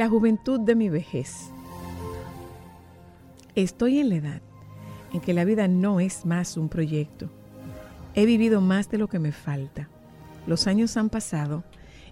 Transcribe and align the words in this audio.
la 0.00 0.08
juventud 0.08 0.58
de 0.58 0.74
mi 0.74 0.88
vejez. 0.88 1.50
Estoy 3.54 3.98
en 3.98 4.08
la 4.08 4.14
edad 4.14 4.42
en 5.12 5.20
que 5.20 5.34
la 5.34 5.44
vida 5.44 5.68
no 5.68 6.00
es 6.00 6.24
más 6.24 6.56
un 6.56 6.70
proyecto. 6.70 7.28
He 8.14 8.24
vivido 8.24 8.62
más 8.62 8.88
de 8.88 8.96
lo 8.96 9.08
que 9.08 9.18
me 9.18 9.30
falta. 9.30 9.90
Los 10.46 10.66
años 10.66 10.96
han 10.96 11.10
pasado 11.10 11.64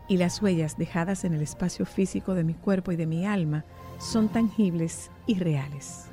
y 0.06 0.18
las 0.18 0.42
huellas 0.42 0.76
dejadas 0.76 1.24
en 1.24 1.32
el 1.32 1.40
espacio 1.40 1.86
físico 1.86 2.34
de 2.34 2.44
mi 2.44 2.52
cuerpo 2.52 2.92
y 2.92 2.96
de 2.96 3.06
mi 3.06 3.24
alma 3.24 3.64
son 3.96 4.28
tangibles 4.28 5.10
y 5.26 5.38
reales. 5.38 6.08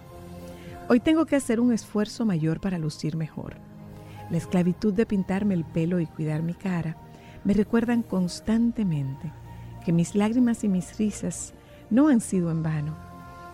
Hoy 0.87 1.01
tengo 1.01 1.25
que 1.25 1.35
hacer 1.35 1.59
un 1.59 1.73
esfuerzo 1.73 2.23
mayor 2.25 2.61
para 2.61 2.79
lucir 2.79 3.17
mejor. 3.17 3.57
La 4.29 4.37
esclavitud 4.37 4.93
de 4.93 5.05
pintarme 5.05 5.55
el 5.55 5.65
pelo 5.65 5.99
y 5.99 6.05
cuidar 6.05 6.41
mi 6.41 6.53
cara 6.53 6.95
me 7.43 7.53
recuerdan 7.53 8.01
constantemente 8.01 9.29
que 9.83 9.91
mis 9.91 10.15
lágrimas 10.15 10.63
y 10.63 10.69
mis 10.69 10.97
risas 10.97 11.53
no 11.89 12.08
han 12.08 12.22
sido 12.22 12.52
en 12.52 12.64
vano, 12.64 12.95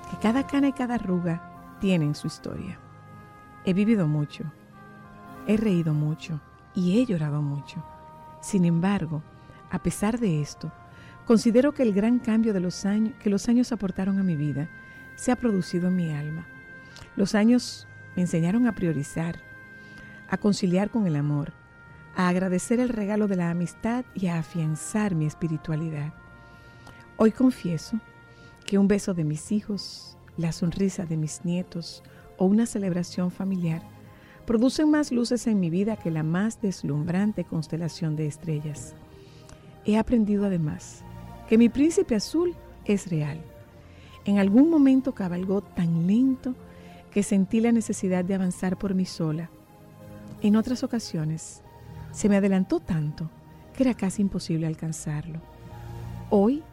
que 0.10 0.18
cada 0.18 0.48
cana 0.48 0.70
y 0.70 0.74
cada 0.74 0.96
arruga 0.96 1.78
tienen 1.80 2.16
su 2.16 2.28
historia. 2.28 2.78
He 3.66 3.74
vivido 3.74 4.08
mucho, 4.08 4.44
he 5.48 5.58
reído 5.58 5.94
mucho 5.94 6.40
y 6.74 7.00
he 7.00 7.06
llorado 7.06 7.42
mucho. 7.42 7.84
Sin 8.42 8.66
embargo, 8.66 9.22
a 9.70 9.80
pesar 9.80 10.20
de 10.20 10.42
esto, 10.42 10.72
considero 11.26 11.74
que 11.74 11.84
el 11.84 11.94
gran 11.94 12.20
cambio 12.20 12.54
de 12.54 12.59
los 12.59 12.86
años, 12.86 13.14
que 13.20 13.30
los 13.30 13.48
años 13.50 13.72
aportaron 13.72 14.20
a 14.20 14.24
mi 14.24 14.36
vida 14.36 14.70
se 15.16 15.32
ha 15.32 15.36
producido 15.36 15.88
en 15.88 15.96
mi 15.96 16.12
alma. 16.12 16.48
Los 17.16 17.36
años 17.36 17.88
me 18.16 18.24
enseñaron 18.24 18.68
a 18.68 18.74
priorizar, 18.74 19.40
a 20.28 20.38
conciliar 20.38 20.90
con 20.90 21.06
el 21.06 21.16
amor, 21.16 21.54
a 22.16 22.28
agradecer 22.28 22.80
el 22.80 22.90
regalo 22.90 23.28
de 23.28 23.36
la 23.36 23.50
amistad 23.50 24.06
y 24.16 24.28
a 24.28 24.40
afianzar 24.40 25.16
mi 25.16 25.26
espiritualidad. 25.26 26.14
Hoy 27.18 27.32
confieso 27.32 28.00
que 28.72 28.77
un 28.77 28.88
beso 28.88 29.14
de 29.14 29.25
mis 29.25 29.52
hijos, 29.52 30.16
la 30.38 30.53
sonrisa 30.53 31.05
de 31.05 31.17
mis 31.17 31.44
nietos 31.44 32.03
o 32.38 32.45
una 32.45 32.66
celebración 32.66 33.30
familiar 33.30 33.81
producen 34.45 34.89
más 34.89 35.11
luces 35.11 35.45
en 35.47 35.59
mi 35.59 35.69
vida 35.69 35.97
que 35.97 36.09
la 36.09 36.23
más 36.23 36.62
deslumbrante 36.62 37.44
constelación 37.44 38.16
de 38.16 38.28
estrellas. 38.28 38.96
He 39.84 39.97
aprendido 39.97 40.46
además 40.46 41.03
que 41.50 41.57
mi 41.57 41.68
príncipe 41.68 42.16
azul 42.16 42.56
es 42.85 43.09
real. 43.09 43.41
En 44.23 44.40
algún 44.40 44.69
momento 44.69 45.13
cabalgó 45.13 45.59
tan 45.59 46.07
lento 46.07 46.56
que 47.12 47.23
sentí 47.23 47.59
la 47.59 47.73
necesidad 47.73 48.23
de 48.23 48.35
avanzar 48.35 48.78
por 48.78 48.94
mí 48.94 49.03
sola. 49.03 49.50
En 50.41 50.56
otras 50.56 50.81
ocasiones 50.85 51.62
se 52.13 52.29
me 52.29 52.38
adelantó 52.38 52.79
tanto 52.79 53.29
que 53.75 53.84
era 53.84 53.96
casi 53.96 54.22
imposible 54.22 54.66
alcanzarlo. 54.66 55.41
Hoy, 56.29 56.63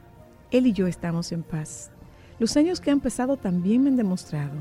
él 0.50 0.66
y 0.66 0.72
yo 0.72 0.86
estamos 0.86 1.32
en 1.32 1.42
paz. 1.42 1.90
Los 2.38 2.56
años 2.56 2.80
que 2.80 2.90
han 2.90 3.00
pasado 3.00 3.36
también 3.36 3.82
me 3.82 3.90
han 3.90 3.96
demostrado 3.96 4.54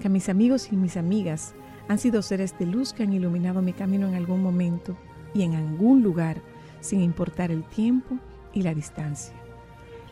que 0.00 0.08
mis 0.08 0.28
amigos 0.28 0.68
y 0.70 0.76
mis 0.76 0.96
amigas 0.96 1.54
han 1.88 1.98
sido 1.98 2.22
seres 2.22 2.56
de 2.58 2.66
luz 2.66 2.92
que 2.92 3.02
han 3.02 3.12
iluminado 3.12 3.62
mi 3.62 3.72
camino 3.72 4.08
en 4.08 4.14
algún 4.14 4.42
momento 4.42 4.96
y 5.34 5.42
en 5.42 5.54
algún 5.54 6.02
lugar, 6.02 6.40
sin 6.80 7.00
importar 7.00 7.50
el 7.50 7.64
tiempo 7.64 8.16
y 8.52 8.62
la 8.62 8.74
distancia. 8.74 9.34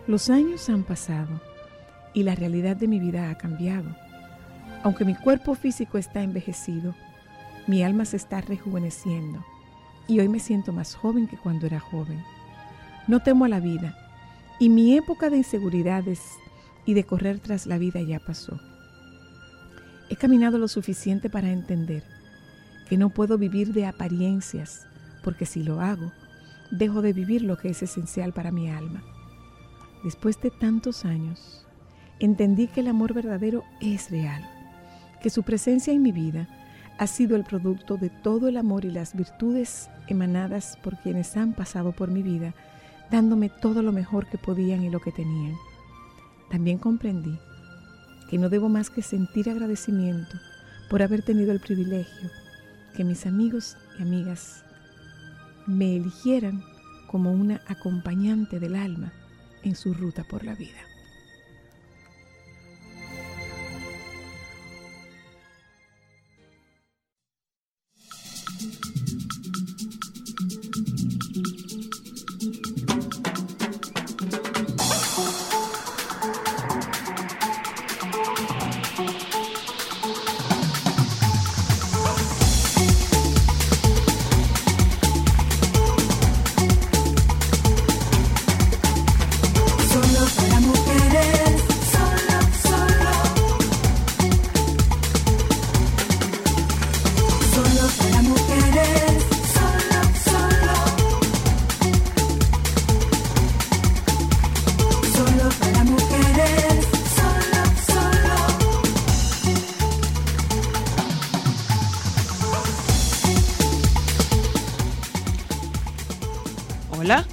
Los 0.06 0.30
años 0.30 0.68
han 0.68 0.82
pasado 0.82 1.40
y 2.14 2.24
la 2.24 2.34
realidad 2.34 2.76
de 2.76 2.88
mi 2.88 2.98
vida 2.98 3.30
ha 3.30 3.38
cambiado. 3.38 3.94
Aunque 4.82 5.04
mi 5.04 5.14
cuerpo 5.14 5.54
físico 5.54 5.98
está 5.98 6.22
envejecido, 6.22 6.94
mi 7.66 7.84
alma 7.84 8.04
se 8.04 8.16
está 8.16 8.40
rejuveneciendo 8.40 9.44
y 10.08 10.18
hoy 10.18 10.28
me 10.28 10.40
siento 10.40 10.72
más 10.72 10.94
joven 10.96 11.28
que 11.28 11.36
cuando 11.36 11.66
era 11.66 11.78
joven. 11.78 12.20
No 13.06 13.20
temo 13.20 13.44
a 13.44 13.48
la 13.48 13.60
vida 13.60 14.01
y 14.58 14.68
mi 14.68 14.96
época 14.96 15.30
de 15.30 15.38
inseguridades 15.38 16.20
y 16.84 16.94
de 16.94 17.04
correr 17.04 17.38
tras 17.40 17.66
la 17.66 17.78
vida 17.78 18.00
ya 18.00 18.18
pasó. 18.20 18.60
He 20.08 20.16
caminado 20.16 20.58
lo 20.58 20.68
suficiente 20.68 21.30
para 21.30 21.50
entender 21.50 22.02
que 22.88 22.96
no 22.96 23.10
puedo 23.10 23.38
vivir 23.38 23.72
de 23.72 23.86
apariencias, 23.86 24.86
porque 25.24 25.46
si 25.46 25.62
lo 25.62 25.80
hago, 25.80 26.12
dejo 26.70 27.02
de 27.02 27.12
vivir 27.12 27.42
lo 27.42 27.56
que 27.56 27.68
es 27.68 27.82
esencial 27.82 28.32
para 28.32 28.50
mi 28.50 28.68
alma. 28.68 29.02
Después 30.04 30.40
de 30.40 30.50
tantos 30.50 31.04
años, 31.04 31.66
entendí 32.18 32.66
que 32.66 32.80
el 32.80 32.88
amor 32.88 33.14
verdadero 33.14 33.64
es 33.80 34.10
real, 34.10 34.42
que 35.22 35.30
su 35.30 35.42
presencia 35.42 35.92
en 35.92 36.02
mi 36.02 36.12
vida 36.12 36.48
ha 36.98 37.06
sido 37.06 37.36
el 37.36 37.44
producto 37.44 37.96
de 37.96 38.10
todo 38.10 38.48
el 38.48 38.56
amor 38.56 38.84
y 38.84 38.90
las 38.90 39.16
virtudes 39.16 39.88
emanadas 40.08 40.78
por 40.82 40.98
quienes 40.98 41.36
han 41.36 41.52
pasado 41.52 41.92
por 41.92 42.10
mi 42.10 42.22
vida, 42.22 42.54
dándome 43.12 43.50
todo 43.50 43.82
lo 43.82 43.92
mejor 43.92 44.26
que 44.26 44.38
podían 44.38 44.82
y 44.82 44.90
lo 44.90 44.98
que 44.98 45.12
tenían. 45.12 45.54
También 46.50 46.78
comprendí 46.78 47.38
que 48.30 48.38
no 48.38 48.48
debo 48.48 48.70
más 48.70 48.88
que 48.88 49.02
sentir 49.02 49.50
agradecimiento 49.50 50.38
por 50.88 51.02
haber 51.02 51.22
tenido 51.22 51.52
el 51.52 51.60
privilegio 51.60 52.30
que 52.96 53.04
mis 53.04 53.26
amigos 53.26 53.76
y 53.98 54.02
amigas 54.02 54.64
me 55.66 55.96
eligieran 55.96 56.62
como 57.06 57.32
una 57.32 57.60
acompañante 57.66 58.58
del 58.58 58.74
alma 58.74 59.12
en 59.62 59.76
su 59.76 59.92
ruta 59.92 60.24
por 60.24 60.44
la 60.44 60.54
vida. 60.54 60.91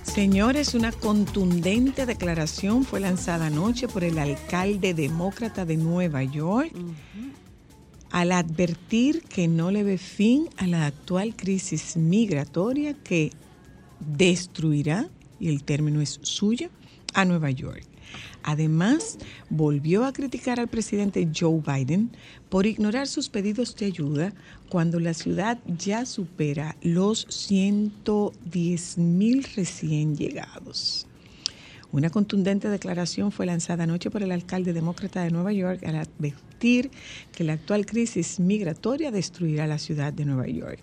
Señores, 0.04 0.74
una 0.74 0.92
contundente 0.92 2.06
declaración 2.06 2.84
fue 2.84 3.00
lanzada 3.00 3.48
anoche 3.48 3.88
por 3.88 4.04
el 4.04 4.18
alcalde 4.18 4.94
demócrata 4.94 5.66
de 5.66 5.78
Nueva 5.78 6.24
York 6.24 6.74
al 8.12 8.32
advertir 8.32 9.24
que 9.24 9.48
no 9.48 9.72
le 9.72 9.84
ve 9.84 9.98
fin 9.98 10.50
a 10.58 10.66
la 10.68 10.86
actual 10.86 11.36
crisis 11.36 11.96
migratoria 11.96 12.94
que 12.96 13.32
destruirá, 14.00 15.10
y 15.40 15.50
el 15.50 15.64
término 15.64 16.02
es 16.02 16.20
suyo, 16.24 16.70
a 17.14 17.26
Nueva 17.26 17.52
York. 17.52 17.89
Además, 18.44 19.18
volvió 19.50 20.06
a 20.06 20.14
criticar 20.14 20.60
al 20.60 20.68
presidente 20.68 21.28
Joe 21.38 21.62
Biden 21.66 22.12
por 22.50 22.66
ignorar 22.66 23.08
sus 23.08 23.30
pedidos 23.30 23.76
de 23.76 23.88
ayuda 23.88 24.34
cuando 24.70 25.00
la 25.00 25.14
ciudad 25.14 25.60
ya 25.66 26.06
supera 26.06 26.76
los 26.82 27.26
110 27.30 28.98
mil 28.98 29.44
recién 29.56 30.16
llegados. 30.16 31.06
Una 31.92 32.12
contundente 32.12 32.70
declaración 32.70 33.32
fue 33.32 33.48
lanzada 33.48 33.86
anoche 33.86 34.12
por 34.12 34.22
el 34.22 34.32
alcalde 34.32 34.74
demócrata 34.74 35.24
de 35.24 35.32
Nueva 35.32 35.52
York 35.54 35.84
al 35.86 35.96
advertir 35.96 36.92
que 37.32 37.44
la 37.44 37.54
actual 37.54 37.88
crisis 37.88 38.40
migratoria 38.40 39.10
destruirá 39.10 39.66
la 39.66 39.80
ciudad 39.80 40.14
de 40.14 40.26
Nueva 40.26 40.48
York. 40.48 40.80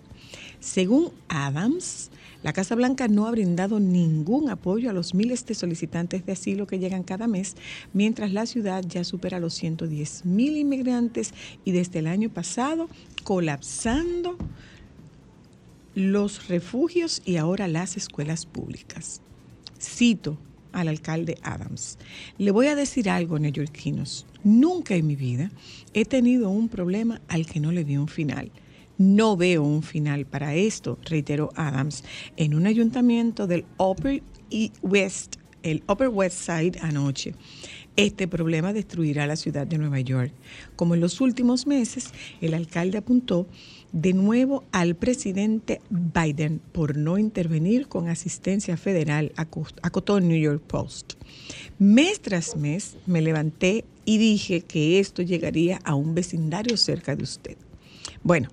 Según 0.59 1.11
Adams, 1.29 2.11
la 2.43 2.53
Casa 2.53 2.75
Blanca 2.75 3.07
no 3.07 3.25
ha 3.25 3.31
brindado 3.31 3.79
ningún 3.79 4.49
apoyo 4.49 4.89
a 4.89 4.93
los 4.93 5.13
miles 5.13 5.45
de 5.45 5.55
solicitantes 5.55 6.25
de 6.25 6.33
asilo 6.33 6.67
que 6.67 6.79
llegan 6.79 7.03
cada 7.03 7.27
mes, 7.27 7.55
mientras 7.93 8.31
la 8.31 8.45
ciudad 8.45 8.83
ya 8.87 9.03
supera 9.03 9.39
los 9.39 9.53
110 9.55 10.25
mil 10.25 10.55
inmigrantes 10.55 11.33
y 11.65 11.71
desde 11.71 11.99
el 11.99 12.07
año 12.07 12.29
pasado 12.29 12.89
colapsando 13.23 14.37
los 15.95 16.47
refugios 16.47 17.23
y 17.25 17.37
ahora 17.37 17.67
las 17.67 17.97
escuelas 17.97 18.45
públicas. 18.45 19.21
Cito 19.79 20.37
al 20.71 20.89
alcalde 20.89 21.39
Adams. 21.41 21.97
Le 22.37 22.51
voy 22.51 22.67
a 22.67 22.75
decir 22.75 23.09
algo, 23.09 23.39
neoyorquinos. 23.39 24.27
Nunca 24.43 24.93
en 24.95 25.07
mi 25.07 25.15
vida 25.15 25.49
he 25.93 26.05
tenido 26.05 26.49
un 26.51 26.69
problema 26.69 27.19
al 27.27 27.47
que 27.47 27.59
no 27.59 27.71
le 27.71 27.83
di 27.83 27.97
un 27.97 28.07
final. 28.07 28.51
No 28.97 29.37
veo 29.37 29.63
un 29.63 29.83
final 29.83 30.25
para 30.25 30.55
esto, 30.55 30.97
reiteró 31.05 31.51
Adams 31.55 32.03
en 32.35 32.55
un 32.55 32.65
ayuntamiento 32.65 33.45
del 33.45 33.65
Upper 33.77 34.23
West, 34.81 35.35
el 35.61 35.83
Upper 35.87 36.09
West 36.09 36.39
Side 36.39 36.79
anoche. 36.81 37.35
Este 37.95 38.27
problema 38.27 38.73
destruirá 38.73 39.25
la 39.25 39.35
ciudad 39.35 39.65
de 39.65 39.79
Nueva 39.79 39.99
York. 39.99 40.31
Como 40.75 40.93
en 40.93 41.01
los 41.01 41.19
últimos 41.19 41.65
meses, 41.65 42.11
el 42.41 42.53
alcalde 42.53 42.99
apuntó 42.99 43.47
de 43.91 44.13
nuevo 44.13 44.63
al 44.71 44.95
presidente 44.95 45.81
Biden 45.89 46.61
por 46.71 46.95
no 46.95 47.17
intervenir 47.17 47.87
con 47.87 48.07
asistencia 48.07 48.77
federal, 48.77 49.31
acotó 49.35 50.19
New 50.19 50.39
York 50.39 50.61
Post. 50.67 51.13
Mes 51.79 52.19
tras 52.21 52.55
mes 52.55 52.97
me 53.05 53.21
levanté 53.21 53.85
y 54.05 54.17
dije 54.19 54.61
que 54.61 54.99
esto 54.99 55.21
llegaría 55.21 55.79
a 55.83 55.95
un 55.95 56.13
vecindario 56.13 56.77
cerca 56.77 57.15
de 57.15 57.23
usted. 57.23 57.57
Bueno, 58.23 58.49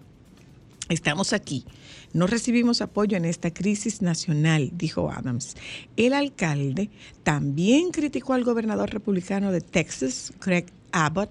estamos 0.88 1.32
aquí 1.32 1.64
no 2.14 2.28
recibimos 2.28 2.80
apoyo 2.80 3.16
en 3.16 3.24
esta 3.24 3.52
crisis 3.52 4.00
nacional, 4.00 4.70
dijo 4.72 5.10
Adams. 5.10 5.56
El 5.96 6.12
alcalde 6.12 6.88
también 7.24 7.90
criticó 7.90 8.34
al 8.34 8.44
gobernador 8.44 8.90
republicano 8.90 9.50
de 9.50 9.60
Texas, 9.60 10.32
Craig 10.38 10.66
Abbott, 10.92 11.30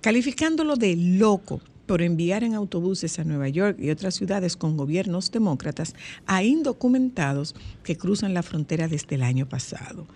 calificándolo 0.00 0.74
de 0.74 0.96
loco 0.96 1.60
por 1.90 2.02
enviar 2.02 2.44
en 2.44 2.54
autobuses 2.54 3.18
a 3.18 3.24
Nueva 3.24 3.48
York 3.48 3.76
y 3.80 3.90
otras 3.90 4.14
ciudades 4.14 4.56
con 4.56 4.76
gobiernos 4.76 5.32
demócratas 5.32 5.96
a 6.24 6.44
indocumentados 6.44 7.56
que 7.82 7.96
cruzan 7.96 8.32
la 8.32 8.44
frontera 8.44 8.86
desde 8.86 9.16
el 9.16 9.24
año 9.24 9.48
pasado. 9.48 10.06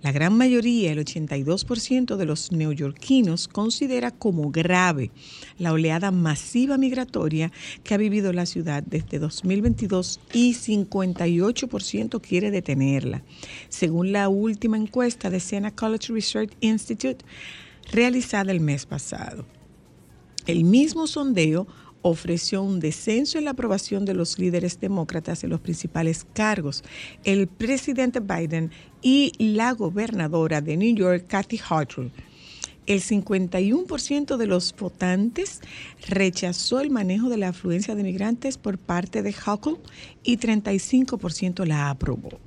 La 0.00 0.12
gran 0.12 0.38
mayoría, 0.38 0.92
el 0.92 1.04
82% 1.04 2.14
de 2.14 2.24
los 2.24 2.52
neoyorquinos, 2.52 3.48
considera 3.48 4.12
como 4.12 4.52
grave 4.52 5.10
la 5.58 5.72
oleada 5.72 6.12
masiva 6.12 6.78
migratoria 6.78 7.50
que 7.82 7.94
ha 7.94 7.96
vivido 7.96 8.32
la 8.32 8.46
ciudad 8.46 8.84
desde 8.84 9.18
2022 9.18 10.20
y 10.32 10.54
58% 10.54 12.20
quiere 12.20 12.52
detenerla. 12.52 13.24
Según 13.70 14.12
la 14.12 14.28
última 14.28 14.76
encuesta 14.76 15.30
de 15.30 15.40
Siena 15.40 15.74
College 15.74 16.12
Research 16.12 16.52
Institute, 16.60 17.24
realizada 17.90 18.52
el 18.52 18.60
mes 18.60 18.86
pasado. 18.86 19.44
El 20.46 20.64
mismo 20.64 21.06
sondeo 21.06 21.66
ofreció 22.02 22.62
un 22.62 22.80
descenso 22.80 23.38
en 23.38 23.46
la 23.46 23.52
aprobación 23.52 24.04
de 24.04 24.12
los 24.12 24.38
líderes 24.38 24.78
demócratas 24.78 25.42
en 25.42 25.48
los 25.48 25.60
principales 25.60 26.26
cargos. 26.34 26.84
El 27.24 27.46
presidente 27.46 28.20
Biden 28.20 28.70
y 29.00 29.32
la 29.38 29.72
gobernadora 29.72 30.60
de 30.60 30.76
New 30.76 30.94
York, 30.94 31.24
Kathy 31.26 31.58
Hochul. 31.58 32.12
El 32.86 33.00
51% 33.00 34.36
de 34.36 34.46
los 34.46 34.76
votantes 34.76 35.62
rechazó 36.06 36.80
el 36.80 36.90
manejo 36.90 37.30
de 37.30 37.38
la 37.38 37.48
afluencia 37.48 37.94
de 37.94 38.02
migrantes 38.02 38.58
por 38.58 38.76
parte 38.76 39.22
de 39.22 39.34
Hochul 39.34 39.78
y 40.22 40.36
35% 40.36 41.64
la 41.64 41.88
aprobó. 41.88 42.38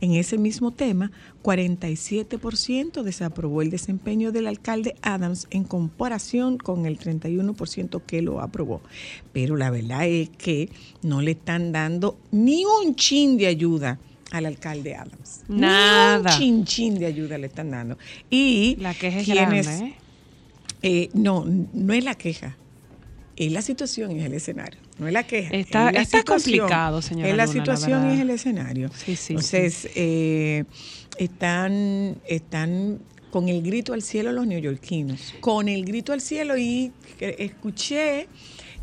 En 0.00 0.12
ese 0.12 0.36
mismo 0.36 0.72
tema, 0.72 1.10
47% 1.42 3.02
desaprobó 3.02 3.62
el 3.62 3.70
desempeño 3.70 4.30
del 4.30 4.46
alcalde 4.46 4.94
Adams 5.00 5.46
en 5.50 5.64
comparación 5.64 6.58
con 6.58 6.84
el 6.84 6.98
31% 6.98 8.02
que 8.02 8.20
lo 8.20 8.40
aprobó. 8.40 8.82
Pero 9.32 9.56
la 9.56 9.70
verdad 9.70 10.06
es 10.06 10.28
que 10.28 10.70
no 11.02 11.22
le 11.22 11.30
están 11.32 11.72
dando 11.72 12.18
ni 12.30 12.64
un 12.64 12.94
chin 12.94 13.38
de 13.38 13.46
ayuda 13.46 13.98
al 14.32 14.44
alcalde 14.44 14.96
Adams. 14.96 15.44
Nada. 15.48 16.38
Ni 16.38 16.50
un 16.50 16.64
chin 16.64 16.64
chin 16.64 16.98
de 16.98 17.06
ayuda 17.06 17.38
le 17.38 17.46
están 17.46 17.70
dando. 17.70 17.96
Y 18.28 18.76
la 18.78 18.92
queja 18.92 19.20
es 19.20 19.28
grande, 19.28 19.60
¿eh? 19.60 19.94
Eh, 20.82 21.08
no, 21.14 21.46
no 21.72 21.92
es 21.94 22.04
la 22.04 22.16
queja. 22.16 22.56
Es 23.36 23.50
la 23.50 23.62
situación 23.62 24.12
y 24.12 24.20
es 24.20 24.26
el 24.26 24.34
escenario 24.34 24.85
no 24.98 25.06
es 25.06 25.12
la 25.12 25.24
queja. 25.24 25.54
Está, 25.54 25.90
es 25.90 26.02
está 26.02 26.22
complicado, 26.22 27.02
señora. 27.02 27.28
Es 27.28 27.36
la 27.36 27.46
situación 27.46 28.10
y 28.10 28.14
es 28.14 28.20
el 28.20 28.30
escenario. 28.30 28.90
Sí, 28.94 29.16
sí, 29.16 29.34
Entonces, 29.34 29.88
Eh, 29.94 30.64
están, 31.18 32.16
están 32.26 32.98
con 33.30 33.48
el 33.48 33.62
grito 33.62 33.92
al 33.92 34.02
cielo 34.02 34.32
los 34.32 34.46
neoyorquinos, 34.46 35.34
con 35.40 35.68
el 35.68 35.84
grito 35.84 36.12
al 36.12 36.20
cielo 36.20 36.56
y 36.56 36.92
escuché 37.18 38.28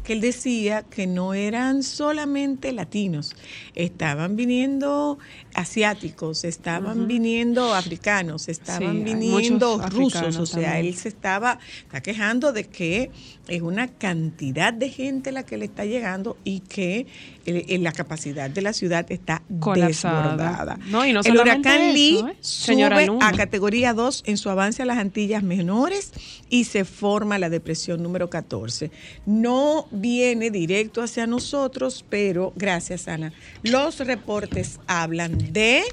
que 0.04 0.13
él 0.13 0.21
decía 0.21 0.83
que 0.83 1.07
no 1.07 1.33
eran 1.33 1.81
solamente 1.81 2.71
latinos, 2.74 3.36
estaban 3.74 4.36
viniendo 4.36 5.18
asiáticos, 5.53 6.44
estaban 6.44 7.07
viniendo 7.07 7.73
africanos, 7.73 8.50
estaban 8.50 9.03
viniendo 9.03 9.77
rusos, 9.89 10.38
o 10.38 10.45
sea, 10.45 10.79
él 10.79 10.95
se 10.95 11.09
estaba 11.09 11.59
está 11.83 12.01
quejando 12.01 12.53
de 12.53 12.65
que 12.65 13.11
es 13.47 13.61
una 13.61 13.88
cantidad 13.88 14.73
de 14.73 14.89
gente 14.89 15.31
la 15.31 15.44
que 15.44 15.57
le 15.57 15.65
está 15.65 15.85
llegando 15.85 16.38
y 16.44 16.61
que 16.61 17.07
la 17.45 17.91
capacidad 17.91 18.50
de 18.50 18.61
la 18.61 18.73
ciudad 18.73 19.05
está 19.09 19.44
desbordada. 19.50 20.79
No, 20.88 21.05
y 21.05 21.11
no 21.11 21.21
el 21.21 21.38
huracán 21.38 21.94
Lee 21.94 22.23
¿eh? 22.27 22.35
sube 22.39 23.09
a 23.21 23.31
categoría 23.33 23.94
2 23.94 24.23
en 24.27 24.38
su 24.38 24.49
avance 24.49 24.81
a 24.81 24.85
las 24.85 24.97
Antillas 24.97 25.44
menores 25.44 26.13
y 26.49 26.63
se 26.63 26.85
forma 26.85 27.37
la 27.37 27.49
depresión 27.49 28.01
número 28.01 28.30
14. 28.30 28.92
No 29.25 29.87
viene 29.92 30.49
directo 30.49 31.01
hacia 31.01 31.28
nosotros, 31.28 32.06
pero 32.09 32.54
gracias 32.56 33.07
Ana, 33.07 33.33
los 33.61 33.99
reportes 33.99 34.80
hablan 34.87 35.37
de 35.52 35.83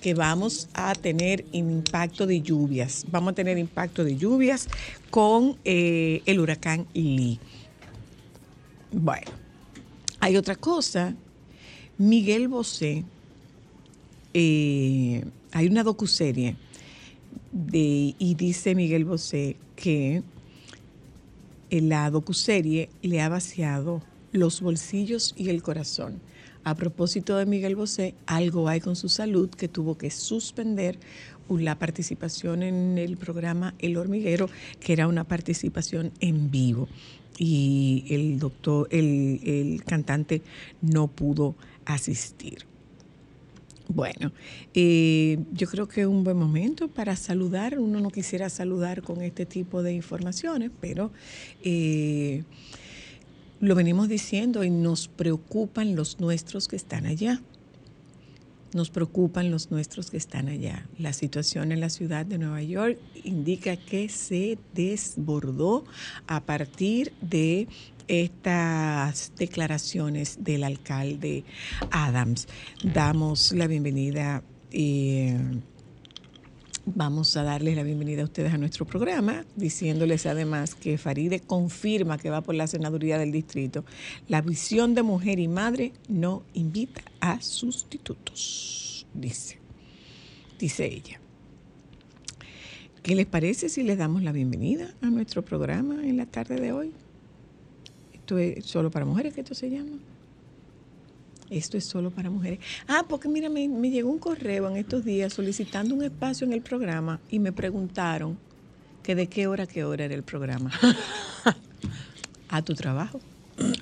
que 0.00 0.14
vamos 0.14 0.68
a 0.72 0.94
tener 0.94 1.44
impacto 1.52 2.26
de 2.26 2.40
lluvias. 2.40 3.04
Vamos 3.10 3.32
a 3.32 3.34
tener 3.34 3.58
impacto 3.58 4.02
de 4.02 4.16
lluvias 4.16 4.68
con 5.10 5.58
eh, 5.64 6.22
el 6.26 6.40
huracán 6.40 6.86
Lee. 6.94 7.38
Bueno, 8.92 9.30
hay 10.20 10.36
otra 10.36 10.56
cosa. 10.56 11.14
Miguel 11.98 12.48
Bosé, 12.48 13.04
eh, 14.32 15.24
hay 15.52 15.66
una 15.66 15.82
docuserie 15.82 16.56
de, 17.52 18.14
y 18.18 18.34
dice 18.36 18.74
Miguel 18.74 19.04
Bosé 19.04 19.56
que 19.76 20.22
en 21.68 21.88
la 21.88 22.10
docuserie 22.10 22.88
le 23.02 23.20
ha 23.20 23.28
vaciado 23.28 24.02
los 24.32 24.60
bolsillos 24.60 25.34
y 25.36 25.50
el 25.50 25.62
corazón 25.62 26.20
a 26.64 26.74
propósito 26.74 27.36
de 27.36 27.46
Miguel 27.46 27.76
Bosé, 27.76 28.14
algo 28.26 28.68
hay 28.68 28.80
con 28.80 28.96
su 28.96 29.08
salud 29.08 29.50
que 29.50 29.68
tuvo 29.68 29.96
que 29.96 30.10
suspender 30.10 30.98
la 31.58 31.78
participación 31.78 32.62
en 32.62 32.98
el 32.98 33.16
programa 33.16 33.74
El 33.78 33.96
Hormiguero, 33.96 34.48
que 34.78 34.92
era 34.92 35.08
una 35.08 35.24
participación 35.24 36.12
en 36.20 36.50
vivo. 36.50 36.88
Y 37.38 38.04
el 38.10 38.38
doctor, 38.38 38.86
el, 38.90 39.82
cantante 39.86 40.42
no 40.82 41.08
pudo 41.08 41.56
asistir. 41.86 42.66
Bueno, 43.88 44.30
eh, 44.74 45.38
yo 45.52 45.66
creo 45.66 45.88
que 45.88 46.02
es 46.02 46.06
un 46.06 46.22
buen 46.22 46.36
momento 46.36 46.86
para 46.86 47.16
saludar. 47.16 47.78
Uno 47.78 47.98
no 48.00 48.10
quisiera 48.10 48.48
saludar 48.48 49.02
con 49.02 49.20
este 49.22 49.46
tipo 49.46 49.82
de 49.82 49.94
informaciones, 49.94 50.70
pero 50.80 51.10
eh, 51.64 52.44
lo 53.60 53.74
venimos 53.74 54.08
diciendo 54.08 54.64
y 54.64 54.70
nos 54.70 55.08
preocupan 55.08 55.94
los 55.94 56.18
nuestros 56.18 56.66
que 56.66 56.76
están 56.76 57.06
allá. 57.06 57.40
Nos 58.72 58.90
preocupan 58.90 59.50
los 59.50 59.70
nuestros 59.70 60.10
que 60.10 60.16
están 60.16 60.48
allá. 60.48 60.86
La 60.96 61.12
situación 61.12 61.72
en 61.72 61.80
la 61.80 61.90
ciudad 61.90 62.24
de 62.24 62.38
Nueva 62.38 62.62
York 62.62 62.98
indica 63.24 63.76
que 63.76 64.08
se 64.08 64.58
desbordó 64.74 65.84
a 66.26 66.40
partir 66.44 67.12
de 67.20 67.68
estas 68.08 69.32
declaraciones 69.36 70.38
del 70.42 70.64
alcalde 70.64 71.44
Adams. 71.90 72.48
Damos 72.82 73.52
la 73.52 73.66
bienvenida. 73.66 74.42
Eh, 74.72 75.36
Vamos 76.86 77.36
a 77.36 77.42
darles 77.42 77.76
la 77.76 77.82
bienvenida 77.82 78.22
a 78.22 78.24
ustedes 78.24 78.54
a 78.54 78.58
nuestro 78.58 78.86
programa, 78.86 79.44
diciéndoles 79.54 80.24
además 80.24 80.74
que 80.74 80.96
Faride 80.96 81.40
confirma 81.40 82.16
que 82.16 82.30
va 82.30 82.40
por 82.40 82.54
la 82.54 82.66
senaduría 82.66 83.18
del 83.18 83.32
distrito. 83.32 83.84
La 84.28 84.40
visión 84.40 84.94
de 84.94 85.02
mujer 85.02 85.38
y 85.38 85.46
madre 85.46 85.92
no 86.08 86.42
invita 86.54 87.02
a 87.20 87.42
sustitutos, 87.42 89.06
dice, 89.12 89.58
dice 90.58 90.86
ella. 90.86 91.20
¿Qué 93.02 93.14
les 93.14 93.26
parece 93.26 93.68
si 93.68 93.82
les 93.82 93.98
damos 93.98 94.22
la 94.22 94.32
bienvenida 94.32 94.94
a 95.02 95.10
nuestro 95.10 95.44
programa 95.44 96.06
en 96.06 96.16
la 96.16 96.26
tarde 96.26 96.58
de 96.58 96.72
hoy? 96.72 96.92
Esto 98.14 98.38
es 98.38 98.64
solo 98.64 98.90
para 98.90 99.04
mujeres 99.04 99.34
que 99.34 99.42
esto 99.42 99.54
se 99.54 99.68
llama 99.68 99.98
esto 101.50 101.76
es 101.76 101.84
solo 101.84 102.10
para 102.10 102.30
mujeres. 102.30 102.60
Ah, 102.86 103.04
porque 103.08 103.28
mira, 103.28 103.48
me, 103.50 103.68
llegó 103.90 104.10
un 104.10 104.18
correo 104.18 104.68
en 104.70 104.76
estos 104.76 105.04
días 105.04 105.32
solicitando 105.32 105.94
un 105.94 106.02
espacio 106.02 106.46
en 106.46 106.52
el 106.52 106.62
programa 106.62 107.20
y 107.28 107.40
me 107.40 107.52
preguntaron 107.52 108.38
que 109.02 109.14
de 109.14 109.26
qué 109.26 109.46
hora 109.46 109.64
a 109.64 109.66
qué 109.66 109.84
hora 109.84 110.04
era 110.04 110.14
el 110.14 110.22
programa. 110.22 110.70
a 112.48 112.62
tu 112.62 112.74
trabajo. 112.74 113.20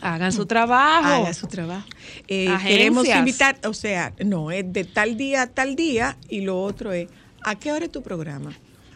Hagan 0.01 0.33
su 0.33 0.47
trabajo. 0.47 1.07
Hagan 1.07 1.35
su 1.35 1.47
trabajo. 1.47 1.87
Eh, 2.27 2.49
queremos 2.67 3.07
invitar, 3.07 3.59
o 3.65 3.75
sea, 3.75 4.13
no, 4.25 4.51
es 4.51 4.73
de 4.73 4.85
tal 4.85 5.17
día 5.17 5.43
a 5.43 5.47
tal 5.47 5.77
día 5.77 6.17
y 6.29 6.41
lo 6.41 6.61
otro 6.61 6.93
es, 6.93 7.09
¿a 7.45 7.55
qué 7.57 7.71
hora 7.71 7.85
es 7.85 7.93
tu 7.93 8.03
programa? 8.03 8.53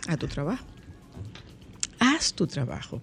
A 0.09 0.17
tu 0.17 0.27
trabajo. 0.27 0.65
Haz 2.01 2.33
tu 2.33 2.49
trabajo. 2.49 3.01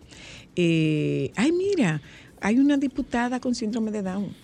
Eh, 0.56 1.32
ay, 1.38 1.54
mira, 1.54 2.02
hay 2.42 2.60
una 2.60 2.76
diputada 2.76 3.40
con 3.40 3.56
síndrome 3.56 3.92
de 3.92 4.02
Down 4.02 4.36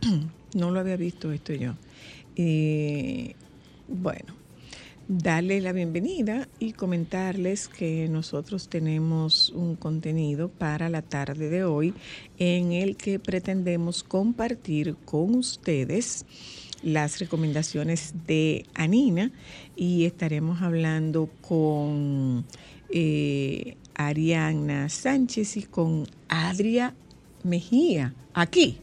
no 0.54 0.70
lo 0.70 0.80
había 0.80 0.96
visto 0.96 1.32
esto 1.32 1.52
yo. 1.52 1.74
bueno, 3.88 4.34
darles 5.08 5.62
la 5.62 5.72
bienvenida 5.72 6.48
y 6.58 6.72
comentarles 6.72 7.68
que 7.68 8.08
nosotros 8.10 8.68
tenemos 8.68 9.48
un 9.50 9.74
contenido 9.74 10.50
para 10.50 10.90
la 10.90 11.00
tarde 11.00 11.48
de 11.48 11.64
hoy 11.64 11.94
en 12.38 12.72
el 12.72 12.96
que 12.96 13.18
pretendemos 13.18 14.02
compartir 14.02 14.96
con 15.06 15.34
ustedes 15.34 16.26
las 16.82 17.18
recomendaciones 17.20 18.14
de 18.26 18.66
Anina 18.74 19.32
y 19.76 20.04
estaremos 20.04 20.60
hablando 20.60 21.30
con 21.40 22.44
eh, 22.90 23.76
Ariana 23.94 24.90
Sánchez 24.90 25.56
y 25.56 25.62
con 25.62 26.06
Adria 26.28 26.94
Mejía, 27.44 28.14
aquí, 28.34 28.78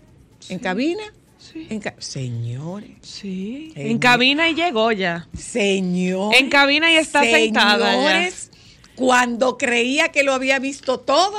en 0.50 0.60
cabina. 0.60 1.04
Sí. 1.38 1.68
En 1.70 1.82
señores. 2.00 2.92
Sí. 3.02 3.72
En, 3.76 4.00
cabina 4.00 4.50
y 4.50 4.56
llegó 4.56 4.92
ya. 4.92 5.28
Señores. 5.38 6.40
En 6.40 6.50
cabina 6.50 6.92
y 6.92 6.96
está 6.96 7.24
sentada. 7.24 7.92
Señores, 7.92 8.52
cuando 8.96 9.58
creía 9.58 10.10
que 10.10 10.24
lo 10.24 10.34
había 10.34 10.60
visto 10.60 11.00
todo, 11.00 11.38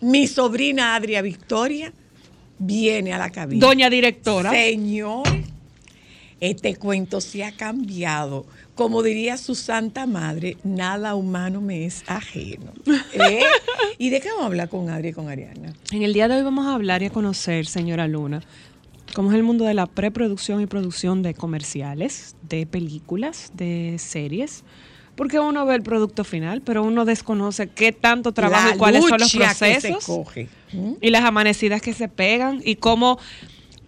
mi 0.00 0.26
sobrina 0.26 0.94
Adria 0.94 1.22
Victoria 1.22 1.92
viene 2.58 3.12
a 3.12 3.18
la 3.18 3.30
cabina. 3.30 3.66
Doña 3.66 3.90
directora. 3.90 4.50
Señores, 4.50 5.46
este 6.42 6.74
cuento 6.74 7.20
se 7.20 7.44
ha 7.44 7.52
cambiado. 7.52 8.44
Como 8.74 9.04
diría 9.04 9.36
su 9.36 9.54
santa 9.54 10.06
madre, 10.06 10.56
nada 10.64 11.14
humano 11.14 11.60
me 11.60 11.84
es 11.86 12.02
ajeno. 12.08 12.72
¿Eh? 13.12 13.44
¿Y 13.96 14.10
de 14.10 14.20
qué 14.20 14.28
vamos 14.30 14.42
a 14.42 14.46
hablar 14.46 14.68
con 14.68 14.90
Adria 14.90 15.10
y 15.10 15.12
con 15.12 15.28
Ariana? 15.28 15.72
En 15.92 16.02
el 16.02 16.12
día 16.12 16.26
de 16.26 16.34
hoy 16.34 16.42
vamos 16.42 16.66
a 16.66 16.74
hablar 16.74 17.00
y 17.04 17.06
a 17.06 17.10
conocer, 17.10 17.66
señora 17.66 18.08
Luna, 18.08 18.42
cómo 19.14 19.30
es 19.30 19.36
el 19.36 19.44
mundo 19.44 19.64
de 19.64 19.74
la 19.74 19.86
preproducción 19.86 20.60
y 20.60 20.66
producción 20.66 21.22
de 21.22 21.34
comerciales, 21.34 22.34
de 22.48 22.66
películas, 22.66 23.52
de 23.54 23.94
series. 24.00 24.64
Porque 25.14 25.38
uno 25.38 25.64
ve 25.64 25.76
el 25.76 25.82
producto 25.82 26.24
final, 26.24 26.60
pero 26.62 26.82
uno 26.82 27.04
desconoce 27.04 27.68
qué 27.68 27.92
tanto 27.92 28.32
trabajo 28.32 28.70
La 28.70 28.74
y 28.74 28.78
cuáles 28.78 29.04
son 29.04 29.20
los 29.20 29.32
lucha 29.32 29.50
que 29.50 29.54
se 29.54 29.88
procesos. 29.90 30.06
coge. 30.06 30.48
¿Mm? 30.72 30.94
Y 31.00 31.10
las 31.10 31.22
amanecidas 31.22 31.82
que 31.82 31.92
se 31.92 32.08
pegan 32.08 32.62
y 32.64 32.76
cómo 32.76 33.18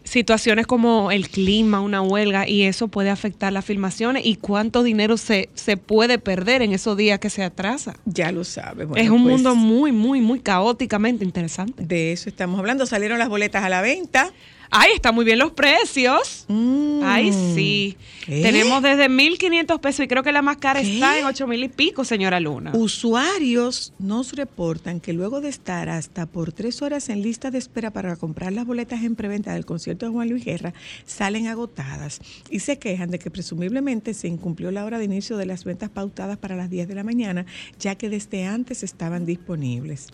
situaciones 0.05 0.67
como 0.67 1.11
el 1.11 1.29
clima, 1.29 1.81
una 1.81 2.03
huelga, 2.03 2.49
y 2.49 2.63
eso 2.63 2.89
puede 2.89 3.11
afectar 3.11 3.53
las 3.53 3.65
filmaciones 3.65 4.25
y 4.25 4.37
cuánto 4.37 4.83
dinero 4.83 5.17
se, 5.17 5.49
se 5.55 5.77
puede 5.77 6.19
perder 6.19 6.63
en 6.63 6.73
esos 6.73 6.97
días 6.97 7.19
que 7.19 7.31
se 7.31 7.43
atrasa. 7.43 7.97
Ya 8.05 8.31
lo 8.31 8.45
sabe. 8.45 8.85
Bueno, 8.85 9.03
es 9.03 9.11
un 9.11 9.23
pues, 9.23 9.35
mundo 9.35 9.55
muy, 9.55 9.93
muy, 9.93 10.21
muy 10.21 10.41
caóticamente 10.41 11.25
interesante. 11.25 11.85
De 11.85 12.13
eso 12.13 12.29
estamos 12.29 12.59
hablando. 12.59 12.87
Salieron 12.87 13.19
las 13.19 13.29
boletas 13.29 13.65
a 13.65 13.69
la 13.69 13.81
venta. 13.81 14.33
Ay, 14.77 14.91
están 14.97 15.15
muy 15.15 15.25
bien 15.25 15.39
los 15.39 15.53
precios. 15.53 16.47
Mm. 16.49 17.01
Ay, 17.05 17.33
sí. 17.33 17.97
¿Eh? 18.27 18.43
Tenemos 18.43 18.83
desde 18.83 19.09
1.500 19.09 19.79
pesos 19.79 20.05
y 20.05 20.09
creo 20.09 20.25
que 20.25 20.33
la 20.33 20.43
más 20.43 20.57
cara 20.57 20.83
¿Qué? 20.83 20.95
está 20.95 21.17
en 21.17 21.27
8.000 21.27 21.67
y 21.67 21.69
pico, 21.69 22.05
señora 22.05 22.41
Luna. 22.41 22.73
Usuarios 22.75 23.93
nos 24.01 24.33
reportan 24.33 24.99
que 24.99 25.13
luego 25.13 25.41
de 25.41 25.49
estar 25.49 25.89
hasta 25.89 26.27
por 26.27 26.53
tres 26.53 26.83
horas 26.83 27.09
en 27.09 27.23
lista 27.23 27.53
de 27.53 27.59
espera 27.59 27.93
para 27.93 28.17
comprar 28.17 28.53
las 28.53 28.67
boletas 28.67 29.05
en 29.05 29.15
preventa 29.15 29.55
del 29.55 29.65
concierto 29.65 30.07
de 30.07 30.13
Juan 30.13 30.29
Luis 30.29 30.45
Guerra, 30.45 30.75
salen 31.07 31.47
agotadas 31.47 32.21
y 32.51 32.59
se 32.59 32.81
quejan 32.81 33.13
de 33.13 33.21
que 33.21 33.31
presumiblemente 33.31 34.13
se 34.13 34.27
incumplió 34.27 34.73
la 34.73 34.85
hora 34.85 34.99
de 34.99 35.05
inicio 35.05 35.37
de 35.37 35.47
las 35.47 35.63
ventas 35.63 35.89
pautadas 35.89 36.37
para 36.37 36.57
las 36.57 36.69
10 36.69 36.89
de 36.89 36.95
la 36.97 37.05
mañana, 37.05 37.47
ya 37.79 37.95
que 37.95 38.09
desde 38.09 38.45
antes 38.45 38.83
estaban 38.83 39.25
disponibles. 39.25 40.09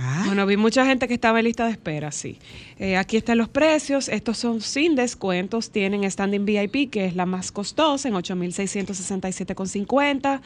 Ah, 0.00 0.22
Bueno, 0.26 0.46
vi 0.46 0.56
mucha 0.56 0.86
gente 0.86 1.08
que 1.08 1.14
estaba 1.14 1.40
en 1.40 1.46
lista 1.46 1.64
de 1.64 1.72
espera, 1.72 2.12
sí. 2.12 2.38
Eh, 2.78 2.96
aquí 2.96 3.16
están 3.16 3.36
los 3.36 3.48
precios. 3.48 4.08
Estos 4.08 4.38
son 4.38 4.60
sin 4.60 4.94
descuentos. 4.94 5.72
Tienen 5.72 6.08
standing 6.08 6.44
VIP, 6.44 6.88
que 6.88 7.04
es 7.04 7.16
la 7.16 7.26
más 7.26 7.50
costosa, 7.50 8.06
en 8.08 8.14
8.667,50. 8.14 10.40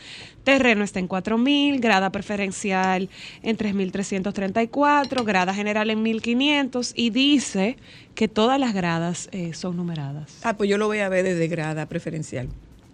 Terreno 0.45 0.85
está 0.85 1.01
en 1.01 1.09
4.000. 1.09 1.81
Grada 1.81 2.11
preferencial 2.11 3.11
en 3.43 3.59
3.334. 3.59 5.23
Grada 5.25 5.53
general 5.53 5.91
en 5.91 6.03
1.500. 6.03 6.95
Y 6.97 7.11
dice 7.11 7.77
que 8.15 8.29
todas 8.29 8.59
las 8.59 8.73
gradas 8.73 9.29
eh, 9.33 9.53
son 9.53 9.77
numeradas. 9.77 10.39
ah, 10.45 10.57
pues 10.57 10.71
yo 10.71 10.79
lo 10.79 10.87
voy 10.87 11.01
a 11.01 11.11
ver 11.11 11.25
desde 11.25 11.47
grada 11.49 11.85
preferencial. 11.87 12.49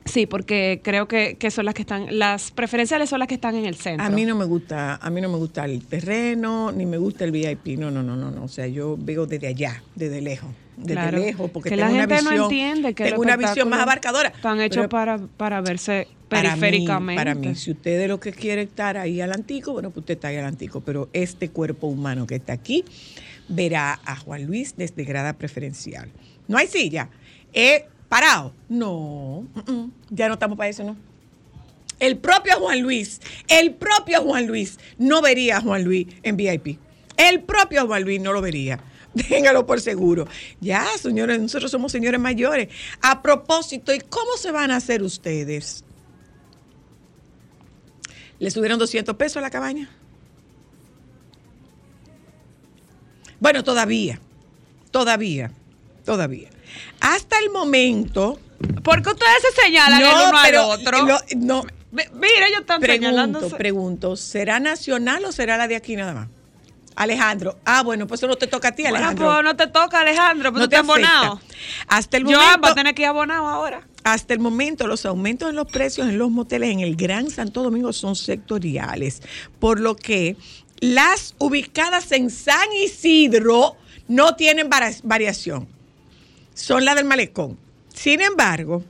Sí, 0.08 0.26
porque 0.26 0.80
creo 0.82 1.06
que, 1.06 1.36
que 1.36 1.50
son 1.50 1.64
las 1.66 1.74
que 1.74 1.82
están, 1.82 2.18
las 2.18 2.50
preferenciales 2.50 3.10
son 3.10 3.18
las 3.18 3.28
que 3.28 3.34
están 3.34 3.54
en 3.54 3.66
el 3.66 3.74
centro. 3.76 4.04
A 4.06 4.10
mí 4.10 4.24
no 4.24 4.34
me 4.34 4.44
gusta, 4.44 4.96
a 4.96 5.10
mí 5.10 5.20
no 5.20 5.28
me 5.28 5.36
gusta 5.36 5.64
el 5.64 5.84
terreno, 5.84 6.72
ni 6.72 6.86
me 6.86 6.96
gusta 6.98 7.24
el 7.24 7.32
VIP. 7.32 7.78
No, 7.78 7.90
no, 7.90 8.02
no, 8.02 8.16
no, 8.16 8.30
no. 8.30 8.44
O 8.44 8.48
sea, 8.48 8.66
yo 8.66 8.96
veo 8.98 9.26
desde 9.26 9.46
allá, 9.48 9.82
desde 9.94 10.20
lejos, 10.20 10.50
desde 10.76 10.92
Claro. 10.94 11.18
lejos, 11.18 11.50
porque 11.50 11.70
que 11.70 11.76
tengo 11.76 11.86
la 11.88 11.92
una 11.92 12.00
gente 12.02 12.14
visión, 12.14 12.36
no 12.36 12.42
entiende 12.44 12.94
que 12.94 13.04
tengo 13.04 13.20
una 13.22 13.36
visión 13.36 13.68
más 13.68 13.80
abarcadora. 13.80 14.28
Están 14.30 14.60
hechos 14.60 14.86
para, 14.88 15.18
para 15.18 15.60
verse 15.60 16.08
para 16.28 16.54
mí- 16.54 16.60
periféricamente. 16.60 17.20
Para 17.20 17.34
mí, 17.34 17.54
si 17.54 17.70
usted 17.72 17.98
de 17.98 18.08
lo 18.08 18.18
que 18.20 18.32
quiere 18.32 18.62
estar 18.62 18.96
ahí 18.96 19.20
al 19.20 19.32
antico, 19.32 19.72
bueno, 19.72 19.90
pues 19.90 19.98
usted 20.02 20.14
está 20.14 20.28
ahí 20.28 20.36
al 20.36 20.46
antico. 20.46 20.80
Pero 20.80 21.08
este 21.12 21.50
cuerpo 21.50 21.86
humano 21.86 22.26
que 22.26 22.36
está 22.36 22.52
aquí 22.54 22.84
verá 23.48 24.00
a 24.04 24.16
Juan 24.16 24.44
Luis 24.46 24.74
desde 24.76 25.04
grada 25.04 25.32
preferencial. 25.34 26.08
No 26.48 26.58
hay 26.58 26.66
silla. 26.66 27.08
¿Eh, 27.52 27.86
¿Parado? 28.08 28.54
No, 28.68 29.46
ya 30.08 30.28
no 30.28 30.34
estamos 30.34 30.56
para 30.56 30.70
eso, 30.70 30.82
¿no? 30.84 30.96
El 32.00 32.16
propio 32.18 32.58
Juan 32.58 32.80
Luis, 32.80 33.20
el 33.48 33.74
propio 33.74 34.22
Juan 34.22 34.46
Luis 34.46 34.78
no 34.98 35.20
vería 35.20 35.58
a 35.58 35.60
Juan 35.60 35.84
Luis 35.84 36.06
en 36.22 36.36
VIP. 36.36 36.78
El 37.16 37.42
propio 37.42 37.86
Juan 37.86 38.04
Luis 38.04 38.20
no 38.20 38.32
lo 38.32 38.40
vería. 38.40 38.78
Téngalo 39.28 39.66
por 39.66 39.80
seguro. 39.80 40.26
Ya, 40.60 40.86
señores, 41.00 41.40
nosotros 41.40 41.70
somos 41.70 41.90
señores 41.90 42.20
mayores. 42.20 42.68
A 43.02 43.20
propósito, 43.20 43.92
¿y 43.92 43.98
cómo 44.00 44.36
se 44.36 44.52
van 44.52 44.70
a 44.70 44.76
hacer 44.76 45.02
ustedes? 45.02 45.84
¿Le 48.38 48.50
subieron 48.50 48.78
200 48.78 49.16
pesos 49.16 49.38
a 49.38 49.40
la 49.40 49.50
cabaña? 49.50 49.90
Bueno, 53.40 53.64
todavía, 53.64 54.20
todavía, 54.90 55.52
todavía. 56.12 56.48
Hasta 57.00 57.38
el 57.40 57.50
momento... 57.50 58.38
¿Por 58.82 59.02
qué 59.02 59.10
ustedes 59.10 59.36
se 59.54 59.62
señalan 59.62 60.00
el 60.00 60.06
uno 60.08 60.32
pero 60.42 60.72
al 60.72 60.80
otro? 60.80 61.02
lo- 61.06 61.20
no, 61.36 61.62
Mira, 61.92 62.46
ellos 62.48 62.60
están 62.60 62.80
Pregunto, 62.80 63.06
señalándose. 63.06 63.56
pregunto, 63.56 64.16
¿será 64.16 64.58
nacional 64.58 65.24
o 65.26 65.32
será 65.32 65.56
la 65.58 65.68
de 65.68 65.76
aquí 65.76 65.94
nada 65.96 66.12
más? 66.14 66.28
Alejandro. 66.96 67.58
Ah, 67.64 67.82
bueno, 67.82 68.06
pues 68.08 68.20
eso 68.20 68.26
no 68.26 68.34
te 68.36 68.46
toca 68.48 68.68
a 68.68 68.72
ti, 68.72 68.82
Bueno, 68.82 68.96
Alejandro. 68.96 69.26
pues 69.32 69.44
no 69.44 69.56
te 69.56 69.66
toca, 69.68 70.00
Alejandro, 70.00 70.50
pues 70.50 70.60
no 70.60 70.66
tú 70.66 70.70
te 70.70 70.76
estás 70.76 70.88
abonado. 70.88 71.40
Hasta 71.86 72.16
el 72.16 72.24
Yo 72.24 72.38
momento, 72.40 72.60
va 72.62 72.68
a 72.70 72.74
tener 72.74 72.94
que 72.94 73.02
ir 73.02 73.08
abonado 73.08 73.46
ahora. 73.46 73.86
hasta 74.02 74.34
el 74.34 74.40
momento 74.40 74.86
los 74.88 75.06
aumentos 75.06 75.48
en 75.50 75.56
los 75.56 75.66
precios 75.70 76.08
en 76.08 76.18
los 76.18 76.30
moteles 76.30 76.70
en 76.70 76.80
el 76.80 76.96
Gran 76.96 77.30
Santo 77.30 77.62
Domingo 77.62 77.92
son 77.92 78.16
sectoriales, 78.16 79.22
por 79.60 79.78
lo 79.78 79.94
que 79.94 80.36
las 80.80 81.34
ubicadas 81.38 82.10
en 82.12 82.30
San 82.30 82.66
Isidro 82.82 83.76
no 84.08 84.34
tienen 84.34 84.68
variación. 85.04 85.68
Son 86.58 86.84
las 86.84 86.96
del 86.96 87.04
malecón. 87.04 87.56
Sin 87.94 88.20
embargo, 88.20 88.82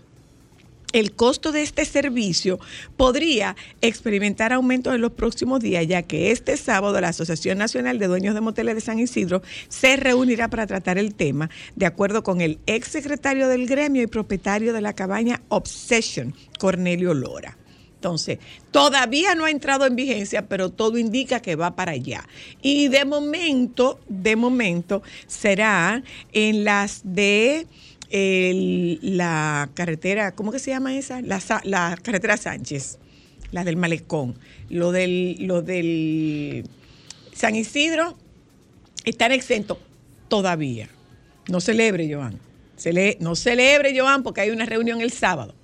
el 0.95 1.13
costo 1.13 1.53
de 1.53 1.63
este 1.63 1.85
servicio 1.85 2.59
podría 2.97 3.57
experimentar 3.83 4.55
aumentos 4.55 4.95
en 4.95 5.03
los 5.03 5.13
próximos 5.13 5.61
días, 5.61 5.87
ya 5.87 6.03
que 6.03 6.31
este 6.31 6.57
sábado 6.57 6.99
la 6.99 7.09
Asociación 7.09 7.59
Nacional 7.59 7.99
de 7.99 8.07
Dueños 8.07 8.35
de 8.35 8.41
Moteles 8.41 8.75
de 8.75 8.81
San 8.81 8.99
Isidro 8.99 9.43
se 9.69 9.97
reunirá 9.97 10.49
para 10.49 10.67
tratar 10.67 10.97
el 10.97 11.15
tema, 11.15 11.51
de 11.77 11.85
acuerdo 11.85 12.23
con 12.23 12.41
el 12.41 12.59
ex 12.65 12.89
secretario 12.89 13.49
del 13.49 13.67
gremio 13.67 14.03
y 14.03 14.07
propietario 14.07 14.73
de 14.73 14.81
la 14.81 14.95
cabaña 14.95 15.43
Obsession, 15.51 16.35
Cornelio 16.59 17.13
Lora. 17.13 17.59
Entonces, 17.99 18.39
todavía 18.71 19.35
no 19.35 19.45
ha 19.45 19.51
entrado 19.51 19.85
en 19.85 19.97
vigencia, 19.97 20.47
pero 20.47 20.71
todo 20.71 20.99
indica 20.99 21.41
que 21.41 21.57
va 21.57 21.75
para 21.75 21.93
allá. 21.93 22.25
Y 22.63 22.87
de 22.87 23.05
momento, 23.05 23.99
de 24.09 24.37
momento, 24.37 25.03
será 25.27 26.05
en 26.33 26.63
las 26.63 27.01
de 27.03 27.67
la 29.03 29.69
carretera, 29.75 30.33
¿cómo 30.37 30.53
que 30.53 30.61
se 30.61 30.71
llama 30.71 30.97
esa? 30.97 31.21
La, 31.23 31.99
carretera 32.01 32.37
Sánchez, 32.37 33.01
la 33.51 33.65
del 33.65 33.77
Malecón. 33.77 34.39
Lo 34.71 34.93
del, 34.93 36.65
San 37.33 37.57
Isidro 37.57 38.17
están 39.05 39.33
exentos 39.33 39.79
todavía. 40.29 40.89
No 41.49 41.61
celebre, 41.61 42.09
Joan. 42.15 42.39
No 43.19 43.35
celebre, 43.35 43.99
Joan, 43.99 44.23
porque 44.23 44.43
hay 44.43 44.51
una 44.51 44.67
reunión 44.67 45.01
el 45.01 45.11
sábado. 45.11 45.57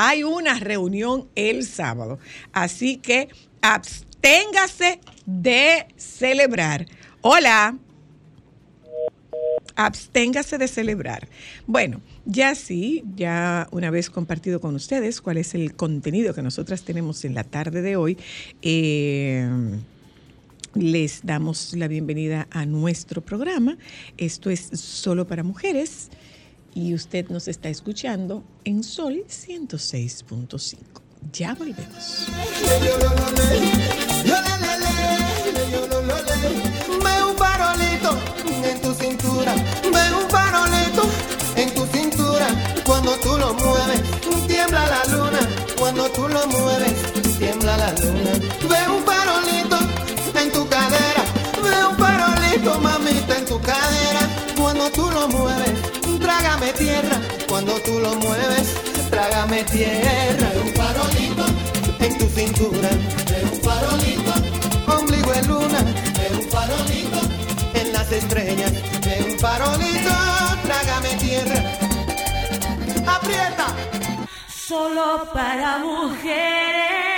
Hay 0.00 0.22
una 0.22 0.54
reunión 0.60 1.26
el 1.34 1.66
sábado. 1.66 2.20
Así 2.52 2.98
que 2.98 3.30
absténgase 3.62 5.00
de 5.26 5.88
celebrar. 5.96 6.86
Hola. 7.20 7.76
Absténgase 9.74 10.56
de 10.56 10.68
celebrar. 10.68 11.28
Bueno, 11.66 12.00
ya 12.26 12.54
sí, 12.54 13.02
ya 13.16 13.66
una 13.72 13.90
vez 13.90 14.08
compartido 14.08 14.60
con 14.60 14.76
ustedes 14.76 15.20
cuál 15.20 15.36
es 15.36 15.56
el 15.56 15.74
contenido 15.74 16.32
que 16.32 16.42
nosotras 16.42 16.84
tenemos 16.84 17.24
en 17.24 17.34
la 17.34 17.42
tarde 17.42 17.82
de 17.82 17.96
hoy, 17.96 18.16
eh, 18.62 19.50
les 20.74 21.26
damos 21.26 21.74
la 21.74 21.88
bienvenida 21.88 22.46
a 22.52 22.66
nuestro 22.66 23.20
programa. 23.20 23.76
Esto 24.16 24.48
es 24.50 24.60
solo 24.60 25.26
para 25.26 25.42
mujeres 25.42 26.08
y 26.74 26.94
usted 26.94 27.28
nos 27.28 27.48
está 27.48 27.68
escuchando 27.68 28.44
en 28.64 28.82
Sol 28.82 29.24
106.5. 29.28 30.76
Ya 31.32 31.54
volvemos. 31.54 32.26
Ve 37.04 37.22
un 37.24 37.36
farolito 37.36 38.18
en 38.64 38.80
tu 38.80 38.94
cintura, 38.94 39.54
ve 39.54 40.14
un 40.14 40.30
farolito 40.30 41.02
en 41.56 41.74
tu 41.74 41.86
cintura. 41.86 42.46
Cuando 42.84 43.12
tú 43.16 43.36
lo 43.36 43.54
mueves, 43.54 44.02
tiembla 44.46 44.86
la 44.86 45.04
luna. 45.16 45.38
Cuando 45.78 46.08
tú 46.10 46.28
lo 46.28 46.46
mueves, 46.46 46.94
tiembla 47.38 47.76
la 47.76 47.92
luna. 47.92 48.32
Ve 48.68 48.88
un 48.92 49.04
farolito 49.04 49.27
tierra. 56.78 57.20
Cuando 57.48 57.72
tú 57.80 57.98
lo 57.98 58.14
mueves, 58.14 58.74
trágame 59.10 59.64
tierra. 59.64 60.48
Ve 60.54 60.60
un 60.60 60.74
farolito 60.74 61.44
en 62.00 62.18
tu 62.18 62.26
cintura, 62.28 62.90
ve 63.30 63.38
un 63.50 63.60
farolito, 63.60 64.32
ombligo 64.96 65.32
de 65.32 65.42
luna, 65.42 65.80
ve 66.18 66.26
un 66.36 66.50
farolito 66.50 67.20
en 67.74 67.92
las 67.92 68.10
estrellas, 68.12 68.72
ve 69.04 69.32
un 69.32 69.38
farolito, 69.38 70.14
trágame 70.64 71.08
tierra. 71.18 71.60
Aprieta. 73.06 73.66
Solo 74.68 75.28
para 75.32 75.78
mujeres. 75.78 77.17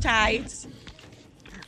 Tides. 0.00 0.68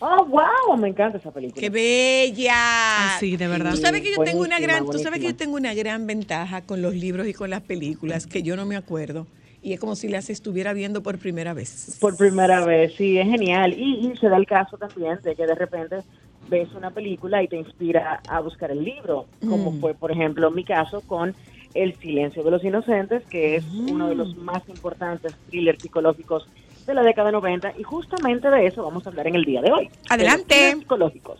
Oh, 0.00 0.24
wow, 0.24 0.76
me 0.76 0.88
encanta 0.88 1.18
esa 1.18 1.30
película. 1.30 1.60
¡Qué 1.60 1.70
bella! 1.70 2.54
Ah, 2.56 3.16
sí, 3.20 3.36
de 3.36 3.46
verdad. 3.46 3.70
Tú 3.70 3.76
sabes 3.76 4.00
que 4.02 4.10
yo 4.16 4.22
tengo 4.24 4.40
una 4.42 4.56
Buenísima, 4.58 4.72
gran, 4.72 4.84
tú 4.86 4.92
sabes 4.98 5.04
que 5.04 5.08
buenísima. 5.10 5.30
yo 5.32 5.36
tengo 5.36 5.56
una 5.56 5.74
gran 5.74 6.06
ventaja 6.06 6.62
con 6.62 6.82
los 6.82 6.94
libros 6.94 7.26
y 7.28 7.34
con 7.34 7.50
las 7.50 7.62
películas 7.62 8.26
que 8.26 8.42
yo 8.42 8.56
no 8.56 8.66
me 8.66 8.76
acuerdo 8.76 9.26
y 9.60 9.72
es 9.74 9.80
como 9.80 9.94
si 9.94 10.08
las 10.08 10.28
estuviera 10.28 10.72
viendo 10.72 11.02
por 11.04 11.18
primera 11.18 11.54
vez. 11.54 11.98
Por 12.00 12.16
primera 12.16 12.64
vez, 12.64 12.94
sí, 12.96 13.16
es 13.16 13.26
genial. 13.28 13.74
Y, 13.78 14.08
y 14.12 14.16
se 14.16 14.28
da 14.28 14.36
el 14.36 14.46
caso 14.46 14.76
también 14.76 15.20
de 15.22 15.36
que 15.36 15.46
de 15.46 15.54
repente 15.54 16.00
ves 16.48 16.68
una 16.74 16.90
película 16.90 17.40
y 17.42 17.48
te 17.48 17.56
inspira 17.56 18.22
a 18.26 18.40
buscar 18.40 18.72
el 18.72 18.82
libro, 18.82 19.26
como 19.48 19.70
Mm. 19.70 19.80
fue, 19.80 19.94
por 19.94 20.10
ejemplo, 20.10 20.50
mi 20.50 20.64
caso 20.64 21.02
con 21.02 21.34
El 21.74 21.96
silencio 22.00 22.42
de 22.42 22.50
los 22.50 22.62
inocentes, 22.64 23.22
que 23.30 23.56
es 23.56 23.64
uno 23.86 24.08
de 24.08 24.14
Mm. 24.14 24.18
los 24.18 24.36
más 24.36 24.68
importantes 24.68 25.32
thrillers 25.48 25.80
psicológicos 25.80 26.46
de 26.86 26.94
la 26.94 27.02
década 27.02 27.30
90 27.30 27.74
y 27.78 27.82
justamente 27.82 28.50
de 28.50 28.66
eso 28.66 28.82
vamos 28.82 29.06
a 29.06 29.10
hablar 29.10 29.26
en 29.26 29.36
el 29.36 29.44
día 29.44 29.60
de 29.62 29.72
hoy. 29.72 29.84
de 29.86 29.90
los 30.00 30.10
Adelante. 30.10 30.72
psicológicos. 30.78 31.38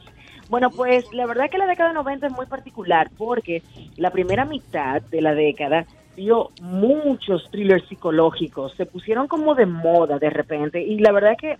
Bueno, 0.49 0.71
pues 0.71 1.05
la 1.13 1.27
verdad 1.27 1.49
que 1.51 1.59
la 1.59 1.67
década 1.67 1.93
90 1.93 2.27
es 2.27 2.33
muy 2.33 2.47
particular 2.47 3.11
porque 3.17 3.63
la 3.97 4.11
primera 4.11 4.45
mitad 4.45 5.01
de 5.03 5.23
la 5.23 5.35
década 5.35 5.87
dio 6.17 6.51
muchos 6.61 7.51
thrillers 7.51 7.89
psicológicos, 7.89 8.75
se 8.75 8.85
pusieron 8.85 9.29
como 9.29 9.55
de 9.55 9.65
moda 9.67 10.19
de 10.19 10.29
repente 10.31 10.83
y 10.83 10.99
la 10.99 11.11
verdad 11.13 11.37
que 11.41 11.57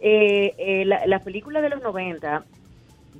eh, 0.00 0.52
eh, 0.58 0.84
la- 0.84 1.06
las 1.06 1.22
películas 1.22 1.62
de 1.62 1.68
los 1.70 1.82
90 1.82 2.42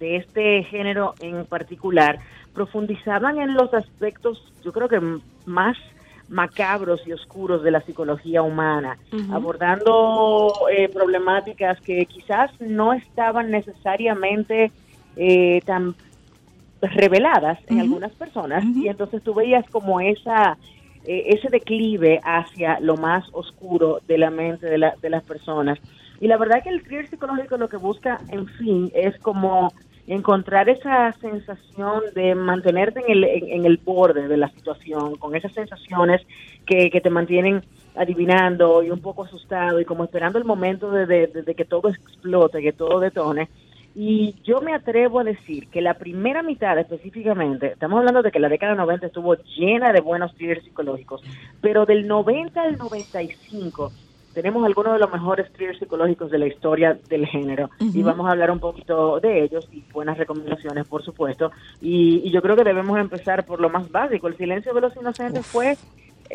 de 0.00 0.16
este 0.16 0.64
género 0.64 1.14
en 1.20 1.46
particular 1.46 2.18
profundizaban 2.52 3.38
en 3.40 3.54
los 3.54 3.72
aspectos, 3.72 4.42
yo 4.64 4.72
creo 4.72 4.88
que 4.88 5.00
más 5.46 5.76
macabros 6.28 7.00
y 7.06 7.12
oscuros 7.12 7.62
de 7.62 7.70
la 7.70 7.80
psicología 7.82 8.42
humana, 8.42 8.96
abordando 9.32 10.52
eh, 10.76 10.88
problemáticas 10.88 11.80
que 11.82 12.06
quizás 12.06 12.50
no 12.60 12.92
estaban 12.92 13.50
necesariamente 13.50 14.72
eh, 15.16 15.60
tan 15.64 15.94
reveladas 16.80 17.58
en 17.68 17.78
algunas 17.80 18.12
personas 18.12 18.64
y 18.84 18.88
entonces 18.88 19.22
tú 19.22 19.34
veías 19.34 19.64
como 19.70 20.00
esa 20.00 20.58
eh, 21.06 21.34
ese 21.36 21.48
declive 21.50 22.20
hacia 22.24 22.80
lo 22.80 22.96
más 22.96 23.24
oscuro 23.32 24.00
de 24.08 24.16
la 24.18 24.30
mente 24.30 24.66
de, 24.66 24.78
la- 24.78 24.94
de 25.02 25.10
las 25.10 25.22
personas. 25.22 25.78
Y 26.20 26.28
la 26.28 26.38
verdad 26.38 26.62
que 26.62 26.70
el 26.70 26.82
thriller 26.82 27.08
psicológico 27.10 27.58
lo 27.58 27.68
que 27.68 27.76
busca 27.76 28.20
en 28.30 28.46
fin 28.46 28.90
es 28.94 29.18
como 29.20 29.72
encontrar 30.06 30.68
esa 30.68 31.12
sensación 31.20 32.02
de 32.14 32.34
mantenerte 32.34 33.00
en 33.00 33.10
el, 33.12 33.24
en, 33.24 33.64
el 33.66 33.78
borde 33.78 34.28
de 34.28 34.36
la 34.36 34.50
situación 34.50 35.16
con 35.16 35.34
esas 35.34 35.52
sensaciones 35.54 36.20
que, 36.66 36.90
que 36.90 37.00
te 37.00 37.10
mantienen 37.10 37.62
adivinando 37.94 38.82
y 38.82 38.90
un 38.90 39.00
poco 39.00 39.24
asustado 39.24 39.80
y 39.80 39.84
como 39.84 40.04
esperando 40.04 40.38
el 40.38 40.44
momento 40.44 40.90
de, 40.90 41.06
de- 41.06 41.26
de- 41.28 41.42
de 41.42 41.54
que 41.54 41.64
todo 41.64 41.88
explote, 41.88 42.60
que 42.62 42.72
todo 42.72 43.00
detone. 43.00 43.50
Y 43.96 44.36
yo 44.42 44.60
me 44.60 44.74
atrevo 44.74 45.20
a 45.20 45.24
decir 45.24 45.68
que 45.70 45.80
la 45.80 45.94
primera 45.98 46.42
mitad 46.42 46.76
específicamente, 46.78 47.68
estamos 47.72 47.98
hablando 47.98 48.22
de 48.22 48.32
que 48.32 48.40
la 48.40 48.48
década 48.48 48.74
90 48.74 49.06
estuvo 49.06 49.36
llena 49.56 49.92
de 49.92 50.00
buenos 50.00 50.34
thrillers 50.34 50.64
psicológicos, 50.64 51.22
pero 51.60 51.86
del 51.86 52.06
90 52.08 52.60
al 52.60 52.76
95 52.76 53.94
tenemos 54.34 54.64
algunos 54.64 54.94
de 54.94 54.98
los 54.98 55.12
mejores 55.12 55.50
thrillers 55.52 55.78
psicológicos 55.78 56.30
de 56.30 56.38
la 56.38 56.46
historia 56.46 56.98
del 57.08 57.26
género 57.26 57.70
y 57.80 58.02
vamos 58.02 58.26
a 58.26 58.32
hablar 58.32 58.50
un 58.50 58.58
poquito 58.58 59.20
de 59.20 59.44
ellos 59.44 59.68
y 59.72 59.82
buenas 59.92 60.18
recomendaciones, 60.18 60.86
por 60.86 61.02
supuesto. 61.02 61.52
Y, 61.80 62.22
y 62.24 62.30
yo 62.30 62.42
creo 62.42 62.56
que 62.56 62.64
debemos 62.64 62.98
empezar 62.98 63.46
por 63.46 63.60
lo 63.60 63.70
más 63.70 63.90
básico. 63.90 64.26
El 64.26 64.36
silencio 64.36 64.74
de 64.74 64.80
los 64.80 64.96
inocentes 64.96 65.46
fue 65.46 65.76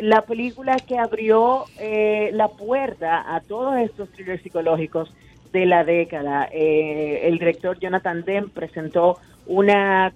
la 0.01 0.21
película 0.21 0.77
que 0.77 0.97
abrió 0.97 1.65
eh, 1.79 2.29
la 2.33 2.47
puerta 2.47 3.35
a 3.35 3.41
todos 3.41 3.77
estos 3.77 4.09
thrillers 4.09 4.41
psicológicos 4.41 5.13
de 5.51 5.65
la 5.65 5.83
década. 5.83 6.47
Eh, 6.51 7.21
el 7.23 7.39
director 7.39 7.77
Jonathan 7.79 8.23
Demme 8.23 8.49
presentó 8.49 9.17
una, 9.47 10.13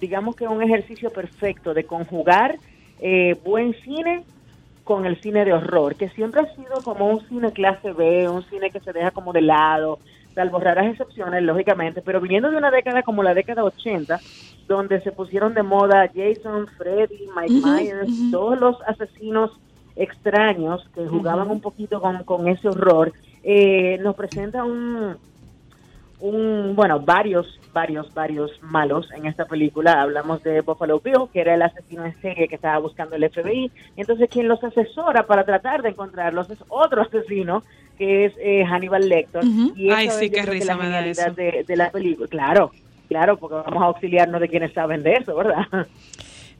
digamos 0.00 0.36
que 0.36 0.48
un 0.48 0.62
ejercicio 0.62 1.10
perfecto 1.10 1.74
de 1.74 1.84
conjugar 1.84 2.58
eh, 3.00 3.36
buen 3.44 3.74
cine 3.82 4.24
con 4.90 5.06
el 5.06 5.20
cine 5.20 5.44
de 5.44 5.52
horror, 5.52 5.94
que 5.94 6.08
siempre 6.08 6.40
ha 6.40 6.52
sido 6.56 6.82
como 6.82 7.06
un 7.06 7.20
cine 7.28 7.52
clase 7.52 7.92
B, 7.92 8.28
un 8.28 8.42
cine 8.50 8.72
que 8.72 8.80
se 8.80 8.92
deja 8.92 9.12
como 9.12 9.32
de 9.32 9.40
lado, 9.40 10.00
salvo 10.34 10.58
raras 10.58 10.86
excepciones, 10.86 11.44
lógicamente, 11.44 12.02
pero 12.04 12.20
viniendo 12.20 12.50
de 12.50 12.56
una 12.56 12.72
década 12.72 13.04
como 13.04 13.22
la 13.22 13.32
década 13.32 13.62
80, 13.62 14.18
donde 14.66 15.00
se 15.02 15.12
pusieron 15.12 15.54
de 15.54 15.62
moda 15.62 16.10
Jason, 16.12 16.66
Freddy, 16.76 17.28
Mike 17.36 17.64
Myers, 17.64 18.10
todos 18.32 18.58
los 18.58 18.82
asesinos 18.84 19.52
extraños 19.94 20.84
que 20.92 21.06
jugaban 21.06 21.48
un 21.52 21.60
poquito 21.60 22.00
con, 22.00 22.24
con 22.24 22.48
ese 22.48 22.66
horror, 22.66 23.12
eh, 23.44 23.96
nos 24.02 24.16
presenta 24.16 24.64
un, 24.64 25.16
un, 26.20 26.74
bueno, 26.76 27.00
varios, 27.00 27.58
varios, 27.72 28.12
varios 28.14 28.50
malos 28.62 29.10
en 29.12 29.26
esta 29.26 29.44
película. 29.44 30.02
Hablamos 30.02 30.42
de 30.42 30.60
Buffalo 30.60 31.00
Bill, 31.00 31.28
que 31.32 31.40
era 31.40 31.54
el 31.54 31.62
asesino 31.62 32.04
en 32.04 32.20
serie 32.20 32.48
que 32.48 32.54
estaba 32.54 32.78
buscando 32.78 33.16
el 33.16 33.28
FBI. 33.30 33.70
Entonces, 33.96 34.28
quien 34.30 34.48
los 34.48 34.62
asesora 34.62 35.26
para 35.26 35.44
tratar 35.44 35.82
de 35.82 35.90
encontrarlos 35.90 36.50
es 36.50 36.58
otro 36.68 37.02
asesino, 37.02 37.62
que 37.98 38.26
es 38.26 38.32
eh, 38.38 38.64
Hannibal 38.64 39.08
Lecter. 39.08 39.42
y 39.76 39.90
Ay, 39.90 40.10
sí, 40.10 40.30
qué 40.30 40.40
que 40.42 40.46
risa 40.46 40.74
la 40.74 40.82
me 40.82 40.88
da 40.88 41.04
eso. 41.06 41.30
de, 41.32 41.64
de 41.66 41.76
la 41.76 41.90
película. 41.90 42.28
Claro, 42.28 42.70
claro, 43.08 43.36
porque 43.36 43.56
vamos 43.56 43.82
a 43.82 43.86
auxiliarnos 43.86 44.40
de 44.40 44.48
quienes 44.48 44.72
saben 44.72 45.02
de 45.02 45.14
eso, 45.14 45.34
¿verdad? 45.34 45.66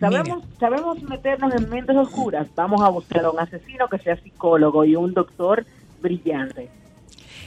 Sabemos, 0.00 0.42
sabemos 0.58 1.02
meternos 1.02 1.54
en 1.54 1.68
mentes 1.68 1.94
oscuras. 1.94 2.48
Vamos 2.54 2.80
a 2.80 2.88
buscar 2.88 3.22
a 3.24 3.30
un 3.30 3.38
asesino 3.38 3.86
que 3.88 3.98
sea 3.98 4.16
psicólogo 4.16 4.84
y 4.86 4.96
un 4.96 5.12
doctor 5.12 5.66
brillante. 6.00 6.70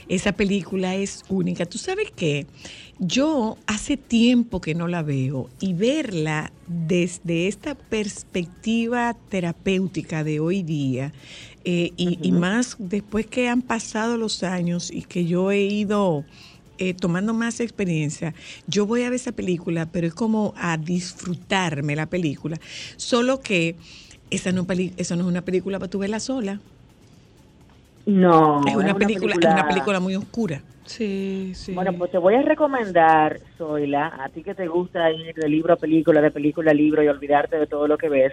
Esa 0.08 0.32
película 0.32 0.94
es 0.94 1.24
única. 1.28 1.66
¿Tú 1.66 1.78
sabes 1.78 2.10
qué? 2.14 2.46
Yo 2.98 3.58
hace 3.66 3.96
tiempo 3.96 4.60
que 4.60 4.74
no 4.74 4.86
la 4.86 5.02
veo 5.02 5.50
y 5.60 5.72
verla 5.72 6.52
desde 6.66 7.48
esta 7.48 7.74
perspectiva 7.74 9.16
terapéutica 9.28 10.22
de 10.22 10.40
hoy 10.40 10.62
día 10.62 11.12
eh, 11.64 11.92
y, 11.96 12.18
y 12.22 12.32
más 12.32 12.76
después 12.78 13.26
que 13.26 13.48
han 13.48 13.62
pasado 13.62 14.16
los 14.16 14.42
años 14.42 14.90
y 14.90 15.02
que 15.02 15.24
yo 15.24 15.50
he 15.50 15.62
ido 15.62 16.24
eh, 16.78 16.92
tomando 16.92 17.34
más 17.34 17.60
experiencia, 17.60 18.34
yo 18.66 18.84
voy 18.84 19.02
a 19.02 19.10
ver 19.10 19.14
esa 19.14 19.30
película, 19.30 19.86
pero 19.86 20.08
es 20.08 20.14
como 20.14 20.54
a 20.56 20.76
disfrutarme 20.76 21.94
la 21.94 22.06
película. 22.06 22.58
Solo 22.96 23.40
que 23.40 23.76
esa 24.30 24.50
no, 24.50 24.66
esa 24.96 25.14
no 25.14 25.22
es 25.22 25.28
una 25.28 25.44
película 25.44 25.78
para 25.78 25.88
tú 25.88 26.00
verla 26.00 26.18
sola. 26.18 26.60
No, 28.06 28.60
es 28.66 28.76
una, 28.76 28.94
película, 28.94 29.32
es 29.34 29.44
una 29.44 29.66
película 29.68 30.00
muy 30.00 30.14
oscura. 30.14 30.60
Sí, 30.84 31.52
sí. 31.54 31.72
Bueno, 31.72 31.92
pues 31.94 32.10
te 32.10 32.18
voy 32.18 32.34
a 32.34 32.42
recomendar, 32.42 33.38
Zoila, 33.56 34.12
a 34.22 34.28
ti 34.28 34.42
que 34.42 34.54
te 34.54 34.68
gusta 34.68 35.10
ir 35.10 35.34
de 35.34 35.48
libro 35.48 35.72
a 35.74 35.76
película, 35.76 36.20
de 36.20 36.30
película 36.30 36.70
a 36.72 36.74
libro 36.74 37.02
y 37.02 37.08
olvidarte 37.08 37.58
de 37.58 37.66
todo 37.66 37.88
lo 37.88 37.96
que 37.96 38.10
ves, 38.10 38.32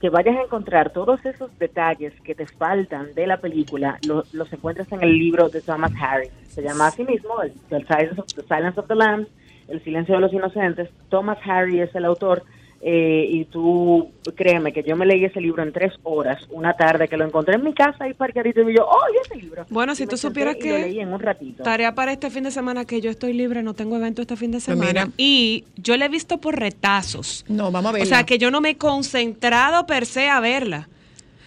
que 0.00 0.10
vayas 0.10 0.36
a 0.36 0.42
encontrar 0.42 0.90
todos 0.90 1.24
esos 1.26 1.50
detalles 1.58 2.12
que 2.22 2.36
te 2.36 2.46
faltan 2.46 3.12
de 3.14 3.26
la 3.26 3.38
película, 3.38 3.98
lo- 4.06 4.24
los 4.32 4.52
encuentras 4.52 4.90
en 4.92 5.02
el 5.02 5.18
libro 5.18 5.48
de 5.48 5.60
Thomas 5.60 5.90
Harris. 6.00 6.30
Se 6.54 6.62
llama 6.62 6.86
así 6.86 7.02
mismo, 7.04 7.42
el, 7.42 7.52
The 7.68 7.84
Silence 7.84 8.20
of, 8.20 8.26
The 8.34 8.42
Silence 8.42 8.78
of 8.80 8.86
the 8.86 8.94
Lambs, 8.94 9.28
El 9.66 9.82
silencio 9.84 10.14
de 10.14 10.20
los 10.22 10.32
inocentes. 10.32 10.88
Thomas 11.10 11.36
Harris 11.44 11.82
es 11.88 11.94
el 11.94 12.04
autor. 12.06 12.42
Eh, 12.80 13.26
y 13.28 13.44
tú, 13.46 14.10
créeme 14.36 14.72
que 14.72 14.84
yo 14.84 14.94
me 14.94 15.04
leí 15.04 15.24
ese 15.24 15.40
libro 15.40 15.62
en 15.62 15.72
tres 15.72 15.94
horas, 16.04 16.40
una 16.50 16.74
tarde 16.74 17.08
que 17.08 17.16
lo 17.16 17.24
encontré 17.24 17.56
en 17.56 17.64
mi 17.64 17.74
casa 17.74 18.08
y 18.08 18.14
parqueadito 18.14 18.68
y 18.70 18.76
yo, 18.76 18.86
oh, 18.86 19.12
¿y 19.12 19.26
ese 19.26 19.36
libro? 19.36 19.66
Bueno, 19.68 19.92
Y 19.92 19.96
si 19.96 20.06
tú 20.06 20.16
supieras 20.16 20.56
que 20.56 20.70
Lo 20.70 20.78
leí 20.78 21.00
en 21.00 21.12
un 21.12 21.20
ratito. 21.20 21.64
Tarea 21.64 21.94
para 21.94 22.12
este 22.12 22.30
fin 22.30 22.44
de 22.44 22.50
semana 22.52 22.84
que 22.84 23.00
yo 23.00 23.10
estoy 23.10 23.32
libre, 23.32 23.62
no 23.62 23.74
tengo 23.74 23.96
evento 23.96 24.22
este 24.22 24.36
fin 24.36 24.52
de 24.52 24.60
semana. 24.60 24.92
Pues 24.92 25.06
mira. 25.06 25.14
Y 25.16 25.64
yo 25.76 25.96
la 25.96 26.04
he 26.04 26.08
visto 26.08 26.38
por 26.38 26.58
retazos. 26.58 27.44
No, 27.48 27.72
vamos 27.72 27.90
a 27.90 27.92
verla. 27.92 28.04
O 28.04 28.08
sea, 28.08 28.24
que 28.24 28.38
yo 28.38 28.50
no 28.50 28.60
me 28.60 28.70
he 28.70 28.76
concentrado 28.76 29.86
per 29.86 30.06
se 30.06 30.28
a 30.28 30.38
verla. 30.40 30.88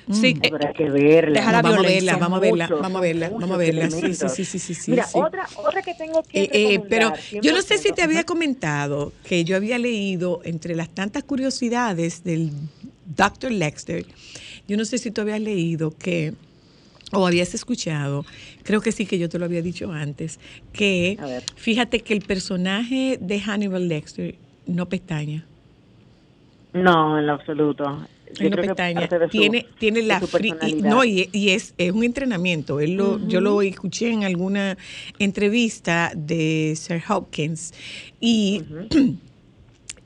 Sí, 0.09 0.35
eh, 0.41 0.47
Habrá 0.47 0.73
que 0.73 0.89
verla. 0.89 1.39
Deja 1.39 1.51
la 1.51 1.61
vamos 1.61 1.79
a 1.79 1.81
verla, 1.83 2.17
vamos 2.17 2.37
a 2.37 2.39
verla, 2.41 2.67
vamos 2.69 2.97
a 2.97 3.01
verla, 3.01 3.29
vamos 3.29 3.51
a 3.51 3.57
verla. 3.57 3.89
Sí, 3.91 4.13
sí, 4.15 4.29
sí, 4.29 4.45
sí, 4.45 4.59
sí, 4.59 4.73
sí, 4.73 4.91
Mira, 4.91 5.05
sí. 5.05 5.19
otra, 5.19 5.47
otra 5.55 5.81
que 5.81 5.93
tengo 5.93 6.23
que 6.23 6.41
Eh, 6.43 6.49
eh, 6.51 6.81
pero 6.89 7.13
yo 7.41 7.53
no 7.53 7.61
sé 7.61 7.77
si 7.77 7.91
te 7.91 8.01
100%. 8.01 8.03
había 8.03 8.23
comentado 8.23 9.13
que 9.23 9.43
yo 9.43 9.55
había 9.55 9.77
leído 9.77 10.41
entre 10.43 10.75
las 10.75 10.89
tantas 10.89 11.23
curiosidades 11.23 12.23
del 12.23 12.51
Dr. 13.05 13.51
Lexter, 13.51 14.05
yo 14.67 14.77
no 14.77 14.85
sé 14.85 14.97
si 14.97 15.11
tú 15.11 15.21
habías 15.21 15.39
leído 15.41 15.91
que, 15.97 16.33
o 17.11 17.27
habías 17.27 17.53
escuchado, 17.53 18.25
creo 18.63 18.81
que 18.81 18.91
sí 18.91 19.05
que 19.05 19.19
yo 19.19 19.29
te 19.29 19.37
lo 19.37 19.45
había 19.45 19.61
dicho 19.61 19.91
antes, 19.91 20.39
que 20.73 21.17
fíjate 21.55 21.99
que 22.01 22.13
el 22.13 22.21
personaje 22.21 23.17
de 23.21 23.39
Hannibal 23.39 23.87
Lecter 23.87 24.35
no 24.65 24.87
pestaña. 24.87 25.45
No, 26.73 27.19
en 27.19 27.27
lo 27.27 27.33
absoluto. 27.33 28.07
Yo 28.39 28.49
no 28.49 28.57
creo 28.57 28.75
pestaña. 28.75 29.01
su- 29.25 29.29
tiene, 29.29 29.65
tiene 29.79 30.01
la 30.01 30.19
y, 30.67 30.75
no, 30.89 31.03
y, 31.03 31.29
y 31.31 31.49
es, 31.49 31.73
es 31.77 31.91
un 31.91 32.03
entrenamiento. 32.03 32.79
Él 32.79 32.93
lo, 32.95 33.25
Yo 33.27 33.41
lo 33.41 33.61
escuché 33.61 34.11
en 34.11 34.23
alguna 34.23 34.77
entrevista 35.19 36.11
de 36.15 36.73
Sir 36.75 37.01
Hopkins 37.09 37.73
y 38.19 38.61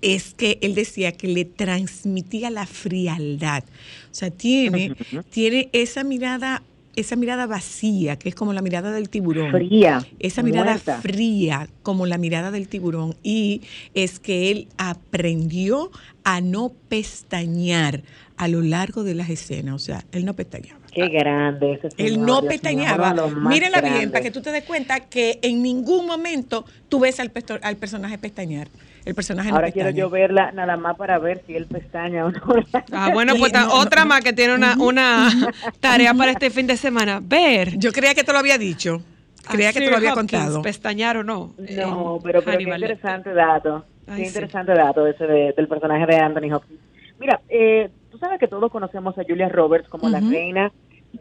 es 0.02 0.34
que 0.36 0.60
él 0.62 0.76
decía 0.76 1.12
que 1.12 1.28
le 1.28 1.46
transmitía 1.46 2.50
la 2.50 2.66
frialdad. 2.68 3.64
O 4.12 4.14
sea, 4.14 4.30
tiene, 4.30 4.96
tiene 5.30 5.70
esa 5.74 6.04
mirada, 6.04 6.62
esa 6.96 7.16
mirada 7.16 7.48
vacía, 7.48 8.18
que 8.18 8.30
es 8.30 8.36
como 8.36 8.54
la 8.54 8.62
mirada 8.62 8.92
del 8.92 9.10
tiburón. 9.10 9.52
Fría. 9.52 10.06
Esa 10.20 10.44
mirada 10.44 10.72
muerta. 10.72 11.02
fría, 11.02 11.68
como 11.84 12.06
la 12.06 12.18
mirada 12.18 12.52
del 12.52 12.68
tiburón, 12.68 13.16
y 13.24 13.62
es 13.94 14.20
que 14.20 14.52
él 14.52 14.68
aprendió 14.78 15.92
a 16.24 16.42
no 16.42 16.72
pestañear 16.90 18.04
a 18.38 18.48
lo 18.48 18.62
largo 18.62 19.04
de 19.04 19.16
las 19.16 19.30
escenas. 19.30 19.76
O 19.76 19.80
sea, 19.80 20.06
él 20.12 20.26
no 20.26 20.34
pestañaba. 20.34 20.80
Qué 20.94 21.10
grande 21.10 21.74
ese 21.74 21.92
señor, 21.92 22.10
Él 22.10 22.22
no 22.22 22.40
Dios 22.40 22.54
pestañaba. 22.54 23.14
Mírela 23.50 23.82
bien, 23.82 24.12
para 24.12 24.24
que 24.24 24.32
tú 24.32 24.42
te 24.42 24.52
des 24.52 24.64
cuenta 24.64 25.02
que 25.02 25.40
en 25.42 25.62
ningún 25.62 26.06
momento 26.06 26.66
tú 26.88 27.02
ves 27.02 27.20
al, 27.20 27.32
al 27.62 27.76
personaje 27.76 28.18
pestañear. 28.18 28.70
El 29.06 29.14
personaje 29.14 29.50
no 29.50 29.56
Ahora 29.56 29.72
quiero 29.72 29.92
yo 29.92 30.10
verla 30.10 30.52
nada 30.52 30.78
más 30.78 30.98
para 30.98 31.20
ver 31.20 31.44
si 31.46 31.56
él 31.56 31.68
pestaña 31.68 32.26
o 32.26 32.32
no. 32.32 32.42
Ah, 32.92 33.12
bueno, 33.14 33.34
pues 33.38 33.54
otra 33.72 34.02
no, 34.02 34.08
más 34.10 34.22
que 34.22 34.34
tiene 34.34 34.56
una, 34.56 34.76
una 34.80 35.30
tarea 35.80 36.14
para 36.14 36.32
este 36.32 36.50
fin 36.50 36.66
de 36.68 36.76
semana. 36.76 37.20
Ver. 37.22 37.78
Yo 37.78 37.92
creía 37.92 38.16
que 38.16 38.24
te 38.24 38.34
lo 38.34 38.40
había 38.40 38.58
dicho. 38.58 39.02
Creía 39.48 39.70
a 39.70 39.74
que 39.74 39.80
te 39.82 39.92
lo 39.92 39.98
había 39.98 40.14
Hopkins, 40.14 40.32
contado. 40.32 40.62
Pestañar 40.64 41.18
o 41.18 41.24
no. 41.24 41.54
No, 41.60 42.20
pero, 42.24 42.42
pero 42.42 42.58
qué 42.58 42.64
interesante 42.64 43.32
dato. 43.32 43.86
Ay, 44.08 44.16
qué 44.18 44.22
sí. 44.24 44.28
interesante 44.30 44.74
dato 44.74 45.06
ese 45.06 45.28
de- 45.28 45.54
del 45.56 45.68
personaje 45.68 46.06
de 46.08 46.16
Anthony 46.18 46.52
Hopkins. 46.52 46.80
Mira, 47.20 47.40
eh, 47.48 47.90
tú 48.12 48.18
sabes 48.18 48.40
que 48.40 48.48
todos 48.48 48.72
conocemos 48.72 49.16
a 49.20 49.24
Julia 49.24 49.50
Roberts 49.50 49.88
como 49.88 50.10
la 50.10 50.20
reina 50.20 50.72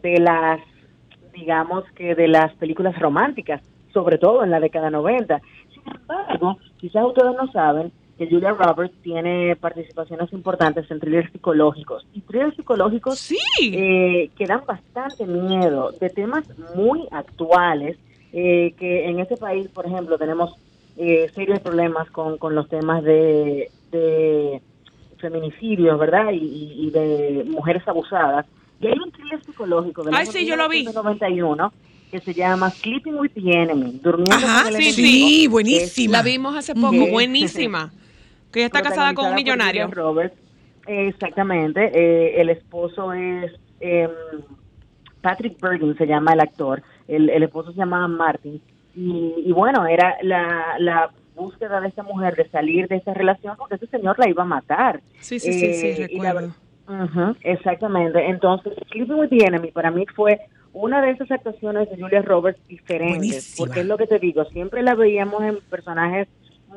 de 0.01 0.19
las, 0.19 0.59
digamos 1.33 1.83
que 1.95 2.15
de 2.15 2.27
las 2.27 2.51
películas 2.55 2.97
románticas, 2.97 3.61
sobre 3.93 4.17
todo 4.17 4.43
en 4.43 4.49
la 4.51 4.59
década 4.59 4.89
90. 4.89 5.39
Sin 5.85 5.95
embargo, 5.95 6.57
quizás 6.77 7.05
ustedes 7.05 7.35
no 7.35 7.51
saben 7.51 7.91
que 8.17 8.27
Julia 8.29 8.51
Roberts 8.51 8.95
tiene 9.03 9.55
participaciones 9.57 10.31
importantes 10.33 10.89
en 10.89 10.99
thrillers 10.99 11.31
psicológicos. 11.31 12.05
Y 12.13 12.21
thrillers 12.21 12.55
psicológicos 12.55 13.19
Sí. 13.19 13.37
eh, 13.61 14.29
que 14.37 14.45
dan 14.45 14.63
bastante 14.65 15.25
miedo 15.25 15.91
de 15.99 16.09
temas 16.09 16.45
muy 16.75 17.07
actuales, 17.11 17.97
eh, 18.33 18.73
que 18.77 19.05
en 19.05 19.19
este 19.19 19.37
país, 19.37 19.67
por 19.69 19.85
ejemplo, 19.85 20.17
tenemos 20.17 20.53
eh, 20.97 21.29
serios 21.35 21.59
problemas 21.59 22.09
con, 22.11 22.37
con 22.37 22.55
los 22.55 22.69
temas 22.69 23.03
de, 23.03 23.69
de 23.91 24.61
feminicidios, 25.17 25.99
¿verdad? 25.99 26.27
Y, 26.31 26.89
de 26.91 27.43
mujeres 27.49 27.85
abusadas. 27.87 28.45
Y 28.79 28.87
hay 28.87 28.97
un 28.97 29.11
thriller 29.11 29.43
psicológico 29.43 30.03
del 30.03 30.15
Ay, 30.15 30.21
año 30.23 30.31
sí, 30.31 30.45
yo 30.45 30.55
lo 30.55 30.69
vi. 30.69 30.79
1991 30.79 31.73
que 32.11 32.19
se 32.19 32.33
llama 32.33 32.69
Sleeping 32.69 33.15
with 33.15 33.31
the 33.31 33.41
Enemy, 33.51 33.99
durmiendo 34.01 34.35
Ajá, 34.35 34.63
con 34.65 34.75
el 34.75 34.81
sí, 34.81 34.89
enemigo. 35.01 35.27
sí, 35.27 35.47
buenísima. 35.47 36.11
La 36.17 36.23
vimos 36.23 36.55
hace 36.55 36.73
poco, 36.75 36.91
Que- 37.05 37.11
buenísima. 37.11 37.91
Que 38.51 38.59
ella 38.59 38.67
está 38.67 38.81
casada 38.81 39.13
con 39.13 39.25
un 39.27 39.35
millonario. 39.35 39.83
Julia 39.87 40.01
Roberts. 40.01 40.37
Exactamente. 40.87 41.91
eh, 41.93 42.39
el 42.41 42.49
esposo 42.49 43.11
es 43.13 43.51
em, 43.79 44.09
Patrick 45.21 45.59
Bergen, 45.59 45.97
se 45.97 46.05
llama 46.05 46.33
el 46.33 46.39
actor. 46.41 46.83
El, 47.07 47.29
el 47.29 47.43
esposo 47.43 47.71
se 47.71 47.77
llama 47.79 48.07
Martin. 48.07 48.61
Y, 48.95 49.33
y 49.45 49.51
bueno, 49.51 49.85
era 49.87 50.15
la, 50.21 50.75
la 50.79 51.09
búsqueda 51.35 51.81
de 51.81 51.89
esta 51.89 52.03
mujer 52.03 52.35
de 52.35 52.47
salir 52.49 52.87
de 52.87 52.97
esa 52.97 53.13
relación 53.13 53.57
porque 53.57 53.75
ese 53.75 53.87
señor 53.87 54.17
la 54.19 54.29
iba 54.29 54.43
a 54.43 54.45
matar. 54.45 55.01
Sí, 55.19 55.39
sí, 55.39 55.51
sí, 55.51 55.73
sí, 55.73 55.87
Eh, 55.87 56.07
la 56.21 56.33
recuerdo. 56.33 57.35
exactamente. 57.41 58.25
Entonces, 58.29 58.73
Sleeping 58.91 59.15
with 59.15 59.29
the 59.29 59.43
Enemy 59.45 59.71
para 59.71 59.91
mí 59.91 60.05
fue 60.15 60.39
una 60.75 61.01
de 61.01 61.11
esas 61.11 61.31
actuaciones 61.31 61.89
de 61.89 61.97
Julia 61.99 62.21
Roberts 62.21 62.59
diferentes. 62.67 63.17
Buenísima. 63.17 63.65
Porque 63.65 63.79
es 63.81 63.85
lo 63.87 63.97
que 63.97 64.07
te 64.07 64.19
digo, 64.19 64.43
siempre 64.45 64.83
la 64.83 64.93
veíamos 64.93 65.41
en 65.43 65.59
personajes 65.69 66.27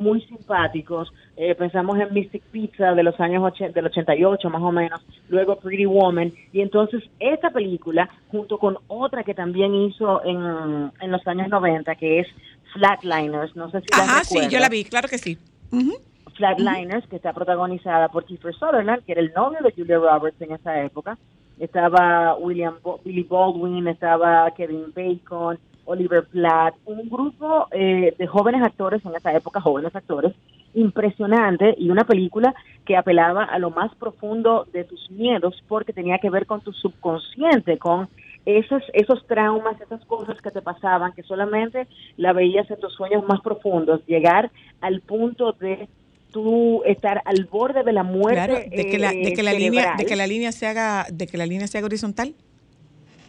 muy 0.00 0.20
simpáticos. 0.22 1.12
Eh, 1.36 1.56
pensamos 1.56 1.98
en 1.98 2.14
Mystic 2.14 2.42
Pizza 2.44 2.94
de 2.94 3.02
los 3.02 3.18
años 3.18 3.42
och- 3.42 3.72
del 3.72 3.86
88 3.86 4.48
más 4.50 4.62
o 4.62 4.70
menos, 4.70 5.04
luego 5.28 5.56
Pretty 5.56 5.86
Woman. 5.86 6.32
Y 6.52 6.60
entonces 6.60 7.02
esta 7.18 7.50
película, 7.50 8.08
junto 8.30 8.58
con 8.58 8.78
otra 8.86 9.24
que 9.24 9.34
también 9.34 9.74
hizo 9.74 10.24
en, 10.24 10.92
en 11.00 11.10
los 11.10 11.26
años 11.26 11.48
90, 11.48 11.94
que 11.96 12.20
es 12.20 12.28
Flatliners, 12.72 13.56
no 13.56 13.70
sé 13.70 13.80
si 13.80 13.86
la 13.96 14.04
Ajá, 14.04 14.24
sí, 14.24 14.38
yo 14.48 14.60
la 14.60 14.68
vi, 14.68 14.84
claro 14.84 15.08
que 15.08 15.18
sí. 15.18 15.36
Ujú. 15.72 15.94
Flatliners, 16.36 17.06
que 17.08 17.16
está 17.16 17.32
protagonizada 17.32 18.08
por 18.08 18.24
Kiefer 18.24 18.54
Sutherland, 18.54 19.04
que 19.04 19.12
era 19.12 19.20
el 19.20 19.32
novio 19.34 19.58
de 19.62 19.72
Julia 19.72 19.96
Roberts 19.98 20.40
en 20.40 20.52
esa 20.52 20.80
época. 20.84 21.18
Estaba 21.60 22.36
William 22.36 22.76
Bo- 22.82 23.00
Billy 23.04 23.22
Baldwin, 23.24 23.88
estaba 23.88 24.50
Kevin 24.52 24.92
Bacon, 24.94 25.58
Oliver 25.84 26.26
Platt, 26.26 26.74
un 26.84 27.08
grupo 27.08 27.66
eh, 27.70 28.14
de 28.18 28.26
jóvenes 28.26 28.62
actores 28.62 29.04
en 29.04 29.14
esa 29.14 29.32
época, 29.34 29.60
jóvenes 29.60 29.94
actores, 29.96 30.34
impresionante 30.74 31.74
y 31.78 31.90
una 31.90 32.04
película 32.04 32.54
que 32.84 32.96
apelaba 32.96 33.44
a 33.44 33.58
lo 33.58 33.70
más 33.70 33.94
profundo 33.96 34.66
de 34.72 34.84
tus 34.84 35.10
miedos 35.10 35.62
porque 35.66 35.92
tenía 35.92 36.18
que 36.18 36.30
ver 36.30 36.46
con 36.46 36.60
tu 36.60 36.72
subconsciente, 36.72 37.78
con 37.78 38.08
esos, 38.44 38.82
esos 38.92 39.26
traumas, 39.26 39.80
esas 39.80 40.04
cosas 40.06 40.40
que 40.40 40.50
te 40.50 40.62
pasaban, 40.62 41.12
que 41.12 41.22
solamente 41.22 41.86
la 42.16 42.32
veías 42.32 42.70
en 42.70 42.80
tus 42.80 42.94
sueños 42.94 43.26
más 43.26 43.40
profundos, 43.40 44.04
llegar 44.06 44.50
al 44.80 45.00
punto 45.00 45.52
de 45.52 45.88
tú 46.32 46.82
estar 46.84 47.22
al 47.24 47.44
borde 47.44 47.82
de 47.82 47.92
la 47.92 48.02
muerte 48.02 48.34
Claro, 48.34 48.54
de 48.54 48.90
que 48.90 48.98
la, 48.98 49.10
de 49.10 49.28
eh, 49.28 49.32
que 49.34 49.42
la 49.42 49.52
línea, 49.52 49.94
de 49.96 50.06
que 50.06 50.16
la 50.16 50.26
línea 50.26 50.52
se 50.52 50.66
haga, 50.66 51.06
de 51.10 51.26
que 51.26 51.36
la 51.36 51.46
línea 51.46 51.66
se 51.66 51.78
haga 51.78 51.86
horizontal. 51.86 52.34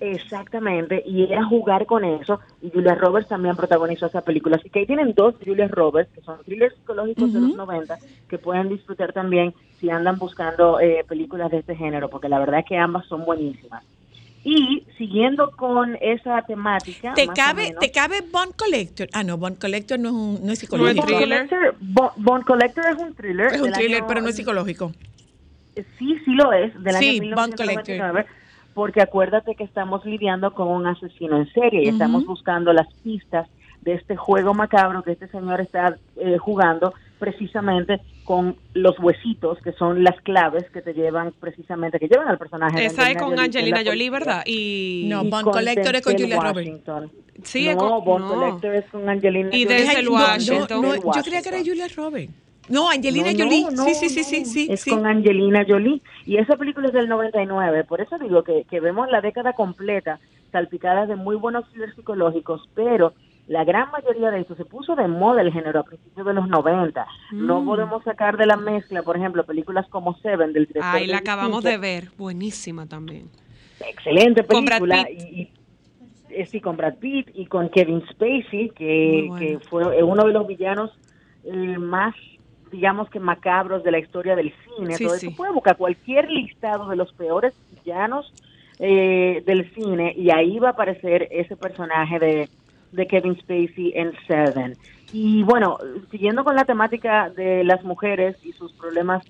Exactamente, 0.01 1.03
y 1.05 1.23
era 1.23 1.43
jugar 1.43 1.85
con 1.85 2.05
eso, 2.05 2.39
y 2.61 2.69
Julia 2.71 2.95
Roberts 2.95 3.27
también 3.27 3.57
protagonizó 3.57 4.05
esa 4.05 4.21
película. 4.21 4.55
Así 4.55 4.69
que 4.69 4.79
ahí 4.79 4.85
tienen 4.85 5.13
dos 5.13 5.35
Julia 5.43 5.67
Roberts, 5.67 6.11
que 6.13 6.21
son 6.21 6.41
thrillers 6.43 6.75
psicológicos 6.75 7.33
de 7.33 7.41
los 7.41 7.55
90, 7.55 7.97
que 8.29 8.37
pueden 8.37 8.69
disfrutar 8.69 9.11
también 9.11 9.53
si 9.79 9.89
andan 9.89 10.17
buscando 10.17 10.79
eh, 10.79 11.03
películas 11.07 11.51
de 11.51 11.59
este 11.59 11.75
género, 11.75 12.09
porque 12.09 12.29
la 12.29 12.39
verdad 12.39 12.61
es 12.61 12.65
que 12.65 12.77
ambas 12.77 13.07
son 13.07 13.25
buenísimas. 13.25 13.83
Y 14.43 14.85
siguiendo 14.97 15.51
con 15.51 15.97
esa 16.01 16.41
temática. 16.43 17.13
¿Te 17.13 17.27
cabe, 17.27 17.63
menos, 17.67 17.79
¿Te 17.81 17.91
cabe 17.91 18.21
Bond 18.21 18.55
Collector? 18.55 19.07
Ah, 19.11 19.23
no, 19.23 19.37
Bond 19.37 19.59
Collector 19.59 19.99
no 19.99 20.07
es, 20.09 20.13
un, 20.15 20.33
no 20.33 20.37
es 20.37 20.43
No 20.43 20.55
psicológico. 20.55 20.91
es 20.91 21.05
Bond 21.11 21.17
thriller. 21.19 21.47
Collector, 21.49 21.75
Bo- 21.81 22.13
Bond 22.15 22.43
Collector 22.45 22.85
es 22.85 22.95
un 22.97 23.13
thriller. 23.15 23.53
es 23.53 23.61
un 23.61 23.71
thriller, 23.73 23.97
año- 23.99 24.07
pero 24.07 24.21
no 24.21 24.29
es 24.29 24.35
psicológico. 24.35 24.91
Sí, 25.97 26.17
sí 26.25 26.31
lo 26.33 26.51
es, 26.53 26.73
del 26.83 26.95
Sí, 26.95 27.19
año 27.19 27.35
Bond 27.35 27.53
1999, 27.59 28.25
porque 28.73 29.01
acuérdate 29.01 29.55
que 29.55 29.63
estamos 29.63 30.03
lidiando 30.05 30.53
con 30.53 30.67
un 30.69 30.87
asesino 30.87 31.37
en 31.37 31.51
serie 31.53 31.83
y 31.83 31.89
estamos 31.89 32.25
buscando 32.25 32.71
las 32.73 32.87
pistas 33.03 33.47
de 33.81 33.93
este 33.93 34.15
juego 34.15 34.53
macabro 34.53 35.03
que 35.03 35.11
este 35.13 35.27
señor 35.29 35.61
está 35.61 35.97
eh, 36.17 36.37
jugando 36.37 36.93
precisamente 37.19 37.99
con 38.23 38.55
los 38.73 38.97
huesitos, 38.99 39.57
que 39.63 39.71
son 39.73 40.03
las 40.03 40.19
claves 40.21 40.63
que 40.71 40.81
te 40.81 40.93
llevan 40.93 41.33
precisamente, 41.39 41.99
que 41.99 42.07
llevan 42.07 42.27
al 42.27 42.37
personaje. 42.37 42.85
Esa 42.85 43.11
es 43.11 43.17
con 43.17 43.37
Angelina 43.37 43.81
Jolie. 43.85 44.09
¿verdad? 44.09 44.43
Y, 44.45 45.05
No, 45.09 45.23
Y 45.23 45.29
Bond 45.29 45.43
con 45.43 45.53
Collector 45.53 45.95
es 45.95 46.01
con 46.01 46.13
Julia 46.17 46.39
Roberts. 46.39 46.81
Sí, 47.43 47.65
no, 47.65 47.71
es 47.71 47.77
con- 47.77 48.05
Bond 48.05 48.25
no. 48.25 48.33
Collector 48.33 48.75
es 48.75 48.85
con 48.91 49.09
Angelina 49.09 49.49
Y 49.51 49.63
Jolie. 49.65 49.77
Denzel 49.79 50.05
no, 50.05 50.11
Washington. 50.13 50.81
no, 50.81 50.95
yo 50.95 51.21
creía 51.23 51.41
que 51.41 51.49
era. 51.49 51.57
Julia 51.59 51.87
Roberts. 51.95 52.33
No, 52.69 52.89
Angelina 52.89 53.31
No, 53.31 53.37
no, 53.37 53.43
Jolie. 53.45 53.65
no, 53.71 53.83
sí, 53.85 54.09
sí, 54.09 54.23
sí, 54.23 54.45
sí. 54.45 54.67
Es 54.69 54.81
sí. 54.81 54.91
con 54.91 55.05
Angelina 55.07 55.65
Jolie. 55.67 56.01
Y 56.25 56.37
esa 56.37 56.55
película 56.55 56.87
es 56.87 56.93
del 56.93 57.09
99. 57.09 57.83
Por 57.85 57.99
eso 58.01 58.17
digo 58.19 58.43
que, 58.43 58.65
que 58.69 58.79
vemos 58.79 59.09
la 59.09 59.21
década 59.21 59.53
completa 59.53 60.19
salpicada 60.51 61.05
de 61.05 61.15
muy 61.15 61.35
buenos 61.35 61.67
thrillers 61.71 61.95
psicológicos, 61.95 62.67
pero 62.75 63.13
la 63.49 63.63
gran 63.63 63.89
mayoría 63.89 64.29
de 64.29 64.41
eso 64.41 64.53
se 64.55 64.63
puso 64.63 64.95
de 64.95 65.07
moda 65.07 65.41
el 65.41 65.51
género 65.51 65.79
a 65.79 65.83
principios 65.83 66.23
de 66.25 66.33
los 66.35 66.47
90. 66.47 67.05
No 67.31 67.61
Mm. 67.61 67.65
podemos 67.65 68.03
sacar 68.03 68.37
de 68.37 68.45
la 68.45 68.55
mezcla, 68.57 69.01
por 69.01 69.17
ejemplo, 69.17 69.43
películas 69.43 69.87
como 69.89 70.13
Seven 70.19 70.53
del 70.53 70.67
director 70.67 70.91
Ay, 70.95 71.07
la 71.07 71.17
acabamos 71.17 71.63
de 71.63 71.77
ver. 71.79 72.09
Buenísima 72.15 72.85
también. 72.85 73.27
Excelente 73.79 74.43
película. 74.43 75.09
Y, 75.09 75.15
y- 75.41 75.53
eh, 76.29 76.45
sí, 76.45 76.61
con 76.61 76.77
Brad 76.77 76.97
Pitt 76.99 77.31
y 77.33 77.47
con 77.47 77.69
Kevin 77.69 78.03
Spacey, 78.11 78.69
que, 78.75 79.57
fue 79.67 79.97
eh, 79.97 80.03
uno 80.03 80.25
de 80.25 80.31
los 80.33 80.45
villanos 80.45 80.91
eh, 81.43 81.51
más, 81.79 82.13
digamos 82.71 83.09
que 83.09 83.19
macabros 83.19 83.83
de 83.83 83.89
la 83.91 83.97
historia 83.97 84.35
del 84.35 84.53
cine. 84.77 84.93
Sí, 84.93 85.05
Todo 85.05 85.15
sí. 85.15 85.25
eso 85.25 85.35
puede 85.35 85.51
buscar 85.53 85.75
cualquier 85.75 86.29
listado 86.29 86.87
de 86.87 86.95
los 86.97 87.11
peores 87.13 87.55
villanos 87.83 88.31
eh, 88.77 89.41
del 89.47 89.73
cine 89.73 90.13
y 90.15 90.29
ahí 90.29 90.59
va 90.59 90.67
a 90.69 90.71
aparecer 90.73 91.27
ese 91.31 91.55
personaje 91.57 92.19
de, 92.19 92.49
de 92.91 93.07
Kevin 93.07 93.35
Spacey 93.39 93.93
en 93.95 94.13
Seven. 94.27 94.75
Y 95.11 95.43
bueno, 95.43 95.77
siguiendo 96.11 96.43
con 96.43 96.55
la 96.55 96.65
temática 96.65 97.29
de 97.29 97.63
las 97.63 97.83
mujeres 97.83 98.37
y 98.43 98.51
sus 98.53 98.71
problemas 98.73 99.23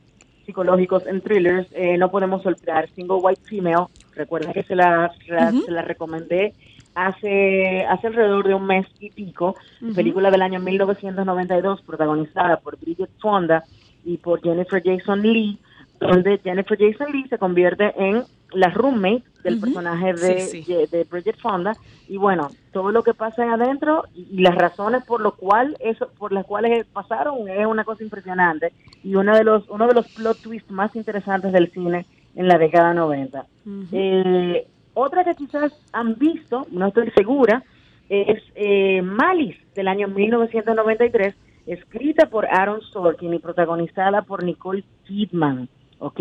psicológicos 0.46 1.06
en 1.08 1.22
thrillers, 1.22 1.68
eh, 1.74 1.98
no 1.98 2.10
podemos 2.10 2.46
olvidar 2.46 2.90
Single 2.96 3.18
White 3.18 3.42
Female. 3.46 3.86
Recuerden 4.16 4.52
que 4.52 4.64
se 4.64 4.76
la, 4.76 5.12
Ujú. 5.54 5.62
se 5.64 5.72
la 5.72 5.82
recomendé 5.84 6.54
hace, 6.96 7.86
hace 7.86 8.08
alrededor 8.08 8.48
de 8.48 8.56
un 8.56 8.66
mes 8.66 8.86
y 9.00 9.10
pico. 9.12 9.56
Película 9.96 10.32
del 10.32 10.42
año 10.42 10.60
1992, 10.60 11.82
protagonizada 11.84 12.58
por 12.58 12.78
Bridget 12.80 13.10
Fonda 13.20 13.64
y 14.04 14.18
por 14.18 14.42
Jennifer 14.42 14.82
Jason 14.84 15.22
Lee, 15.22 15.60
donde 16.00 16.38
Jennifer 16.40 16.78
Jason 16.80 17.12
Lee 17.12 17.28
se 17.30 17.38
convierte 17.38 17.94
en 17.98 18.24
la 18.54 18.70
roommate 18.70 19.24
del 19.44 19.60
personaje 19.60 20.14
de, 20.14 20.40
Sí, 20.42 20.64
sí. 20.64 20.74
de- 20.74 20.88
de 20.88 21.04
Bridget 21.04 21.38
Fonda 21.38 21.74
y 22.08 22.18
bueno 22.18 22.50
todo 22.74 22.92
lo 22.92 23.04
que 23.04 23.14
pasa 23.14 23.44
ahí 23.44 23.50
adentro 23.50 24.04
y, 24.16 24.42
las 24.42 24.56
razones 24.56 25.04
por 25.06 25.22
lo 25.22 25.34
cual 25.36 25.76
eso 25.80 26.10
por 26.18 26.32
las 26.32 26.46
cuales 26.46 26.86
pasaron 26.88 27.48
es 27.48 27.66
una 27.68 27.84
cosa 27.84 28.04
impresionante 28.04 28.74
y 29.04 29.16
uno 29.16 29.36
de 29.36 29.44
los 29.44 29.70
uno 29.70 29.88
de 29.88 29.94
los 29.94 30.08
plot 30.14 30.42
twists 30.42 30.72
más 30.72 30.96
interesantes 30.96 31.52
del 31.54 31.70
cine 31.72 32.06
en 32.36 32.48
la 32.48 32.58
década 32.58 32.94
90 32.94 33.46
Ujú. 33.66 33.86
eh, 33.92 34.68
otra 34.96 35.24
que 35.24 35.36
quizás 35.36 35.72
han 35.94 36.16
visto, 36.16 36.66
no 36.72 36.88
estoy 36.88 37.10
segura, 37.12 37.64
es 38.10 38.42
eh, 38.56 39.02
Malice 39.02 39.60
del 39.76 39.88
año 39.88 40.08
1993, 40.10 41.36
escrita 41.68 42.26
por 42.30 42.46
Aaron 42.48 42.82
Sorkin 42.82 43.34
y 43.34 43.40
protagonizada 43.40 44.24
por 44.24 44.44
Nicole 44.44 44.84
Kidman, 45.06 45.70
¿ok? 46.00 46.20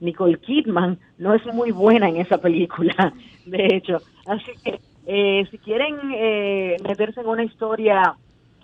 Nicole 0.00 0.38
Kidman 0.38 0.98
no 1.18 1.34
es 1.34 1.44
muy 1.52 1.72
buena 1.72 2.08
en 2.08 2.16
esa 2.16 2.38
película, 2.38 3.12
de 3.46 3.66
hecho. 3.66 3.98
Así 4.26 4.52
que 4.64 4.80
eh, 5.06 5.46
si 5.50 5.58
quieren 5.58 5.96
eh, 6.14 6.76
meterse 6.82 7.20
en 7.20 7.28
una 7.28 7.44
historia 7.44 8.14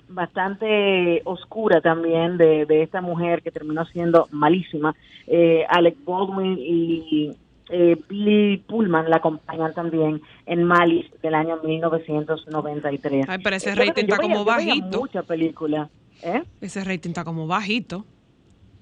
bastante 0.08 1.22
oscura 1.24 1.80
también 1.80 2.36
de, 2.36 2.66
de 2.66 2.82
esta 2.82 3.00
mujer 3.00 3.42
que 3.42 3.50
terminó 3.50 3.84
siendo 3.86 4.28
malísima, 4.30 4.94
eh, 5.26 5.64
Alec 5.68 5.96
Baldwin 6.04 6.58
y 6.58 7.30
eh, 7.70 7.96
Bill 8.08 8.60
Pullman 8.66 9.08
la 9.08 9.16
acompañan 9.16 9.72
también 9.72 10.20
en 10.46 10.64
Malice 10.64 11.10
del 11.22 11.34
año 11.34 11.58
1993. 11.62 13.26
Ay, 13.28 13.38
pero 13.42 13.56
ese 13.56 13.70
Eh, 13.70 13.74
yo 13.74 13.82
rating 13.84 14.04
está 14.04 14.18
como 14.18 14.44
bajito. 14.44 15.00
Mucha 15.00 15.22
película. 15.22 15.88
¿Eh? 16.22 16.42
Ese 16.60 16.84
rating 16.84 17.10
está 17.10 17.24
como 17.24 17.46
bajito. 17.46 18.04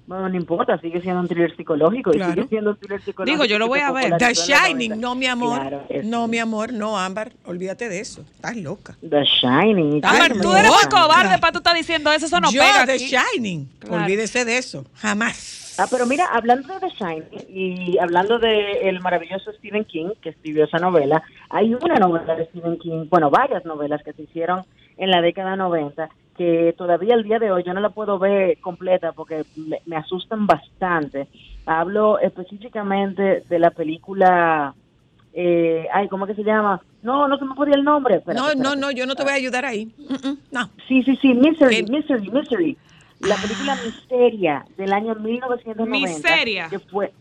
Bueno, 0.05 0.27
no 0.27 0.35
importa, 0.35 0.77
sigue 0.79 1.01
siendo 1.01 1.21
un 1.21 1.27
thriller 1.27 1.55
psicológico. 1.55 2.11
y 2.13 2.21
sigue 2.21 2.47
siendo 2.47 2.71
un 2.71 2.77
thriller 2.77 3.01
psicológico. 3.01 3.43
Digo, 3.43 3.45
yo 3.45 3.57
lo 3.57 3.67
voy 3.67 3.79
a 3.79 3.91
ver. 3.91 4.17
The 4.17 4.33
Shining, 4.33 4.89
90. 4.89 4.95
no, 4.97 5.15
mi 5.15 5.27
amor. 5.27 5.59
Claro, 5.59 5.83
no, 6.03 6.27
mi 6.27 6.39
amor, 6.39 6.73
no, 6.73 6.99
Ámbar. 6.99 7.31
Olvídate 7.45 7.87
de 7.87 7.99
eso. 8.01 8.21
Estás 8.35 8.57
loca. 8.57 8.97
The 9.01 9.23
Shining. 9.23 10.01
Ámbar, 10.03 10.33
tú 10.41 10.53
eres 10.55 10.69
un 10.71 10.89
cobarde 10.89 11.37
para 11.39 11.53
tú 11.53 11.59
estar 11.59 11.75
diciendo 11.75 12.11
eso. 12.11 12.25
Eso 12.25 12.39
no 12.41 12.51
Yo, 12.51 12.61
pega 12.61 12.85
The 12.85 12.93
aquí. 12.93 13.07
Shining. 13.07 13.69
Olvídese 13.89 14.43
de 14.43 14.57
eso. 14.57 14.85
Jamás. 14.95 15.75
Ah, 15.79 15.87
pero 15.89 16.05
mira, 16.05 16.25
hablando 16.25 16.71
de 16.73 16.79
The 16.81 16.89
Shining 16.89 17.25
y 17.49 17.97
hablando 17.97 18.37
de 18.37 18.89
el 18.89 18.99
maravilloso 18.99 19.51
Stephen 19.53 19.85
King, 19.85 20.09
que 20.21 20.29
escribió 20.29 20.65
esa 20.65 20.77
novela, 20.77 21.23
hay 21.49 21.73
una 21.73 21.95
novela 21.95 22.35
de 22.35 22.45
Stephen 22.45 22.77
King, 22.77 23.07
bueno, 23.09 23.31
varias 23.31 23.65
novelas 23.65 24.03
que 24.03 24.13
se 24.13 24.23
hicieron 24.23 24.63
en 24.97 25.09
la 25.09 25.21
década 25.21 25.55
90, 25.55 26.09
que 26.37 26.73
todavía 26.77 27.15
el 27.15 27.23
día 27.23 27.39
de 27.39 27.51
hoy 27.51 27.63
yo 27.63 27.73
no 27.73 27.79
la 27.79 27.89
puedo 27.89 28.17
ver 28.17 28.57
completa 28.59 29.11
porque 29.11 29.45
me, 29.55 29.81
me 29.85 29.95
asustan 29.95 30.47
bastante. 30.47 31.27
Hablo 31.65 32.19
específicamente 32.19 33.43
de 33.47 33.59
la 33.59 33.71
película, 33.71 34.73
eh, 35.33 35.87
ay, 35.93 36.07
¿cómo 36.07 36.25
que 36.25 36.35
se 36.35 36.43
llama? 36.43 36.81
No, 37.01 37.27
no 37.27 37.37
se 37.37 37.45
me 37.45 37.55
podía 37.55 37.75
el 37.75 37.83
nombre. 37.83 38.15
Espérate, 38.15 38.39
no, 38.39 38.47
no, 38.47 38.51
espérate. 38.51 38.79
no, 38.81 38.91
yo 38.91 39.05
no 39.05 39.15
te 39.15 39.23
voy 39.23 39.33
a 39.33 39.35
ayudar 39.35 39.65
ahí. 39.65 39.93
No. 40.51 40.69
Sí, 40.87 41.03
sí, 41.03 41.17
sí, 41.21 41.33
Misery, 41.33 41.83
¿Qué? 41.83 41.91
Misery, 41.91 42.29
Misery. 42.29 42.77
La 43.19 43.35
película 43.35 43.77
Miseria 43.83 44.65
del 44.77 44.93
año 44.93 45.15
1990. 45.15 46.07
Miseria. 46.07 46.69
Que 46.69 46.79
fue, 46.79 47.13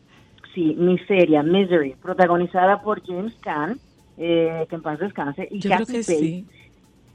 sí, 0.55 0.75
Miseria, 0.77 1.43
Misery, 1.43 1.95
protagonizada 2.03 2.83
por 2.83 3.05
James 3.07 3.35
Caan, 3.41 3.79
eh, 4.19 4.67
que 4.69 4.75
en 4.75 4.83
paz 4.83 4.99
descanse, 4.99 5.49
y 5.51 5.61
Kathy 5.61 5.85
Bates, 5.85 6.07
sí. 6.07 6.47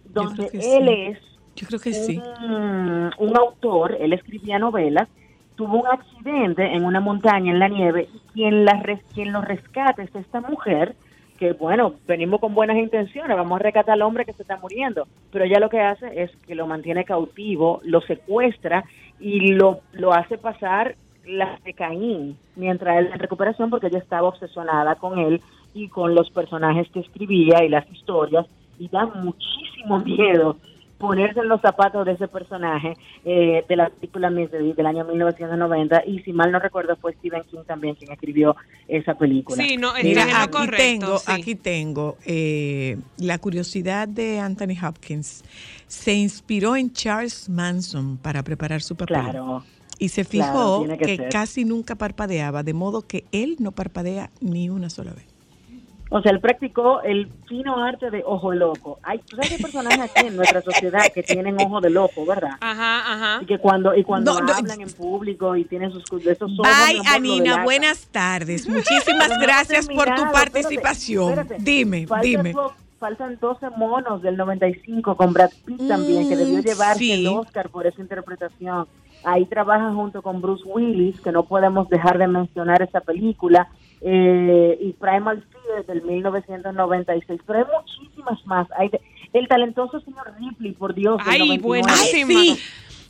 donde 0.06 0.46
él 0.54 0.88
sí. 0.88 0.92
es 1.12 1.20
Yo 1.58 1.68
creo 1.68 1.80
que 1.80 1.94
sí. 1.94 2.22
un, 2.44 3.12
un 3.18 3.38
autor, 3.38 3.98
él 4.00 4.14
escribía 4.14 4.60
novelas, 4.60 5.10
tuvo 5.56 5.82
un 5.82 5.88
accidente 5.88 6.64
en 6.64 6.86
una 6.86 7.00
montaña 7.00 7.52
en 7.52 7.60
la 7.60 7.68
nieve 7.68 8.08
y 8.14 8.20
quien, 8.32 8.64
la 8.64 8.82
quien 9.14 9.34
lo 9.34 9.42
rescata 9.42 10.04
es 10.04 10.16
esta 10.16 10.40
mujer 10.40 10.96
que, 11.38 11.54
bueno, 11.54 11.96
venimos 12.08 12.40
con 12.40 12.54
buenas 12.54 12.78
intenciones, 12.78 13.36
vamos 13.36 13.60
a 13.60 13.64
rescatar 13.64 13.94
al 13.94 14.02
hombre 14.04 14.26
que 14.26 14.34
se 14.34 14.44
está 14.44 14.58
muriendo, 14.58 15.08
pero 15.32 15.46
ella 15.46 15.60
lo 15.60 15.70
que 15.70 15.80
hace 15.80 16.24
es 16.24 16.32
que 16.48 16.56
lo 16.56 16.68
mantiene 16.68 17.06
cautivo, 17.06 17.80
lo 17.84 18.02
secuestra 18.02 18.84
y 19.20 19.54
lo, 19.54 19.82
lo 19.94 20.14
hace 20.14 20.38
pasar 20.38 20.96
la 21.26 21.60
de 21.64 21.74
Caín 21.74 22.38
mientras 22.56 22.98
él 23.00 23.10
en 23.12 23.20
recuperación 23.20 23.70
porque 23.70 23.88
ella 23.88 24.00
estaba 24.00 24.30
obsesionada 24.30 24.96
con 24.96 25.20
él 25.20 25.42
y 25.74 25.90
con 25.90 26.16
los 26.16 26.30
personajes 26.30 26.88
que 26.90 27.02
escribía 27.02 27.64
y 27.64 27.70
las 27.70 27.90
historias 27.92 28.46
y 28.80 28.88
da 28.88 29.06
muchísimo 29.06 30.00
miedo 30.00 30.58
ponerse 30.98 31.40
en 31.40 31.48
los 31.48 31.62
zapatos 31.62 32.06
de 32.06 32.14
ese 32.14 32.28
personaje 32.28 32.94
eh, 33.24 33.64
de 33.68 33.76
la 33.76 33.90
película 33.90 34.30
Misery 34.30 34.74
del 34.74 34.86
año 34.86 35.06
1990 35.06 36.04
y 36.08 36.20
si 36.20 36.34
mal 36.34 36.52
no 36.52 36.60
recuerdo 36.60 36.96
fue 36.98 37.14
Stephen 37.14 37.44
King 37.44 37.64
también 37.66 37.96
quien 37.96 38.12
escribió 38.12 38.56
esa 38.88 39.16
película. 39.16 39.64
Sí, 39.64 39.78
no, 39.78 39.94
Mira, 40.02 40.24
aquí 40.42 40.52
correcto. 40.52 40.78
tengo, 40.78 41.18
sí. 41.20 41.32
aquí 41.32 41.56
tengo 41.56 42.18
eh, 42.26 42.98
la 43.18 43.38
curiosidad 43.38 44.08
de 44.08 44.40
Anthony 44.40 44.76
Hopkins. 44.84 45.44
Se 45.88 46.14
inspiró 46.14 46.76
en 46.76 46.92
Charles 46.92 47.50
Manson 47.50 48.18
para 48.18 48.44
preparar 48.44 48.82
su 48.82 48.96
papel. 48.96 49.20
Claro. 49.22 49.64
Y 50.00 50.10
se 50.10 50.24
fijó 50.24 50.86
que 51.00 51.28
casi 51.30 51.66
nunca 51.66 51.96
parpadeaba, 51.96 52.62
de 52.62 52.74
modo 52.74 53.02
que 53.02 53.24
él 53.32 53.56
no 53.60 53.72
parpadea 53.72 54.30
ni 54.42 54.70
una 54.70 54.90
sola 54.92 55.12
vez. 55.12 55.37
O 56.10 56.22
sea, 56.22 56.32
él 56.32 56.40
practicó 56.40 57.02
el 57.02 57.30
fino 57.48 57.84
arte 57.84 58.10
de 58.10 58.24
ojo 58.26 58.54
loco. 58.54 59.00
Hay, 59.04 59.20
¿tú 59.20 59.36
sabes 59.36 59.62
personajes 59.62 60.00
aquí 60.00 60.28
en 60.28 60.38
nuestra 60.38 60.62
sociedad 60.62 61.02
que 61.14 61.22
tienen 61.24 61.60
ojo 61.62 61.82
de 61.82 61.90
loco, 61.90 62.26
verdad? 62.26 62.52
Ajá, 62.62 63.14
ajá. 63.14 63.44
Y 63.44 63.46
que 63.46 63.58
cuando 63.60 63.94
y 63.96 64.04
cuando 64.04 64.34
No, 64.36 64.42
no, 64.42 64.54
hablan 64.54 64.82
en 64.82 64.90
público 64.90 65.56
y 65.56 65.66
tienen 65.66 65.92
sus 65.92 66.04
esos 66.26 66.52
ojos, 66.60 66.68
Bye, 66.88 67.00
amor, 67.00 67.08
Anina. 67.14 67.64
Buenas 67.64 68.08
tardes. 68.08 68.68
Muchísimas 68.68 69.30
no 69.30 69.40
gracias 69.42 69.88
por 69.88 70.06
tu 70.16 70.24
participación. 70.32 71.30
espérate, 71.30 71.56
espérate. 71.56 71.72
Dime, 71.72 72.06
dime. 72.22 72.54
faltan 73.00 73.38
12 73.40 73.70
monos 73.78 74.22
del 74.22 74.38
95 74.38 75.16
con 75.18 75.34
Brad 75.34 75.52
Pitt 75.66 75.88
también, 75.88 76.28
que 76.30 76.36
debió 76.36 76.60
Mm, 76.60 76.64
llevarse 76.64 77.00
sí. 77.00 77.12
el 77.12 77.28
Oscar 77.28 77.70
por 77.70 77.86
esa 77.86 78.02
interpretación. 78.02 78.88
Ahí 79.24 79.46
trabaja 79.46 79.92
junto 79.94 80.22
con 80.22 80.42
Bruce 80.42 80.64
Willis, 80.66 81.20
que 81.22 81.32
no 81.32 81.44
podemos 81.44 81.90
dejar 81.90 82.18
de 82.18 82.28
mencionar 82.28 82.82
esa 82.82 83.02
película. 83.02 83.68
Eh, 84.02 84.78
y 84.82 84.94
Primal 84.94 85.46
Fear 85.52 85.86
del 85.86 86.02
1996, 86.04 87.42
pero 87.46 87.60
hay 87.60 87.66
muchísimas 87.82 88.46
más. 88.46 88.68
Hay 88.78 88.90
de- 88.90 89.02
el 89.34 89.48
talentoso 89.48 90.00
señor 90.02 90.34
Ripley, 90.40 90.72
por 90.74 90.94
Dios. 90.96 91.20
Ay, 91.26 91.40
99. 91.40 91.62
buenísima. 91.62 92.40
Ay, 92.40 92.56
sí. 92.56 92.62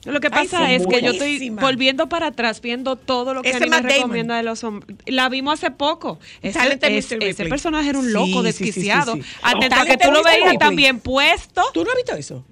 Lo 0.05 0.21
que 0.21 0.27
Ay, 0.27 0.47
pasa 0.47 0.67
sí, 0.67 0.73
es 0.75 0.87
que 0.87 1.01
yo 1.01 1.11
estoy 1.11 1.49
volviendo 1.49 2.07
para 2.07 2.27
atrás, 2.27 2.61
viendo 2.61 2.95
todo 2.95 3.33
lo 3.33 3.41
que 3.41 3.51
Matt 3.51 3.69
Damon. 3.69 3.83
recomienda 3.83 4.37
de 4.37 4.43
los 4.43 4.63
hombres. 4.63 4.97
La 5.05 5.27
vimos 5.27 5.55
hace 5.55 5.69
poco. 5.71 6.19
Ese, 6.41 7.47
personaje 7.49 7.89
era 7.89 7.99
un 7.99 8.05
Sí, 8.05 8.11
loco, 8.11 8.25
sí, 8.27 8.33
sí, 8.35 8.41
desquiciado. 8.43 9.13
sí, 9.15 9.21
sí. 9.23 9.35
Atento 9.43 9.75
a 9.75 9.85
que 9.85 9.97
tú 9.97 10.11
lo 10.11 10.23
veías 10.23 10.57
también 10.59 10.99
puesto. 11.01 11.61
¿Tú 11.73 11.83
no 11.83 11.89
has 11.91 11.95
visto 11.97 12.15
eso? 12.15 12.45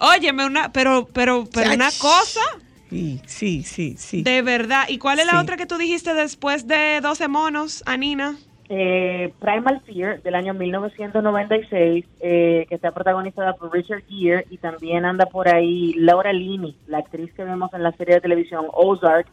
Óyeme, 0.00 0.46
una, 0.46 0.72
pero, 0.72 1.06
pero, 1.12 1.46
pero 1.52 1.72
una 1.74 1.90
cosa, 2.00 2.40
Sí, 2.92 3.20
sí, 3.26 3.62
sí, 3.62 3.94
sí. 3.96 4.22
de 4.22 4.42
verdad. 4.42 4.84
¿Y 4.88 4.98
cuál 4.98 5.18
es 5.18 5.26
la 5.26 5.40
otra 5.40 5.56
que 5.56 5.64
tú 5.66 5.78
dijiste 5.78 6.12
después 6.12 6.66
de 6.66 7.00
12 7.00 7.28
monos, 7.28 7.82
Anina? 7.86 8.36
eh, 8.74 9.32
Primal 9.38 9.82
Fear 9.84 10.22
del 10.22 10.34
año 10.34 10.54
1996, 10.54 12.06
eh, 12.20 12.66
que 12.68 12.74
está 12.74 12.90
protagonizada 12.92 13.52
por 13.54 13.70
Richard 13.70 14.02
Gere 14.08 14.46
y 14.48 14.56
también 14.56 15.04
anda 15.04 15.26
por 15.26 15.46
ahí 15.48 15.92
Laura 15.94 16.32
Linney, 16.32 16.74
la 16.86 16.98
actriz 16.98 17.30
que 17.34 17.44
vemos 17.44 17.72
en 17.74 17.82
la 17.82 17.92
serie 17.92 18.14
de 18.14 18.20
televisión 18.22 18.66
Ozark. 18.72 19.26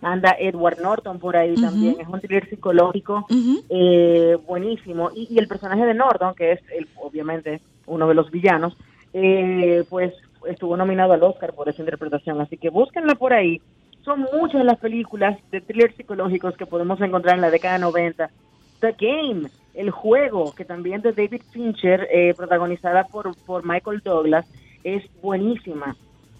Anda 0.00 0.36
Edward 0.38 0.80
Norton 0.82 1.18
por 1.18 1.34
ahí 1.34 1.54
también, 1.54 1.96
es 1.98 2.06
un 2.06 2.20
thriller 2.20 2.48
psicológico 2.48 3.26
eh, 3.70 4.36
buenísimo. 4.46 5.10
Y, 5.14 5.28
y 5.30 5.38
el 5.38 5.48
personaje 5.48 5.84
de 5.86 5.94
Norton, 5.94 6.34
que 6.34 6.52
es 6.52 6.60
el, 6.76 6.88
obviamente 6.96 7.60
uno 7.86 8.06
de 8.06 8.14
los 8.14 8.30
villanos, 8.30 8.76
eh, 9.14 9.82
pues 9.88 10.12
estuvo 10.46 10.76
nominado 10.76 11.12
al 11.12 11.22
Oscar 11.22 11.52
por 11.52 11.68
esa 11.68 11.82
interpretación. 11.82 12.40
Así 12.40 12.56
que 12.56 12.70
búsquenla 12.70 13.14
por 13.14 13.32
ahí. 13.32 13.60
Son 14.04 14.26
muchas 14.32 14.64
las 14.64 14.78
películas 14.78 15.38
de 15.50 15.60
thrillers 15.60 15.96
psicológicos 15.96 16.56
que 16.56 16.66
podemos 16.66 17.00
encontrar 17.00 17.36
en 17.36 17.40
la 17.40 17.50
década 17.50 17.78
90. 17.78 18.30
The 18.80 18.94
Game, 18.98 19.48
el 19.74 19.90
juego, 19.90 20.54
que 20.54 20.64
también 20.64 21.00
de 21.00 21.12
David 21.12 21.42
Fincher, 21.50 22.06
eh, 22.12 22.34
protagonizada 22.36 23.04
por, 23.04 23.34
por 23.46 23.64
Michael 23.66 24.02
Douglas, 24.04 24.46
es 24.82 25.02
buenísima. 25.22 25.96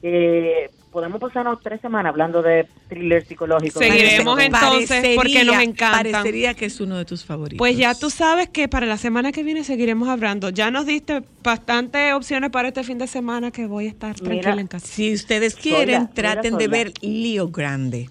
Eh, 0.07 0.71
podemos 0.93 1.19
pasarnos 1.19 1.61
tres 1.62 1.81
semanas 1.81 2.11
hablando 2.11 2.43
de 2.43 2.69
thrillers 2.90 3.27
psicológicos. 3.27 3.83
Seguiremos 3.83 4.38
entonces, 4.38 5.17
porque 5.17 5.45
nos 5.47 5.57
encantan. 5.62 6.12
Parecería 6.12 6.53
que 6.53 6.67
es 6.67 6.79
uno 6.79 6.99
de 6.99 7.07
tus 7.07 7.25
favoritos. 7.25 7.57
Pues 7.57 7.79
ya 7.79 7.95
tú 7.95 8.11
sabes 8.11 8.51
que 8.51 8.69
para 8.69 8.85
la 8.85 8.99
semana 8.99 9.33
que 9.33 9.43
viene 9.43 9.64
seguiremos 9.64 10.11
hablando. 10.11 10.51
Ya 10.51 10.71
nos 10.71 10.85
diste 10.85 11.23
bastantes 11.43 12.12
opciones 12.12 12.51
para 12.51 12.69
este 12.69 12.85
fin 12.85 12.99
de 12.99 13.07
semana 13.07 13.51
que 13.51 13.64
voy 13.67 13.87
a 13.87 13.88
estar 13.88 14.14
Mira, 14.21 14.25
tranquila 14.43 14.61
en 14.61 14.67
casa. 14.67 14.87
Si 14.87 15.14
ustedes 15.14 15.55
quieren, 15.57 16.03
Sola, 16.03 16.11
traten 16.14 16.57
mira, 16.57 16.59
de 16.59 16.69
ver 16.69 16.93
Lío 17.01 17.49
Grande 17.49 18.11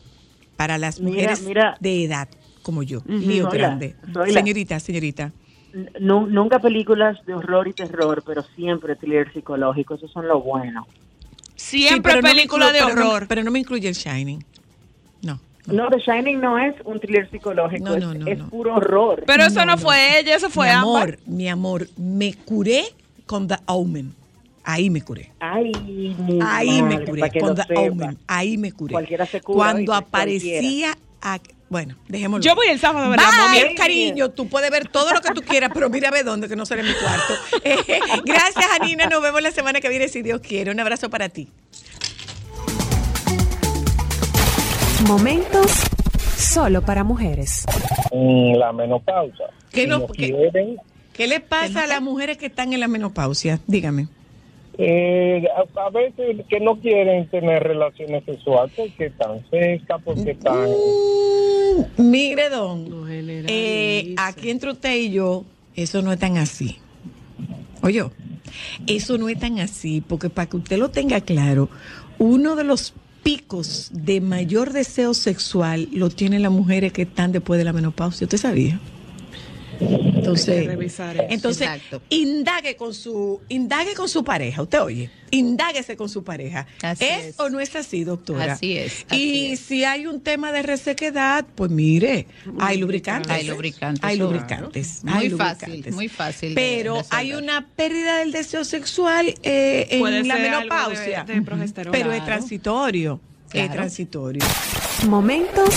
para 0.57 0.79
las 0.79 0.99
mujeres 0.99 1.43
mira. 1.43 1.77
de 1.79 2.05
edad 2.05 2.27
como 2.63 2.81
yo. 2.81 3.01
Lío 3.05 3.43
Sola, 3.43 3.55
Grande. 3.55 3.95
sola. 4.11 4.33
Señorita, 4.33 4.79
señorita. 4.79 5.31
Nu- 5.99 6.25
nunca 6.25 6.57
películas 6.57 7.23
de 7.27 7.35
horror 7.35 7.67
y 7.67 7.73
terror, 7.73 8.23
pero 8.25 8.41
siempre 8.55 8.95
thriller 8.95 9.31
psicológico, 9.31 9.93
eso 9.93 10.07
son 10.07 10.27
lo 10.27 10.41
bueno. 10.41 10.87
Siempre 11.63 12.13
Sí, 12.13 12.19
no 12.21 12.27
película 12.27 12.71
de 12.71 12.79
pero 12.79 12.95
no- 12.95 13.09
horror. 13.09 13.25
pero 13.27 13.43
no 13.43 13.51
me 13.51 13.59
incluye 13.59 13.87
el 13.87 13.95
Shining. 13.95 14.43
No. 15.21 15.39
No, 15.67 15.89
The 15.89 15.99
Shining 15.99 16.41
no 16.41 16.57
es 16.59 16.75
un 16.83 16.99
thriller 16.99 17.29
psicológico, 17.31 17.85
No, 17.85 17.97
no, 17.97 18.13
no, 18.13 18.27
es 18.27 18.37
no. 18.37 18.49
puro 18.49 18.75
horror. 18.75 19.23
Pero 19.25 19.43
eso 19.45 19.65
no, 19.65 19.77
fue 19.77 20.19
ella, 20.19 20.35
eso 20.35 20.49
fue 20.49 20.65
mi 20.67 20.71
Ámbar. 20.73 20.85
amor, 21.03 21.19
mi 21.25 21.47
amor, 21.47 21.87
me 21.97 22.33
curé 22.33 22.83
con 23.25 23.47
The 23.47 23.55
Omen. 23.67 24.13
Ahí 24.65 24.89
me 24.89 25.01
curé. 25.01 25.31
Ay, 25.39 25.71
mi 25.85 26.39
Ahí 26.41 26.81
me 26.81 27.03
curé 27.05 27.31
con 27.39 27.55
The 27.55 27.63
sepa. 27.63 27.81
Omen. 27.81 28.17
Ahí 28.27 28.57
me 28.57 28.71
curé. 28.71 28.91
Cualquiera 28.93 29.25
se 29.25 29.41
cura, 29.41 29.55
Cuando 29.57 29.93
aparecía. 29.93 30.97
a- 31.21 31.39
bueno, 31.73 31.95
dejémoslo. 32.07 32.43
Yo 32.43 32.55
voy 32.55 32.67
el 32.67 32.79
sábado 32.79 33.07
a 33.07 33.09
ver 33.09 33.19
la 33.19 33.51
Bye, 33.51 33.75
cariño. 33.75 34.29
Tú 34.29 34.47
puedes 34.47 34.69
ver 34.71 34.87
todo 34.87 35.11
lo 35.11 35.19
que 35.21 35.33
tú 35.33 35.41
quieras, 35.41 35.71
pero 35.73 35.89
mira 35.89 36.11
ve 36.11 36.21
dónde, 36.23 36.47
que 36.47 36.55
no 36.55 36.65
será 36.65 36.81
en 36.81 36.87
mi 36.87 36.93
cuarto. 36.93 37.33
Eh, 37.65 37.99
gracias, 38.23 38.65
Anina. 38.79 39.07
Nos 39.07 39.21
vemos 39.23 39.41
la 39.41 39.51
semana 39.51 39.81
que 39.81 39.89
viene, 39.89 40.07
si 40.07 40.21
Dios 40.21 40.39
quiere. 40.41 40.69
Un 40.71 40.79
abrazo 40.79 41.09
para 41.09 41.29
ti. 41.29 41.49
Momentos 45.07 45.71
solo 46.37 46.81
para 46.81 47.03
mujeres. 47.03 47.65
Mm, 48.11 48.53
la 48.55 48.71
menopausa. 48.71 49.45
¿Qué 49.71 49.81
Si 49.83 49.87
no- 49.87 49.99
no 49.99 50.07
qué- 50.07 50.31
quieren, 50.31 50.77
¿Qué 51.13 51.27
le 51.27 51.39
pasa 51.39 51.83
a 51.83 51.87
las 51.87 52.01
mujeres 52.01 52.37
que 52.37 52.45
están 52.47 52.73
en 52.73 52.79
la 52.79 52.87
menopausia? 52.87 53.59
Dígame. 53.67 54.07
Eh, 54.77 55.45
a, 55.55 55.85
a 55.85 55.89
veces 55.89 56.45
que 56.49 56.59
no 56.59 56.79
quieren 56.79 57.27
tener 57.27 57.63
relaciones 57.63 58.23
sexuales 58.25 58.73
porque 58.75 59.05
están 59.05 59.49
secas, 59.49 60.01
porque 60.03 60.31
están... 60.31 60.69
Mm, 60.69 62.09
mire, 62.09 62.49
don. 62.49 63.05
Eh, 63.47 64.15
aquí 64.17 64.49
entre 64.49 64.71
usted 64.71 64.95
y 64.95 65.11
yo, 65.11 65.45
eso 65.75 66.01
no 66.01 66.11
es 66.11 66.19
tan 66.19 66.37
así. 66.37 66.77
Oye, 67.81 68.03
eso 68.87 69.17
no 69.17 69.29
es 69.29 69.39
tan 69.39 69.59
así, 69.59 70.01
porque 70.01 70.29
para 70.29 70.49
que 70.49 70.57
usted 70.57 70.77
lo 70.77 70.89
tenga 70.89 71.21
claro, 71.21 71.69
uno 72.17 72.55
de 72.55 72.63
los 72.63 72.93
picos 73.23 73.89
de 73.93 74.21
mayor 74.21 74.73
deseo 74.73 75.13
sexual 75.13 75.87
lo 75.91 76.09
tienen 76.09 76.41
las 76.41 76.51
mujeres 76.51 76.93
que 76.93 77.03
están 77.03 77.31
después 77.31 77.57
de 77.57 77.63
la 77.63 77.73
menopausia. 77.73 78.25
¿Usted 78.25 78.37
sabía? 78.37 78.79
Entonces, 80.15 80.65
revisar 80.65 81.15
eso. 81.15 81.25
entonces 81.29 81.67
Exacto. 81.67 82.01
indague 82.09 82.75
con 82.75 82.93
su 82.93 83.41
indague 83.49 83.93
con 83.93 84.07
su 84.09 84.23
pareja. 84.23 84.61
Usted 84.61 84.81
oye, 84.81 85.09
indáguese 85.31 85.95
con 85.97 86.09
su 86.09 86.23
pareja. 86.23 86.65
Así 86.81 87.05
¿Es, 87.05 87.25
es. 87.25 87.39
o 87.39 87.49
no 87.49 87.59
es 87.59 87.75
así, 87.75 88.03
doctora? 88.03 88.53
Así 88.53 88.77
es, 88.77 89.05
así 89.09 89.21
y 89.47 89.51
es. 89.53 89.59
si 89.59 89.83
hay 89.83 90.05
un 90.07 90.21
tema 90.21 90.51
de 90.51 90.61
resequedad, 90.63 91.45
pues 91.55 91.71
mire, 91.71 92.27
hay 92.59 92.77
lubricantes. 92.77 93.31
Hay 93.31 93.45
lubricantes, 93.47 94.03
Hay 94.03 94.15
claro. 94.17 94.31
lubricantes. 94.31 95.03
Muy 95.03 95.13
hay 95.13 95.29
fácil, 95.29 95.67
lubricantes. 95.69 95.93
muy 95.95 96.07
fácil 96.09 96.53
Pero 96.55 97.03
hay 97.09 97.33
una 97.33 97.67
pérdida 97.75 98.19
del 98.19 98.31
deseo 98.31 98.63
sexual 98.63 99.33
eh, 99.43 99.87
en 99.91 100.27
la 100.27 100.35
menopausia. 100.37 101.23
de- 101.25 101.33
de 101.35 101.41
progesterona. 101.41 101.91
Pero 101.97 102.11
es 102.11 102.17
Claro. 102.23 102.25
transitorio. 102.37 103.19
Es 103.53 103.71
transitorio. 103.71 104.43
Momentos 105.07 105.75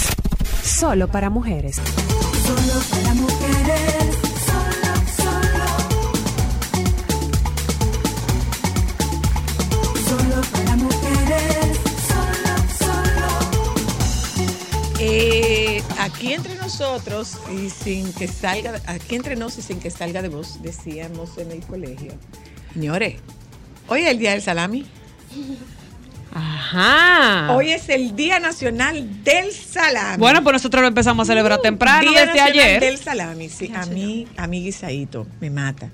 solo 0.62 1.08
para 1.08 1.28
mujeres. 1.30 1.76
Solo 1.76 2.80
para 2.90 3.05
Eh, 15.18 15.82
aquí 15.98 16.34
entre 16.34 16.56
nosotros 16.56 17.38
y 17.50 17.70
sin 17.70 18.12
que 18.12 18.28
salga, 18.28 18.82
aquí 18.84 19.14
entre 19.14 19.34
nos 19.34 19.56
y 19.56 19.62
sin 19.62 19.80
que 19.80 19.90
salga 19.90 20.20
de 20.20 20.28
voz, 20.28 20.62
decíamos 20.62 21.38
en 21.38 21.52
el 21.52 21.60
colegio, 21.64 22.12
señores, 22.74 23.16
hoy 23.88 24.02
es 24.02 24.08
el 24.08 24.18
día 24.18 24.32
del 24.32 24.42
salami. 24.42 24.84
Ajá. 26.34 27.56
Hoy 27.56 27.70
es 27.70 27.88
el 27.88 28.14
Día 28.14 28.40
Nacional 28.40 29.24
del 29.24 29.52
Salami. 29.52 30.18
Bueno, 30.18 30.42
pues 30.42 30.52
nosotros 30.52 30.82
lo 30.82 30.88
empezamos 30.88 31.26
a 31.26 31.32
celebrar 31.32 31.62
temprano 31.62 32.10
Día 32.10 32.26
desde 32.26 32.38
Nacional 32.38 32.52
ayer. 32.52 32.80
del 32.82 32.98
salami, 32.98 33.48
sí. 33.48 33.72
A 33.74 33.86
mí, 33.86 34.28
a 34.36 34.46
mí 34.46 34.64
guisadito, 34.64 35.26
me 35.40 35.48
mata. 35.48 35.88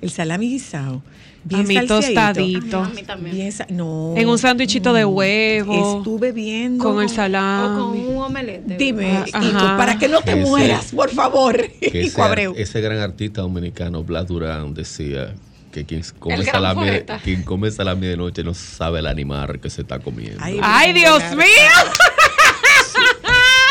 El 0.00 0.10
salami 0.10 0.48
guisado, 0.48 1.00
bien 1.44 1.78
A 1.78 1.86
tostadito. 1.86 2.80
A 2.80 2.88
mí 2.88 3.02
también. 3.02 3.36
Bien 3.36 3.52
no. 3.70 4.14
En 4.16 4.28
un 4.28 4.38
sándwichito 4.38 4.92
de 4.92 5.04
huevo. 5.04 5.98
Estuve 5.98 6.32
viendo. 6.32 6.82
Con 6.82 6.94
el 6.94 7.04
O 7.04 7.08
con 7.08 7.08
salami. 7.16 7.98
un 8.06 8.16
omelette. 8.22 8.76
Dime, 8.78 9.18
Ah, 9.32 9.38
ajá. 9.40 9.76
para 9.76 9.98
que 9.98 10.08
no 10.08 10.20
te 10.22 10.32
Ese- 10.32 10.40
mueras, 10.40 10.92
por 10.92 11.10
favor. 11.10 11.60
ese, 11.80 12.20
Abreu. 12.22 12.54
ese 12.56 12.80
gran 12.80 12.98
artista 12.98 13.42
dominicano, 13.42 14.02
Blas 14.04 14.26
Durán, 14.26 14.74
decía 14.74 15.34
que 15.72 15.84
quien 15.84 16.02
come, 16.20 16.44
salami, 16.44 16.86
quien 17.24 17.42
come 17.42 17.70
salami 17.70 18.06
de 18.06 18.16
noche 18.16 18.44
no 18.44 18.54
sabe 18.54 19.00
el 19.00 19.06
animal 19.08 19.58
que 19.60 19.68
se 19.70 19.82
está 19.82 19.98
comiendo. 19.98 20.38
Ay, 20.40 20.58
¡Ay, 20.62 20.92
Dios 20.92 21.20
mío! 21.36 21.44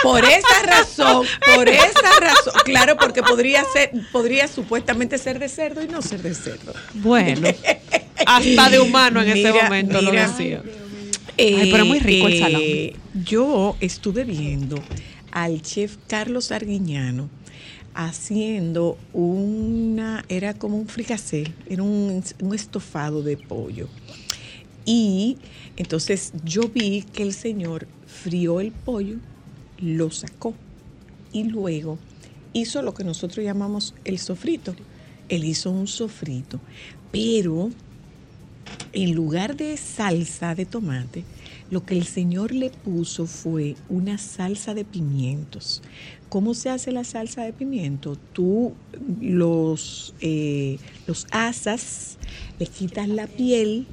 Por 0.03 0.23
esa 0.25 0.63
razón, 0.63 1.25
por 1.55 1.69
esa 1.69 2.19
razón, 2.19 2.53
claro, 2.65 2.97
porque 2.97 3.23
podría 3.23 3.63
ser, 3.73 3.91
podría 4.11 4.47
supuestamente 4.47 5.17
ser 5.17 5.39
de 5.39 5.49
cerdo 5.49 5.81
y 5.81 5.87
no 5.87 6.01
ser 6.01 6.21
de 6.21 6.35
cerdo. 6.35 6.73
Bueno, 6.95 7.47
hasta 8.25 8.69
de 8.69 8.79
humano 8.79 9.21
en 9.21 9.29
ese 9.29 9.51
Mira, 9.51 9.63
momento 9.63 10.01
lo 10.01 10.11
decía. 10.11 10.61
Ay, 11.37 11.69
pero 11.71 11.85
muy 11.85 11.99
rico 11.99 12.27
el 12.27 12.39
salami. 12.39 12.63
Eh, 12.63 12.95
Yo 13.25 13.75
estuve 13.79 14.23
viendo 14.23 14.75
al 15.31 15.61
chef 15.61 15.97
Carlos 16.07 16.51
Arguiñano 16.51 17.29
haciendo 17.95 18.97
una, 19.13 20.25
era 20.29 20.53
como 20.53 20.77
un 20.77 20.87
fricasé, 20.87 21.51
era 21.69 21.83
un, 21.83 22.23
un 22.41 22.55
estofado 22.55 23.21
de 23.23 23.37
pollo. 23.37 23.87
Y 24.85 25.37
entonces 25.77 26.33
yo 26.43 26.63
vi 26.69 27.03
que 27.13 27.23
el 27.23 27.33
señor 27.33 27.87
frió 28.05 28.59
el 28.59 28.71
pollo, 28.71 29.15
lo 29.83 30.09
sacó 30.11 30.53
y 31.31 31.43
luego 31.43 31.97
hizo 32.53 32.81
lo 32.81 32.93
que 32.93 33.03
nosotros 33.03 33.43
llamamos 33.43 33.93
el 34.05 34.17
sofrito. 34.19 34.75
Él 35.29 35.43
hizo 35.43 35.71
un 35.71 35.87
sofrito, 35.87 36.59
pero 37.11 37.69
en 38.93 39.13
lugar 39.13 39.55
de 39.57 39.75
salsa 39.77 40.55
de 40.55 40.65
tomate, 40.65 41.23
Lo 41.71 41.85
que 41.85 41.97
el 41.97 42.05
Señor 42.05 42.51
le 42.51 42.69
puso 42.69 43.25
fue 43.25 43.75
una 43.89 44.19
salsa 44.19 44.75
de 44.75 44.85
pimientos. 44.85 45.81
¿Cómo 46.29 46.53
se 46.53 46.69
hace 46.69 46.91
la 46.91 47.03
salsa 47.03 47.43
de 47.43 47.53
pimiento? 47.53 48.15
Tú 48.33 48.73
los, 49.19 50.13
eh, 50.21 50.77
los 51.07 51.25
asas, 51.31 52.17
le 52.59 52.67
quitas 52.67 53.07
la 53.07 53.25
piel, 53.25 53.87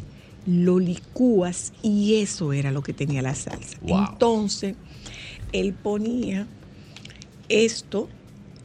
lo 0.46 0.78
licúas 0.78 1.72
y 1.82 2.16
eso 2.16 2.52
era 2.52 2.70
lo 2.70 2.82
que 2.82 2.92
tenía 2.92 3.22
la 3.22 3.34
salsa. 3.34 3.78
Wow. 3.80 4.08
Entonces, 4.12 4.76
él 5.52 5.72
ponía 5.74 6.46
esto, 7.48 8.08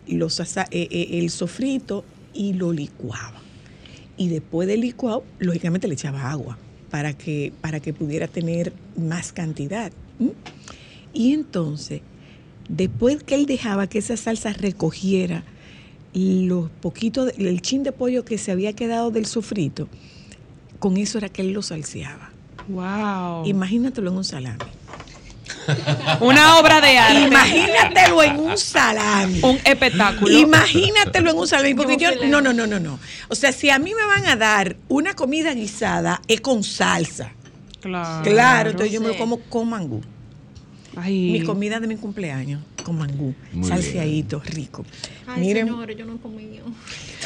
los 0.07 0.39
asa- 0.39 0.67
eh, 0.71 0.87
eh, 0.91 1.19
el 1.19 1.29
sofrito 1.29 2.03
y 2.33 2.53
lo 2.53 2.71
licuaba. 2.71 3.41
Y 4.17 4.29
después 4.29 4.67
del 4.67 4.81
licuado, 4.81 5.23
lógicamente 5.39 5.87
le 5.87 5.95
echaba 5.95 6.29
agua 6.31 6.57
para 6.89 7.13
que, 7.13 7.51
para 7.61 7.79
que 7.79 7.93
pudiera 7.93 8.27
tener 8.27 8.71
más 8.97 9.33
cantidad. 9.33 9.91
Y 11.13 11.33
entonces, 11.33 12.01
después 12.69 13.23
que 13.23 13.35
él 13.35 13.45
dejaba 13.45 13.87
que 13.87 13.99
esa 13.99 14.15
salsa 14.17 14.53
recogiera 14.53 15.43
los 16.13 16.69
poquitos, 16.69 17.33
el 17.37 17.61
chin 17.61 17.83
de 17.83 17.91
pollo 17.91 18.23
que 18.23 18.37
se 18.37 18.51
había 18.51 18.73
quedado 18.73 19.11
del 19.11 19.25
sofrito, 19.25 19.89
con 20.79 20.95
eso 20.97 21.17
era 21.17 21.27
que 21.29 21.41
él 21.41 21.51
lo 21.51 21.61
salseaba. 21.61 22.31
Wow. 22.69 23.45
Imagínatelo 23.45 24.11
en 24.11 24.17
un 24.17 24.23
salami. 24.23 24.59
Una 26.19 26.57
obra 26.57 26.81
de 26.81 26.97
arte. 26.97 27.21
Imagínatelo 27.21 28.23
en 28.23 28.39
un 28.39 28.57
salami. 28.57 29.39
Un 29.41 29.59
espectáculo. 29.63 30.31
Imagínatelo 30.31 31.31
en 31.31 31.37
un 31.37 31.47
salami, 31.47 31.73
porque 31.73 31.97
yo, 31.97 32.09
no, 32.27 32.41
no, 32.41 32.53
no, 32.53 32.67
no, 32.67 32.79
no. 32.79 32.99
O 33.29 33.35
sea, 33.35 33.51
si 33.51 33.69
a 33.69 33.79
mí 33.79 33.93
me 33.93 34.05
van 34.05 34.27
a 34.27 34.35
dar 34.35 34.75
una 34.87 35.13
comida 35.13 35.53
guisada, 35.53 36.21
es 36.27 36.41
con 36.41 36.63
salsa. 36.63 37.31
Claro. 37.81 38.23
Claro, 38.23 38.69
entonces 38.71 38.91
yo 38.93 39.01
me 39.01 39.09
lo 39.09 39.17
como 39.17 39.39
con 39.41 39.69
mangú. 39.69 40.01
Ay. 40.95 41.31
Mi 41.31 41.41
comida 41.41 41.79
de 41.79 41.87
mi 41.87 41.95
cumpleaños, 41.97 42.61
con 42.83 42.97
mangú, 42.97 43.33
Muy 43.53 43.67
salseadito, 43.67 44.41
rico. 44.45 44.85
Ay, 45.27 45.41
Miren, 45.41 45.67
señores, 45.67 45.97
yo 45.97 46.05
no 46.05 46.15
he 46.15 46.17
comido. 46.17 46.65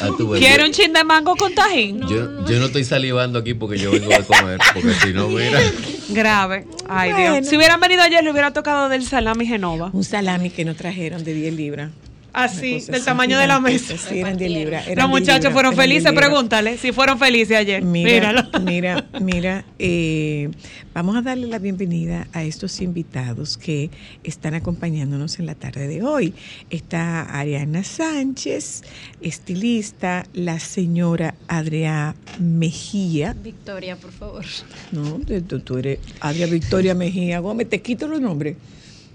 Ah, 0.00 0.08
¿Quiere 0.38 0.64
un 0.64 0.72
chin 0.72 0.92
de 0.92 1.04
mango 1.04 1.36
con 1.36 1.54
tajín? 1.54 2.00
yo, 2.00 2.46
yo 2.46 2.58
no 2.58 2.66
estoy 2.66 2.84
salivando 2.84 3.38
aquí 3.38 3.54
porque 3.54 3.78
yo 3.78 3.90
vengo 3.90 4.08
de 4.08 4.24
comer, 4.24 4.58
porque 4.74 4.92
si 4.94 5.12
no, 5.12 5.28
mira. 5.28 5.60
Grave. 6.10 6.66
Ay, 6.88 7.12
Bueno. 7.12 7.34
Dios. 7.34 7.46
Si 7.48 7.56
hubieran 7.56 7.78
venido 7.80 8.02
ayer, 8.02 8.24
le 8.24 8.30
hubiera 8.32 8.52
tocado 8.52 8.88
del 8.88 9.04
salami 9.04 9.46
Genova. 9.46 9.90
un 9.92 10.02
salami 10.04 10.50
que 10.50 10.64
nos 10.64 10.76
trajeron 10.76 11.22
de 11.22 11.34
10 11.34 11.54
libras. 11.54 11.90
Así, 12.32 12.80
del 12.80 13.04
tamaño 13.04 13.38
de 13.38 13.46
la 13.46 13.60
mesa. 13.60 13.96
Sí, 13.96 14.20
eran 14.20 14.36
10 14.36 14.50
libras. 14.50 14.86
eran 14.86 15.10
Los 15.10 15.18
10 15.18 15.20
muchachos 15.20 15.44
libras, 15.44 15.52
fueron 15.52 15.72
eran 15.74 15.88
10 15.88 16.02
felices, 16.04 16.12
pregúntale 16.18 16.78
si 16.78 16.92
fueron 16.92 17.18
felices 17.18 17.56
ayer. 17.56 17.82
Mira, 17.82 18.10
Míralo. 18.32 18.60
mira, 18.62 19.06
mira, 19.20 19.64
eh, 19.78 20.50
vamos 20.94 21.16
a 21.16 21.22
darle 21.22 21.46
la 21.48 21.58
bienvenida 21.58 22.26
a 22.32 22.44
estos 22.44 22.80
invitados 22.80 23.56
que 23.58 23.90
están 24.24 24.54
acompañándonos 24.54 25.38
en 25.38 25.46
la 25.46 25.54
tarde 25.54 25.88
de 25.88 26.02
hoy. 26.02 26.34
Está 26.70 27.22
Ariana 27.22 27.82
Sánchez, 27.84 28.82
estilista, 29.20 30.26
la 30.34 30.58
señora 30.60 31.34
Adriana 31.48 32.14
Mejía, 32.38 33.34
Victoria, 33.42 33.96
por 33.96 34.12
favor. 34.12 34.44
¿no? 34.92 35.18
De- 35.18 35.40
Tú, 35.40 35.60
tú 35.60 35.78
eres 35.78 35.98
Adriana 36.20 36.52
Victoria 36.52 36.94
Mejía 36.94 37.38
Gómez, 37.40 37.68
te 37.68 37.80
quito 37.80 38.06
los 38.06 38.20
nombres. 38.20 38.56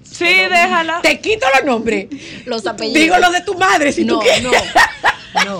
Sí, 0.10 0.26
déjala. 0.26 1.01
Te 1.01 1.20
quito 1.20 1.45
los 1.56 1.66
nombres. 1.66 2.08
Los 2.45 2.66
apellidos. 2.66 3.01
Digo 3.01 3.18
los 3.18 3.32
de 3.34 3.41
tu 3.41 3.56
madre 3.56 3.91
si 3.91 4.06
no, 4.06 4.16
tú 4.20 4.20
quieres. 4.22 4.43
no, 4.43 4.51
no. 5.45 5.60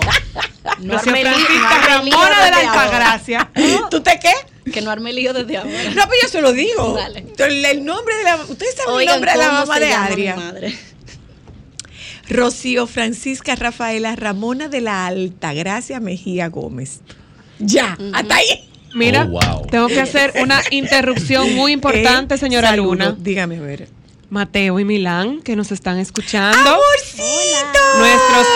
No 0.80 0.98
Francisca 0.98 1.28
no 1.30 1.94
arme 1.94 2.04
lío 2.04 2.16
Ramona 2.18 2.44
de 2.44 2.50
la. 2.50 2.58
Altagracia. 2.58 3.50
¿Tú 3.90 4.00
te 4.02 4.18
qué? 4.18 4.70
Que 4.72 4.80
no 4.80 4.90
arme 4.90 5.12
lío 5.12 5.32
desde 5.32 5.58
ahora. 5.58 5.70
No, 5.94 6.06
pues 6.06 6.20
yo 6.22 6.28
se 6.28 6.40
lo 6.40 6.52
digo. 6.52 6.94
Dale. 6.94 7.24
El, 7.38 7.64
el 7.64 7.84
nombre 7.84 8.16
de 8.16 8.24
la. 8.24 8.36
Ustedes 8.36 8.74
saben 8.74 9.00
el 9.00 9.06
nombre 9.06 9.30
de 9.32 9.38
la 9.38 9.46
¿cómo 9.46 9.58
mamá 9.60 9.74
se 9.74 9.80
de 9.80 9.88
llama 9.90 10.06
mi 10.06 10.12
Adria. 10.12 10.36
madre? 10.36 10.78
Rocío 12.28 12.86
Francisca 12.86 13.54
Rafaela 13.54 14.16
Ramona 14.16 14.68
de 14.68 14.80
la 14.80 15.06
Altagracia 15.06 16.00
Mejía 16.00 16.48
Gómez. 16.48 17.00
Ya, 17.58 17.96
hasta 18.12 18.34
ahí. 18.36 18.68
Mira, 18.94 19.24
Oh, 19.24 19.28
wow. 19.28 19.66
tengo 19.70 19.86
que 19.88 20.00
hacer 20.00 20.32
una 20.40 20.60
interrupción 20.70 21.54
muy 21.54 21.72
importante, 21.72 22.34
Eh, 22.34 22.38
señora 22.38 22.70
saludo. 22.70 22.92
Luna. 22.94 23.16
Dígame, 23.18 23.58
a 23.58 23.60
ver. 23.60 23.88
Mateo 24.30 24.80
y 24.80 24.84
Milán, 24.84 25.40
que 25.42 25.54
nos 25.56 25.70
están 25.72 25.98
escuchando. 25.98 26.58
¡Amorcito! 26.58 27.78
Nuestros, 27.98 28.46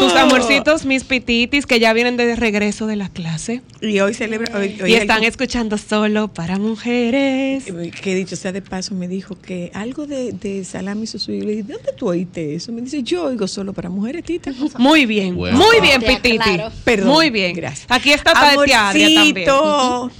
tus 0.00 0.12
amorcitos, 0.14 0.84
mis 0.84 1.04
pititis, 1.04 1.66
que 1.66 1.80
ya 1.80 1.92
vienen 1.92 2.16
de 2.16 2.36
regreso 2.36 2.86
de 2.86 2.96
la 2.96 3.08
clase. 3.08 3.62
Y 3.80 3.98
hoy 4.00 4.14
celebra. 4.14 4.56
Hoy, 4.56 4.78
hoy 4.82 4.92
Y 4.92 4.94
están 4.94 5.24
escuchando 5.24 5.76
solo 5.76 6.28
para 6.28 6.58
mujeres. 6.58 7.64
que 8.00 8.14
dicho 8.14 8.36
sea 8.36 8.52
de 8.52 8.62
paso, 8.62 8.94
me 8.94 9.08
dijo 9.08 9.36
que 9.40 9.70
algo 9.74 10.06
de, 10.06 10.32
de 10.32 10.64
salami 10.64 11.06
susu. 11.06 11.32
Y 11.32 11.40
le 11.42 11.50
dije, 11.50 11.62
¿de 11.64 11.74
dónde 11.74 11.92
tú 11.96 12.08
oíste 12.08 12.54
eso? 12.54 12.72
Me 12.72 12.80
dice, 12.82 13.02
yo 13.02 13.24
oigo 13.24 13.46
solo 13.48 13.72
para 13.72 13.88
mujeres, 13.90 14.24
tita. 14.24 14.52
Muy 14.78 15.04
bien, 15.06 15.34
Bueno. 15.36 15.58
muy 15.58 15.80
bien, 15.80 16.00
Pititi. 16.00 16.60
Perdón. 16.84 17.08
Muy 17.08 17.30
bien. 17.30 17.54
Gracias. 17.54 17.86
Aquí 17.90 18.12
está 18.12 18.32
Tatiana 18.32 18.92
también. 18.92 19.44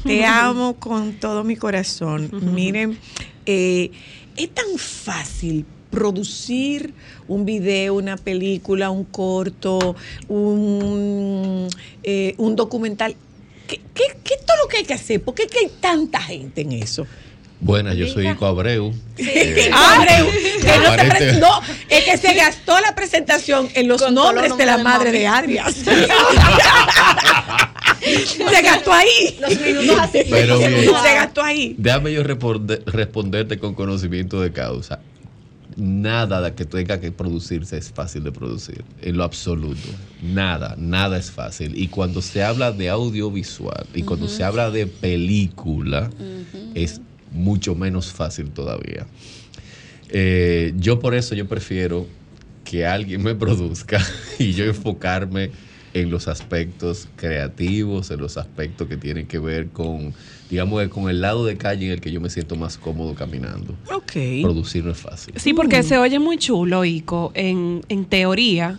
Te 0.05 0.25
amo 0.25 0.75
con 0.75 1.13
todo 1.15 1.45
mi 1.45 1.57
corazón. 1.57 2.29
Miren, 2.55 2.99
eh, 3.47 3.91
es 4.39 4.55
tan 4.55 4.79
fácil 4.79 5.65
producir 5.91 6.93
un 7.29 7.45
video, 7.45 7.95
una 7.95 8.17
película, 8.17 8.91
un 8.91 9.05
corto, 9.05 9.97
un, 10.29 11.69
eh, 12.03 12.35
un 12.39 12.57
documental. 12.57 13.17
¿Qué, 13.67 13.81
qué, 13.95 14.05
qué 14.25 14.35
es 14.35 14.47
todo 14.47 14.57
lo 14.63 14.69
que 14.69 14.79
hay 14.79 14.85
que 14.85 14.95
hacer? 14.95 15.23
¿Por 15.23 15.35
qué 15.35 15.43
es 15.45 15.51
que 15.51 15.59
hay 15.59 15.71
tanta 15.81 16.21
gente 16.21 16.61
en 16.63 16.73
eso? 16.73 17.07
Buenas, 17.61 17.97
yo 17.97 18.07
soy 18.07 18.29
Ico 18.29 18.47
Abreu. 18.47 18.95
Eh, 19.17 19.69
Ah, 19.73 19.97
Abreu, 19.99 20.27
que 20.31 20.79
no, 21.41 21.51
pre- 21.59 21.97
es 21.99 22.05
que 22.05 22.17
se 22.17 22.35
gastó 22.35 22.79
la 22.81 22.95
presentación 22.95 23.69
en 23.75 23.89
los 23.89 24.01
Con 24.01 24.15
nombres 24.15 24.57
de 24.57 24.65
la 24.65 24.77
de 24.77 24.85
madre 24.85 25.07
mami. 25.11 25.19
de 25.19 25.27
Adrias. 25.27 25.75
se 28.27 28.63
gastó 28.63 28.93
ahí. 28.93 29.37
Los 29.41 29.61
minutos 29.61 29.99
así. 30.01 30.19
Pero 30.31 30.59
Se 30.59 31.15
gastó 31.15 31.43
ahí. 31.43 31.75
Déjame 31.79 32.13
yo 32.13 32.23
responde- 32.23 32.83
responderte 32.87 33.59
con 33.59 33.75
conocimiento 33.75 34.41
de 34.41 34.53
causa. 34.53 35.01
Nada 35.77 36.41
de 36.41 36.55
que 36.55 36.65
tenga 36.65 37.01
que 37.01 37.13
producirse 37.13 37.77
es 37.79 37.93
fácil 37.93 38.25
de 38.25 38.33
producir, 38.33 38.85
en 39.01 39.17
lo 39.17 39.23
absoluto. 39.23 39.89
Nada, 40.23 40.75
nada 40.77 41.17
es 41.19 41.31
fácil. 41.31 41.81
Y 41.81 41.87
cuando 41.87 42.21
se 42.21 42.43
habla 42.43 42.73
de 42.73 42.89
audiovisual 42.89 43.87
y 43.95 44.03
cuando 44.03 44.27
se 44.27 44.43
habla 44.43 44.73
de 44.73 44.89
película, 44.89 46.11
es 46.75 47.01
mucho 47.31 47.77
menos 47.77 48.11
fácil 48.13 48.51
todavía. 48.51 49.07
Eh, 50.09 50.73
yo 50.79 50.99
por 50.99 51.15
eso 51.15 51.35
yo 51.37 51.47
prefiero 51.47 52.07
que 52.65 52.85
alguien 52.87 53.23
me 53.23 53.35
produzca 53.37 54.05
y 54.39 54.55
yo 54.55 54.65
enfocarme 54.65 55.51
en 55.95 56.11
los 56.11 56.29
aspectos 56.29 57.09
creativos, 57.17 58.11
en 58.11 58.21
los 58.21 58.37
aspectos 58.37 58.89
que 58.89 58.97
tienen 58.97 59.27
que 59.27 59.39
ver 59.39 59.69
con, 59.69 60.13
digamos, 60.51 60.83
que 60.83 60.89
con 60.91 61.09
el 61.09 61.21
lado 61.21 61.45
de 61.45 61.57
calle 61.57 61.87
en 61.87 61.93
el 61.93 62.01
que 62.01 62.13
yo 62.13 62.21
me 62.21 62.31
siento 62.31 62.57
más 62.57 62.77
cómodo 62.77 63.15
caminando. 63.15 63.75
Ok. 63.93 64.13
Producir 64.43 64.85
no 64.85 64.93
es 64.93 64.99
fácil. 64.99 65.35
Sí, 65.37 65.55
porque 65.55 65.83
se 65.83 65.99
oye 65.99 66.19
muy 66.19 66.37
chulo, 66.39 66.85
Ico. 66.85 67.33
En, 67.35 67.83
en 67.89 68.05
teoría, 68.05 68.79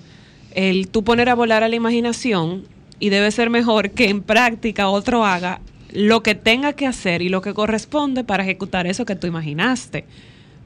el 0.53 0.87
tú 0.87 1.03
poner 1.03 1.29
a 1.29 1.35
volar 1.35 1.63
a 1.63 1.69
la 1.69 1.75
imaginación 1.75 2.63
y 2.99 3.09
debe 3.09 3.31
ser 3.31 3.49
mejor 3.49 3.91
que 3.91 4.09
en 4.09 4.21
práctica 4.21 4.89
otro 4.89 5.25
haga 5.25 5.61
lo 5.91 6.21
que 6.21 6.35
tenga 6.35 6.73
que 6.73 6.85
hacer 6.85 7.21
y 7.21 7.29
lo 7.29 7.41
que 7.41 7.53
corresponde 7.53 8.23
para 8.23 8.43
ejecutar 8.43 8.85
eso 8.87 9.05
que 9.05 9.15
tú 9.15 9.25
imaginaste. 9.25 10.05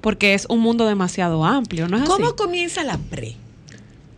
Porque 0.01 0.33
es 0.33 0.45
un 0.49 0.59
mundo 0.59 0.85
demasiado 0.85 1.45
amplio, 1.45 1.87
¿no 1.87 1.95
es 1.95 2.03
¿Cómo 2.03 2.27
así? 2.27 2.35
comienza 2.35 2.83
la 2.83 2.97
pre? 2.97 3.35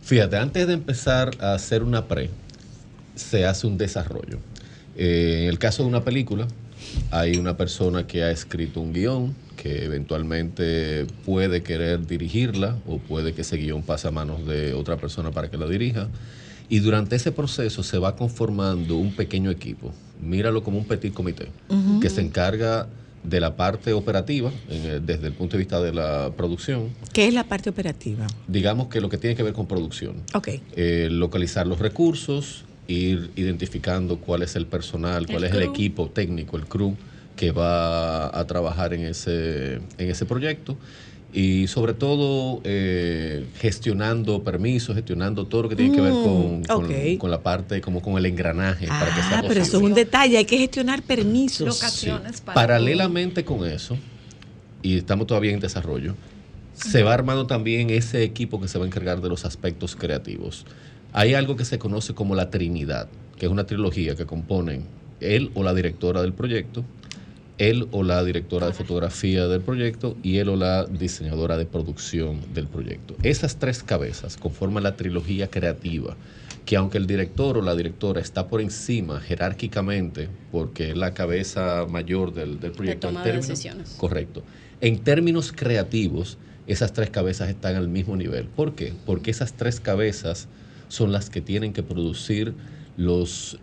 Fíjate, 0.06 0.36
antes 0.36 0.68
de 0.68 0.74
empezar 0.74 1.32
a 1.40 1.54
hacer 1.54 1.82
una 1.82 2.06
pre, 2.06 2.30
se 3.16 3.44
hace 3.44 3.66
un 3.66 3.76
desarrollo. 3.76 4.38
Eh, 4.94 5.40
en 5.42 5.48
el 5.48 5.58
caso 5.58 5.82
de 5.82 5.88
una 5.88 6.04
película, 6.04 6.46
hay 7.10 7.38
una 7.38 7.56
persona 7.56 8.06
que 8.06 8.22
ha 8.22 8.30
escrito 8.30 8.80
un 8.80 8.92
guion 8.92 9.34
que 9.56 9.84
eventualmente 9.84 11.08
puede 11.24 11.64
querer 11.64 12.06
dirigirla 12.06 12.76
o 12.86 12.98
puede 12.98 13.32
que 13.32 13.40
ese 13.40 13.56
guion 13.56 13.82
pase 13.82 14.06
a 14.06 14.12
manos 14.12 14.46
de 14.46 14.74
otra 14.74 14.96
persona 14.96 15.32
para 15.32 15.50
que 15.50 15.56
la 15.56 15.66
dirija. 15.66 16.06
Y 16.68 16.78
durante 16.78 17.16
ese 17.16 17.32
proceso 17.32 17.82
se 17.82 17.98
va 17.98 18.14
conformando 18.14 18.98
un 18.98 19.12
pequeño 19.12 19.50
equipo. 19.50 19.92
Míralo 20.22 20.62
como 20.62 20.78
un 20.78 20.84
petit 20.84 21.12
comité 21.12 21.48
que 22.00 22.10
se 22.10 22.20
encarga 22.20 22.86
de 23.28 23.40
la 23.40 23.56
parte 23.56 23.92
operativa 23.92 24.50
en 24.70 24.84
el- 24.86 25.06
desde 25.06 25.26
el 25.26 25.32
punto 25.32 25.56
de 25.56 25.58
vista 25.58 25.80
de 25.80 25.92
la 25.92 26.30
producción. 26.36 26.90
¿Qué 27.12 27.26
es 27.26 27.34
la 27.34 27.44
parte 27.44 27.70
operativa? 27.70 28.26
Digamos 28.46 28.88
que 28.88 29.00
lo 29.00 29.08
que 29.08 29.18
tiene 29.18 29.34
que 29.36 29.42
ver 29.42 29.52
con 29.52 29.66
producción 29.66 30.22
Ok. 30.34 30.48
eh, 30.76 31.08
localizar 31.10 31.66
los 31.66 31.78
recursos, 31.80 32.64
ir 32.86 33.30
identificando 33.36 34.18
cuál 34.20 34.42
es 34.42 34.54
el 34.54 34.66
personal, 34.66 35.26
cuál 35.26 35.44
El 35.44 35.50
es 35.50 35.56
el 35.56 35.62
equipo 35.62 36.08
técnico, 36.10 36.56
el 36.56 36.66
crew 36.66 36.94
que 37.34 37.50
va 37.50 38.26
a 38.38 38.46
trabajar 38.46 38.94
en 38.94 39.02
ese, 39.04 39.74
en 39.98 40.10
ese 40.10 40.24
proyecto 40.24 40.76
y 41.38 41.66
sobre 41.66 41.92
todo 41.92 42.62
eh, 42.64 43.44
gestionando 43.58 44.42
permisos, 44.42 44.96
gestionando 44.96 45.46
todo 45.46 45.64
lo 45.64 45.68
que 45.68 45.76
tiene 45.76 45.94
que 45.94 46.00
ver 46.00 46.12
con, 46.12 46.60
Mm, 46.60 47.18
con- 47.18 47.30
la 47.30 47.42
parte, 47.42 47.82
como 47.82 48.00
con 48.00 48.16
el 48.16 48.24
engranaje 48.24 48.86
para 48.86 49.14
que 49.14 49.20
sea 49.20 49.38
Ah, 49.40 49.44
pero 49.46 49.60
eso 49.60 49.76
es 49.76 49.82
un 49.82 49.92
detalle, 49.92 50.38
hay 50.38 50.46
que 50.46 50.56
gestionar 50.56 51.02
permisos. 51.02 51.76
Sí. 51.78 52.08
Para. 52.42 52.54
Paralelamente 52.54 53.44
con 53.44 53.66
eso, 53.66 53.98
y 54.82 54.96
estamos 54.96 55.26
todavía 55.26 55.52
en 55.52 55.60
desarrollo, 55.60 56.14
se 56.72 57.02
va 57.02 57.12
armando 57.12 57.46
también 57.46 57.90
ese 57.90 58.22
equipo 58.22 58.58
que 58.58 58.68
se 58.68 58.78
va 58.78 58.84
a 58.84 58.86
encargar 58.88 59.20
de 59.20 59.28
los 59.28 59.44
aspectos 59.44 59.94
creativos. 59.94 60.64
Hay 61.12 61.34
algo 61.34 61.54
que 61.56 61.66
se 61.66 61.78
conoce 61.78 62.14
como 62.14 62.34
la 62.34 62.48
Trinidad, 62.48 63.08
que 63.38 63.44
es 63.44 63.52
una 63.52 63.66
trilogía 63.66 64.14
que 64.16 64.24
componen 64.24 64.84
él 65.20 65.50
o 65.54 65.62
la 65.62 65.74
directora 65.74 66.22
del 66.22 66.32
proyecto, 66.32 66.82
él 67.58 67.88
o 67.90 68.02
la 68.02 68.22
directora 68.22 68.66
de 68.66 68.72
fotografía 68.74 69.46
del 69.48 69.62
proyecto 69.62 70.16
y 70.22 70.38
él 70.38 70.48
o 70.50 70.56
la 70.56 70.84
diseñadora 70.84 71.56
de 71.56 71.64
producción 71.66 72.40
del 72.52 72.66
proyecto. 72.66 73.16
Esas 73.22 73.56
tres 73.56 73.82
cabezas 73.82 74.36
conforman 74.36 74.82
la 74.82 74.96
trilogía 74.96 75.48
creativa, 75.48 76.16
que 76.66 76.76
aunque 76.76 76.98
el 76.98 77.06
director 77.06 77.56
o 77.56 77.62
la 77.62 77.74
directora 77.74 78.20
está 78.20 78.48
por 78.48 78.60
encima 78.60 79.20
jerárquicamente, 79.20 80.28
porque 80.52 80.90
es 80.90 80.96
la 80.96 81.14
cabeza 81.14 81.86
mayor 81.88 82.34
del, 82.34 82.60
del 82.60 82.72
proyecto, 82.72 83.08
toma 83.08 83.20
en 83.20 83.24
de 83.24 83.30
términos- 83.32 83.48
decisiones. 83.48 83.94
Correcto. 83.96 84.42
En 84.80 84.98
términos 84.98 85.52
creativos, 85.52 86.36
esas 86.66 86.92
tres 86.92 87.08
cabezas 87.10 87.48
están 87.48 87.76
al 87.76 87.88
mismo 87.88 88.16
nivel. 88.16 88.46
¿Por 88.48 88.74
qué? 88.74 88.92
Porque 89.06 89.30
esas 89.30 89.54
tres 89.54 89.80
cabezas 89.80 90.48
son 90.88 91.12
las 91.12 91.30
que 91.30 91.40
tienen 91.40 91.72
que 91.72 91.82
producir 91.82 92.52
los 92.96 93.58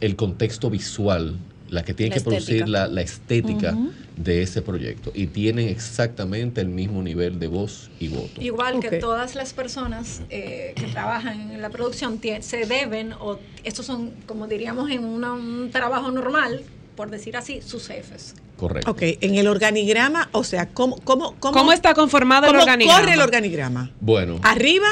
el 0.00 0.14
contexto 0.14 0.70
visual, 0.70 1.36
la 1.68 1.84
que 1.84 1.94
tienen 1.94 2.10
La 2.10 2.18
que 2.18 2.24
producir 2.24 2.68
la, 2.68 2.86
la 2.88 3.00
estética 3.02 3.76
de 4.16 4.42
ese 4.42 4.62
proyecto. 4.62 5.12
Y 5.14 5.26
tienen 5.28 5.68
exactamente 5.68 6.60
el 6.60 6.68
mismo 6.68 7.02
nivel 7.02 7.38
de 7.38 7.46
voz 7.46 7.90
y 8.00 8.08
voto. 8.08 8.40
Igual 8.40 8.80
que 8.80 8.96
todas 8.98 9.34
las 9.34 9.52
personas 9.52 10.22
eh, 10.30 10.72
que 10.76 10.86
trabajan 10.86 11.52
en 11.52 11.62
la 11.62 11.70
producción 11.70 12.18
se 12.40 12.66
deben, 12.66 13.12
o 13.14 13.38
estos 13.64 13.86
son, 13.86 14.10
como 14.26 14.46
diríamos, 14.48 14.90
en 14.90 15.04
una- 15.04 15.32
un 15.34 15.70
trabajo 15.70 16.10
normal, 16.10 16.62
por 16.96 17.10
decir 17.10 17.36
así, 17.36 17.60
sus 17.62 17.86
jefes. 17.86 18.34
Correcto. 18.56 18.90
Ok, 18.90 19.02
en 19.02 19.36
el 19.36 19.46
organigrama, 19.46 20.30
o 20.32 20.42
sea, 20.42 20.66
¿cómo, 20.70 20.96
cómo, 21.04 21.36
cómo, 21.38 21.52
¿Cómo 21.52 21.72
está 21.72 21.94
conformado 21.94 22.46
el 22.46 22.52
cómo 22.52 22.62
organigrama? 22.62 23.00
corre 23.00 23.12
el 23.12 23.20
organigrama? 23.20 23.92
Bueno, 24.00 24.40
Arriba, 24.42 24.88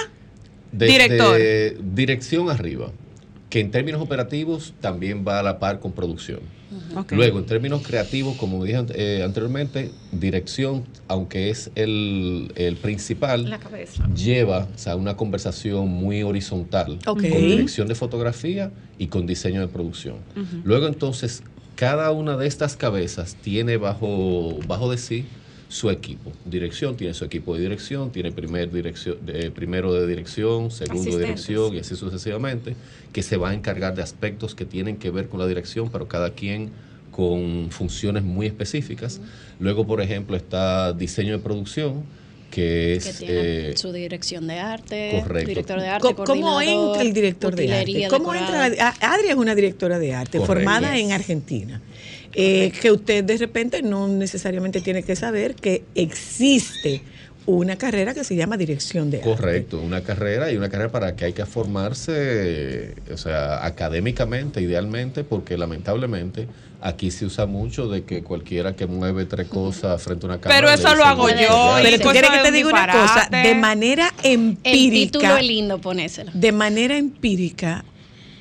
desde 0.70 0.92
Director. 0.92 1.40
dirección 1.94 2.48
arriba, 2.50 2.92
que 3.50 3.60
en 3.60 3.70
términos 3.70 4.00
operativos 4.00 4.74
también 4.80 5.24
va 5.26 5.38
a 5.38 5.42
la 5.42 5.58
par 5.58 5.78
con 5.80 5.92
producción. 5.92 6.40
Luego, 7.10 7.38
en 7.38 7.46
términos 7.46 7.86
creativos, 7.86 8.36
como 8.36 8.64
dije 8.64 8.84
eh, 8.94 9.22
anteriormente, 9.24 9.92
dirección, 10.10 10.84
aunque 11.06 11.50
es 11.50 11.70
el, 11.76 12.52
el 12.56 12.76
principal, 12.76 13.48
La 13.48 13.58
cabeza. 13.58 14.08
lleva 14.14 14.66
o 14.74 14.78
sea, 14.78 14.96
una 14.96 15.16
conversación 15.16 15.88
muy 15.88 16.22
horizontal 16.24 16.98
con 17.04 17.22
dirección 17.22 17.86
de 17.86 17.94
fotografía 17.94 18.72
y 18.98 19.06
con 19.06 19.26
diseño 19.26 19.60
de 19.60 19.68
producción. 19.68 20.16
Luego 20.64 20.88
entonces, 20.88 21.42
cada 21.76 22.10
una 22.10 22.36
de 22.36 22.46
estas 22.48 22.76
cabezas 22.76 23.36
tiene 23.36 23.76
bajo, 23.76 24.58
bajo 24.66 24.90
de 24.90 24.98
sí 24.98 25.24
su 25.76 25.90
equipo. 25.90 26.32
Dirección 26.46 26.96
tiene 26.96 27.12
su 27.12 27.26
equipo 27.26 27.54
de 27.54 27.60
dirección, 27.60 28.10
tiene 28.10 28.32
primer 28.32 28.72
dirección, 28.72 29.18
primero 29.54 29.92
de 29.92 30.06
dirección, 30.06 30.70
segundo 30.70 31.18
de 31.18 31.24
dirección 31.24 31.74
y 31.74 31.80
así 31.80 31.94
sucesivamente, 31.96 32.74
que 33.12 33.22
se 33.22 33.36
va 33.36 33.50
a 33.50 33.54
encargar 33.54 33.94
de 33.94 34.02
aspectos 34.02 34.54
que 34.54 34.64
tienen 34.64 34.96
que 34.96 35.10
ver 35.10 35.28
con 35.28 35.38
la 35.38 35.46
dirección, 35.46 35.90
pero 35.90 36.08
cada 36.08 36.30
quien 36.30 36.70
con 37.10 37.68
funciones 37.70 38.22
muy 38.22 38.46
específicas. 38.46 39.20
Luego, 39.60 39.86
por 39.86 40.00
ejemplo, 40.00 40.34
está 40.36 40.94
diseño 40.94 41.32
de 41.32 41.40
producción, 41.40 42.04
que 42.50 42.98
que 43.02 43.10
es... 43.10 43.18
tiene 43.18 43.34
eh, 43.70 43.76
su 43.76 43.92
dirección 43.92 44.46
de 44.46 44.58
arte, 44.58 45.20
correcto. 45.22 45.48
director 45.48 45.80
de 45.80 45.88
arte, 45.88 46.14
¿cómo, 46.14 46.60
entra 46.62 47.02
el 47.02 47.12
director 47.12 47.54
de 47.54 47.74
arte? 47.74 48.06
¿Cómo 48.08 48.34
entra? 48.34 48.68
la- 48.70 48.94
Adria 49.00 49.32
es 49.32 49.36
una 49.36 49.54
directora 49.54 49.98
de 49.98 50.14
arte 50.14 50.38
Correcto. 50.38 50.46
formada 50.46 50.96
en 50.96 51.12
Argentina. 51.12 51.82
Eh, 52.34 52.72
que 52.80 52.90
usted 52.90 53.24
de 53.24 53.36
repente 53.38 53.82
no 53.82 54.08
necesariamente 54.08 54.80
tiene 54.80 55.02
que 55.02 55.16
saber 55.16 55.54
que 55.54 55.84
existe 55.94 57.02
una 57.46 57.76
carrera 57.76 58.12
que 58.12 58.24
se 58.24 58.34
llama 58.34 58.56
dirección 58.56 59.08
de 59.10 59.18
arte. 59.18 59.28
Correcto, 59.30 59.80
una 59.80 60.00
carrera 60.02 60.50
y 60.50 60.56
una 60.56 60.68
carrera 60.68 60.90
para 60.90 61.14
que 61.14 61.26
hay 61.26 61.32
que 61.32 61.46
formarse, 61.46 62.94
o 63.12 63.16
sea, 63.16 63.64
académicamente, 63.64 64.60
idealmente, 64.60 65.22
porque 65.24 65.56
lamentablemente 65.56 66.48
aquí 66.80 67.10
se 67.12 67.24
usa 67.24 67.46
mucho 67.46 67.88
de 67.88 68.02
que 68.04 68.22
cualquiera 68.22 68.74
que 68.74 68.86
mueve 68.86 69.24
tres 69.26 69.46
cosas 69.48 70.02
frente 70.02 70.26
a 70.26 70.30
una 70.30 70.40
cámara. 70.40 70.60
Pero 70.60 70.72
eso 70.72 70.94
lo 70.96 71.04
hago 71.04 71.28
yo, 71.30 71.72
arte. 71.74 71.88
Pero 71.88 72.02
tú 72.02 72.08
quieres 72.10 72.30
que 72.30 72.38
te 72.38 72.50
diga 72.52 72.68
una 72.68 72.86
cosa, 72.92 73.28
de 73.30 73.54
manera 73.54 74.12
El 74.24 74.32
empírica, 74.32 75.12
título 75.18 75.36
es 75.36 75.46
lindo, 75.46 75.80
ponéselo. 75.80 76.32
de 76.34 76.50
manera 76.52 76.96
empírica, 76.98 77.84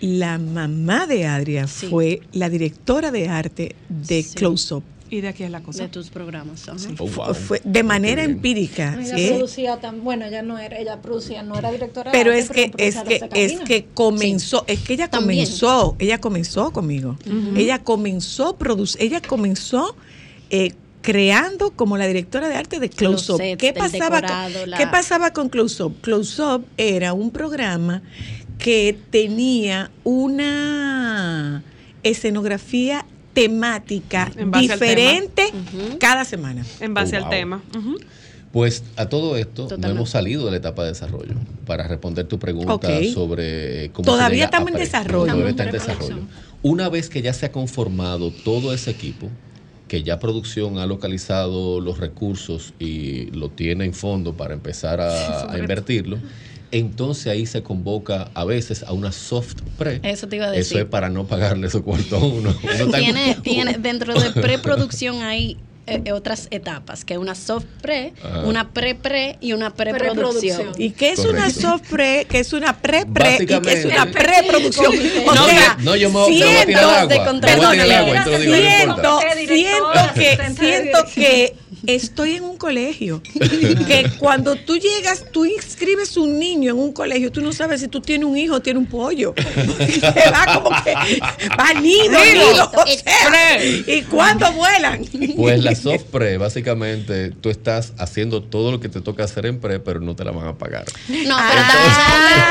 la 0.06 0.38
mamá 0.38 1.08
de 1.08 1.26
Adria 1.26 1.68
Sí. 1.68 1.88
fue 1.88 2.22
la 2.32 2.50
directora 2.50 3.12
de 3.12 3.28
arte 3.28 3.76
de 3.90 4.22
Sí. 4.24 4.36
Close 4.36 4.76
Up. 4.76 4.84
Y 5.10 5.22
de 5.22 5.28
aquí 5.30 5.44
es 5.44 5.52
la 5.52 5.62
cosa. 5.62 5.84
De 5.84 5.90
tus 5.90 6.10
programas. 6.10 6.68
ajá. 6.68 6.78
Oh, 6.98 7.08
wow. 7.08 7.34
fue 7.36 7.62
de 7.64 7.84
manera 7.84 8.24
empírica. 8.24 8.98
Ella 9.00 9.18
¿eh? 9.18 9.30
producía 9.36 9.78
tan, 9.80 10.04
bueno, 10.04 10.26
ella 10.26 10.42
no 10.42 10.58
era, 10.58 10.80
ella 10.80 11.00
producía, 11.02 11.44
no 11.44 11.56
era 11.58 11.72
directora 11.72 12.12
de 12.12 12.18
Pero 12.18 12.32
arte, 12.32 12.42
es 12.42 12.50
que 12.50 12.72
es 12.78 12.96
producía 12.96 13.30
que 13.30 13.46
es 13.46 13.60
que 13.62 13.86
comenzó, 13.94 14.64
es 14.68 14.80
que 14.80 14.94
ella 14.94 15.08
También. 15.08 15.46
comenzó, 15.46 15.96
ella 16.00 16.20
comenzó 16.20 16.72
conmigo. 16.72 17.18
Ella 17.56 17.80
comenzó 17.84 18.58
produ- 18.58 18.98
ella 19.00 19.22
comenzó 19.22 19.96
eh, 20.50 20.74
creando 21.02 21.70
como 21.72 21.98
la 21.98 22.08
directora 22.08 22.50
de 22.50 22.56
arte 22.56 22.80
de 22.80 22.90
Close 22.90 23.14
Los 23.14 23.30
Up. 23.30 23.38
sets, 23.38 23.58
¿Qué 23.62 23.74
pasaba, 23.74 24.22
decorado, 24.22 24.60
con, 24.62 24.70
la- 24.72 24.78
¿Qué 24.78 24.88
pasaba 24.88 25.32
con 25.34 25.50
Close 25.50 25.84
Up? 25.84 25.96
Close 26.02 26.42
Up 26.42 26.66
era 26.78 27.14
un 27.14 27.30
programa 27.30 28.02
que 28.58 28.98
tenía 29.10 29.92
una 30.04 31.64
escenografía 32.04 33.06
temática 33.34 34.32
diferente 34.60 35.52
cada 36.00 36.26
semana. 36.26 36.66
En 36.80 36.94
base 36.94 37.16
Oh, 37.16 37.18
al 37.18 37.24
wow. 37.24 37.32
tema. 37.32 37.64
Pues 38.52 38.84
a 38.96 39.08
todo 39.10 39.36
esto 39.36 39.68
no 39.78 39.88
hemos 39.90 40.10
salido 40.12 40.46
de 40.46 40.52
la 40.52 40.58
etapa 40.58 40.84
de 40.84 40.90
desarrollo. 40.90 41.34
Para 41.66 41.88
responder 41.88 42.26
tu 42.26 42.40
pregunta 42.40 42.88
sobre 43.14 43.90
cómo 43.92 44.06
Todavía 44.06 44.28
se 44.30 44.34
llega 44.36 44.44
a 44.44 44.46
estamos 44.46 44.70
en 44.70 44.78
desarrollo. 44.78 45.26
Todavía 45.26 45.50
Estamos 45.50 45.50
está 45.50 45.64
en 45.64 45.94
en 45.94 46.00
desarrollo. 46.00 46.28
Una 46.62 46.90
vez 46.90 47.10
que 47.10 47.22
ya 47.22 47.34
se 47.34 47.48
ha 47.48 47.52
conformado 47.52 48.32
todo 48.32 48.74
ese 48.74 48.92
equipo, 48.92 49.30
que 49.90 50.04
ya 50.04 50.20
producción 50.20 50.80
ha 50.80 50.86
localizado 50.86 51.82
los 51.82 52.00
recursos 52.00 52.74
y 52.80 53.26
lo 53.32 53.50
tiene 53.50 53.84
en 53.86 53.94
fondo 53.94 54.34
para 54.34 54.54
empezar 54.54 55.02
a, 55.02 55.52
a 55.52 55.60
invertirlo, 55.60 56.18
entonces 56.80 57.28
ahí 57.28 57.46
se 57.46 57.64
convoca 57.64 58.30
a 58.34 58.46
veces 58.46 58.84
a 58.84 58.92
una 58.94 59.12
soft 59.12 59.56
pre. 59.78 60.00
Eso 60.04 60.28
te 60.28 60.38
iba 60.38 60.46
a 60.46 60.50
Eso 60.50 60.58
decir. 60.58 60.78
es 60.80 60.86
para 60.86 61.10
no 61.10 61.26
pagarle 61.26 61.70
su 61.70 61.84
cuarto 61.84 62.18
a 62.18 62.20
uno. 62.26 62.54
Tiene, 62.96 63.38
tiene, 63.42 63.74
dentro 63.80 64.14
de 64.14 64.32
preproducción 64.32 65.22
hay 65.22 65.58
eh, 65.88 66.02
eh, 66.06 66.12
otras 66.14 66.48
etapas, 66.50 67.06
que 67.06 67.14
es 67.14 67.20
una 67.20 67.36
soft 67.36 67.66
pre, 67.80 68.14
Ajá. 68.24 68.42
una 68.42 68.72
pre-pre 68.72 69.38
y 69.40 69.54
una 69.54 69.70
preproducción. 69.72 70.72
¿Y 70.80 70.90
qué 70.92 71.12
es 71.12 71.20
una 71.20 71.52
soft 71.52 71.84
pre? 71.92 72.26
¿Qué 72.28 72.40
es 72.40 72.54
una 72.54 72.76
pre-pre? 72.82 73.38
¿Y 73.42 73.46
qué 73.46 73.62
es 73.68 73.86
una 73.86 74.08
preproducción? 74.08 74.92
O 75.28 75.36
No, 75.36 75.46
sea, 75.46 75.78
no, 75.82 75.96
yo 75.96 76.10
me, 76.10 76.26
siento-. 76.26 76.46
Me 76.46 76.46
voy 76.46 76.56
a 76.56 76.66
tirar 76.66 76.84
agua 76.84 78.26
siento, 80.56 81.06
que 81.14 81.56
estoy 81.88 82.34
en 82.36 82.44
un 82.44 82.58
colegio. 82.58 83.22
Que 83.88 84.10
cuando 84.20 84.56
tú 84.56 84.78
llegas, 84.78 85.26
tú 85.32 85.46
inscribes 85.46 86.18
un 86.18 86.40
niño 86.40 86.72
en 86.72 86.80
un 86.80 86.92
colegio, 86.94 87.32
tú 87.32 87.42
no 87.42 87.52
sabes 87.52 87.82
si 87.82 87.88
tú 87.88 88.02
tienes 88.02 88.28
un 88.28 88.38
hijo 88.38 88.56
o 88.56 88.62
tienes 88.62 88.82
un 88.82 88.88
pollo. 88.88 89.34
Te 89.34 90.30
va 90.32 90.46
como 90.62 90.70
que 90.84 90.94
va 90.94 91.74
nido, 91.80 92.20
nido. 92.24 92.72
o 92.74 92.88
sea, 92.88 93.64
¿Y 93.64 94.02
cuándo 94.04 94.52
vuelan? 94.54 95.06
Pues 95.36 95.64
la 95.64 95.76
soft 95.76 96.04
pre, 96.12 96.38
básicamente, 96.38 97.32
tú 97.32 97.50
estás 97.50 97.94
haciendo 97.98 98.44
todo 98.44 98.72
lo 98.72 98.80
que 98.80 98.90
te 98.90 99.02
toca 99.02 99.24
hacer 99.24 99.46
en 99.46 99.60
pre, 99.60 99.80
pero 99.80 100.00
no 100.00 100.16
te 100.16 100.24
la 100.24 100.32
van 100.32 100.48
a 100.48 100.58
pagar. 100.58 100.86
No, 101.10 101.38
pero 101.38 101.62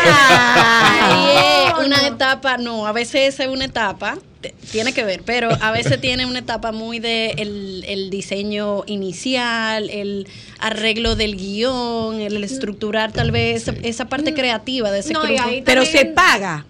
Ah. 0.06 1.73
una 1.86 2.06
etapa, 2.06 2.56
no, 2.58 2.86
a 2.86 2.92
veces 2.92 3.38
es 3.40 3.46
una 3.48 3.64
etapa, 3.66 4.18
te- 4.40 4.54
tiene 4.72 4.92
que 4.92 5.04
ver, 5.04 5.22
pero 5.24 5.48
a 5.60 5.70
veces 5.70 6.00
tiene 6.00 6.26
una 6.26 6.40
etapa 6.40 6.72
muy 6.72 6.98
de 6.98 7.30
el, 7.38 7.84
el 7.86 8.10
diseño 8.10 8.82
inicial, 8.86 9.88
el 9.90 10.26
arreglo 10.58 11.16
del 11.16 11.36
guion, 11.36 12.20
el 12.20 12.42
estructurar 12.44 13.12
tal 13.12 13.30
vez 13.30 13.62
esa, 13.68 13.74
esa 13.82 14.04
parte 14.06 14.34
creativa 14.34 14.90
de 14.90 15.00
ese 15.00 15.12
No, 15.12 15.22
grupo. 15.22 15.42
Pero 15.64 15.84
se 15.84 16.06
paga. 16.06 16.66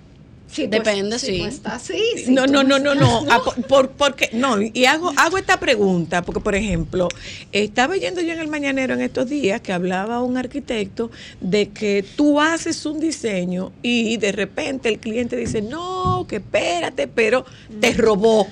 Sí, 0.55 0.69
Depende, 0.69 1.19
si 1.19 1.27
sí. 1.27 1.39
tú 1.41 1.47
estás 1.47 1.83
así, 1.91 1.99
si 2.27 2.31
No, 2.33 2.45
tú 2.47 2.53
no, 2.53 2.63
no, 2.63 2.79
no, 2.79 2.95
no. 2.95 3.25
Ah, 3.29 3.41
por, 3.45 3.55
por- 3.67 3.91
porque, 3.91 4.31
no, 4.33 4.57
y 4.63 4.85
hago, 4.85 5.13
hago 5.17 5.37
esta 5.37 5.59
pregunta, 5.59 6.23
porque, 6.23 6.39
por 6.41 6.55
ejemplo, 6.55 7.09
estaba 7.51 7.97
yendo 7.97 8.21
yo 8.21 8.33
en 8.35 8.39
el 8.39 8.47
Mañanero 8.47 8.95
en 8.95 9.01
estos 9.01 9.29
días 9.29 9.61
que 9.61 9.73
hablaba 9.73 10.23
un 10.23 10.37
arquitecto 10.37 11.11
de 11.41 11.71
que 11.71 12.05
tú 12.17 12.41
haces 12.41 12.87
un 12.87 13.01
diseño 13.01 13.73
y 13.83 14.17
de 14.19 14.31
repente 14.31 14.89
el 14.91 15.01
cliente 15.01 15.35
dice, 15.37 15.61
no, 15.61 16.25
que 16.29 16.37
espérate, 16.37 17.09
pero 17.09 17.45
te 17.81 17.93
robó, 17.95 18.47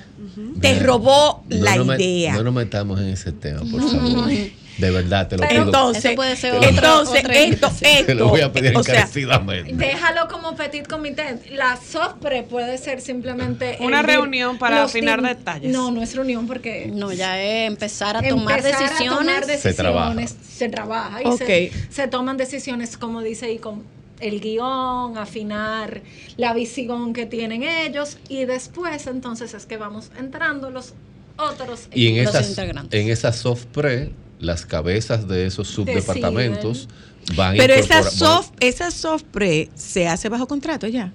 te 0.60 0.80
robó 0.80 1.44
No 1.48 1.56
la 1.64 1.76
idea. 1.94 2.34
No 2.34 2.42
nos 2.42 2.54
metamos 2.54 2.98
en 3.00 3.10
ese 3.10 3.30
tema, 3.30 3.60
por 3.70 3.80
favor. 3.80 4.28
De 4.82 4.90
verdad, 4.90 5.28
te 5.28 5.36
lo 5.36 5.48
pido. 5.48 5.62
Entonces, 5.62 6.04
Eso 6.04 6.14
puede 6.16 6.36
ser 6.36 6.54
otra- 6.54 6.68
entonces 6.68 7.20
otra 7.20 7.34
esto, 7.34 7.44
invitación. 7.44 8.06
te 8.06 8.14
lo 8.14 8.28
voy 8.28 8.40
a 8.40 8.46
esto, 8.46 8.52
pedir 8.52 8.76
o 8.76 8.82
sea, 8.82 8.94
encarecidamente. 8.94 9.72
Déjalo 9.74 10.28
como 10.28 10.54
petit 10.56 10.86
comité. 10.86 11.38
La 11.52 11.76
software 11.76 12.44
puede 12.46 12.76
ser 12.78 13.00
simplemente. 13.00 13.76
Una 13.80 14.02
reunión 14.02 14.58
para 14.58 14.82
afinar 14.82 15.20
team- 15.20 15.28
detalles. 15.38 15.72
No, 15.72 15.90
no 15.90 16.02
es 16.02 16.14
reunión 16.14 16.46
porque. 16.46 16.90
No, 16.92 17.12
ya 17.12 17.40
es 17.42 17.68
empezar 17.68 18.16
a 18.16 18.22
tomar 18.28 18.58
a 18.58 18.62
decisiones. 18.62 19.60
Se 19.60 19.72
trabaja. 19.72 20.14
se 20.26 20.68
trabaja 20.68 21.22
y 21.22 21.36
se, 21.38 21.72
se 21.90 22.08
toman 22.08 22.36
decisiones, 22.36 22.96
como 22.96 23.22
dice, 23.22 23.52
y 23.52 23.58
con 23.58 23.82
el 24.20 24.40
guion, 24.40 25.16
afinar 25.18 26.02
la 26.36 26.52
visión 26.54 27.12
que 27.12 27.26
tienen 27.26 27.62
ellos 27.64 28.18
y 28.28 28.44
después 28.44 29.06
entonces 29.08 29.52
es 29.54 29.66
que 29.66 29.76
vamos 29.76 30.10
entrando 30.18 30.70
los 30.70 30.94
otros 31.36 31.88
Y 31.92 32.08
en 32.08 32.24
Los 32.24 32.34
esas, 32.34 32.50
integrantes. 32.50 33.00
en 33.00 33.10
esa 33.10 33.32
soft 33.32 33.64
pre, 33.72 34.10
las 34.42 34.66
cabezas 34.66 35.26
de 35.28 35.46
esos 35.46 35.68
subdepartamentos 35.68 36.88
van 37.34 37.56
Pero 37.56 37.72
esa 37.74 38.02
soft, 38.02 38.50
esa 38.60 38.90
soft 38.90 39.22
pre 39.30 39.70
se 39.74 40.06
hace 40.08 40.28
bajo 40.28 40.46
contrato 40.46 40.86
ya. 40.88 41.12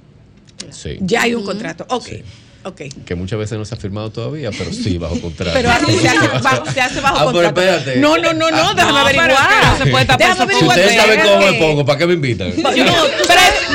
van- 0.63 0.73
sí, 0.73 0.97
Ya 1.01 1.21
hay 1.23 1.35
un 1.35 1.43
contrato. 1.45 1.85
Ok. 1.89 2.05
Sí. 2.07 2.23
Ok. 2.63 2.81
que 3.05 3.15
muchas 3.15 3.39
veces 3.39 3.57
no 3.57 3.63
se 3.63 3.75
ha 3.75 3.77
firmado 3.77 4.09
todavía, 4.11 4.49
pero 4.57 4.73
sí 4.73 4.97
bajo 4.97 5.21
contrato. 5.21 5.51
Pero 5.53 5.69
así 5.69 5.99
se 5.99 6.09
hace, 6.09 6.27
bajo, 6.41 6.65
se 6.73 6.81
hace 6.81 6.99
bajo 6.99 7.15
Ah, 7.15 7.31
pero 7.31 7.43
contrato. 7.47 7.61
espérate. 7.61 7.99
No, 8.01 8.17
no, 8.17 8.33
no, 8.33 8.49
no, 8.49 8.57
Ah, 8.69 8.73
déjame 8.75 8.99
no, 8.99 9.05
pero 9.05 9.21
averiguar. 9.21 9.51
es 9.51 9.57
que 9.59 9.65
no 9.65 9.77
se 9.85 9.91
puede 9.91 10.05
tapar 10.05 10.27
Déjame 10.29 10.53
eso 10.53 10.59
si 10.59 10.65
averiguar. 10.65 10.77
ustedes 10.79 11.01
saben 11.01 11.19
cómo 11.21 11.51
me 11.51 11.53
pongo, 11.59 11.85
¿para 11.85 11.99
qué 11.99 12.07
me 12.07 12.13
invitan? 12.15 12.53
No, 12.61 12.71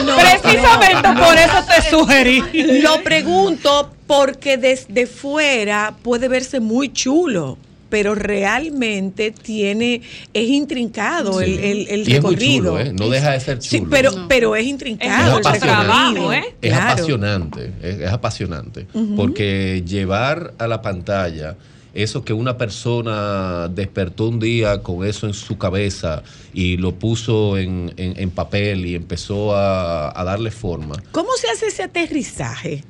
no, 0.05 0.16
Precisamente 0.16 1.09
no, 1.09 1.14
por 1.24 1.34
no. 1.34 1.40
eso 1.40 1.64
te 1.68 1.90
sugerí. 1.90 2.42
Lo 2.82 3.03
pregunto 3.03 3.92
porque 4.07 4.57
desde 4.59 5.07
fuera 5.07 5.94
puede 6.03 6.28
verse 6.28 6.61
muy 6.61 6.92
chulo, 6.92 7.57
pero 7.93 8.14
realmente 8.14 9.32
tiene, 9.32 10.01
es 10.32 10.49
intrincado 10.49 11.40
Sí. 11.40 11.45
el, 11.45 11.59
el, 11.59 11.88
el 11.88 12.09
Y 12.09 12.14
es 12.14 12.22
muy 12.22 12.34
recorrido. 12.36 12.70
chulo, 12.72 12.80
¿eh? 12.80 12.93
No 12.95 13.11
deja 13.11 13.32
de 13.32 13.40
ser 13.40 13.62
Sí, 13.62 13.78
chulo. 13.80 13.90
pero, 13.90 14.11
No. 14.12 14.28
pero 14.28 14.57
es 14.57 14.62
Es 14.64 14.68
intrincado 14.70 15.36
el 15.36 15.45
recorrido. 15.45 15.66
trabajo, 15.66 16.32
¿eh? 16.32 16.43
Es 16.62 16.70
Claro. 16.72 16.93
apasionante, 16.93 17.72
es, 17.82 17.99
es 18.01 18.11
apasionante, 18.11 18.86
porque 19.14 19.82
llevar 19.86 20.55
a 20.57 20.66
la 20.68 20.80
pantalla 20.80 21.57
eso 21.93 22.24
que 22.24 22.32
una 22.32 22.57
persona 22.57 23.68
despertó 23.68 24.28
un 24.28 24.40
día 24.40 24.82
con 24.82 25.07
eso 25.07 25.26
en 25.26 25.34
su 25.34 25.59
cabeza 25.59 26.22
y 26.55 26.78
lo 26.78 26.95
puso 26.95 27.59
en, 27.59 27.93
en- 27.99 28.18
en 28.18 28.30
papel 28.30 28.86
y 28.86 28.95
empezó 28.95 29.55
a, 29.55 30.18
a 30.18 30.24
darle 30.24 30.51
forma. 30.51 30.95
¿Cómo 31.12 31.28
se 31.38 31.49
hace 31.51 31.66
ese 31.66 31.82
aterrizaje? 31.82 32.82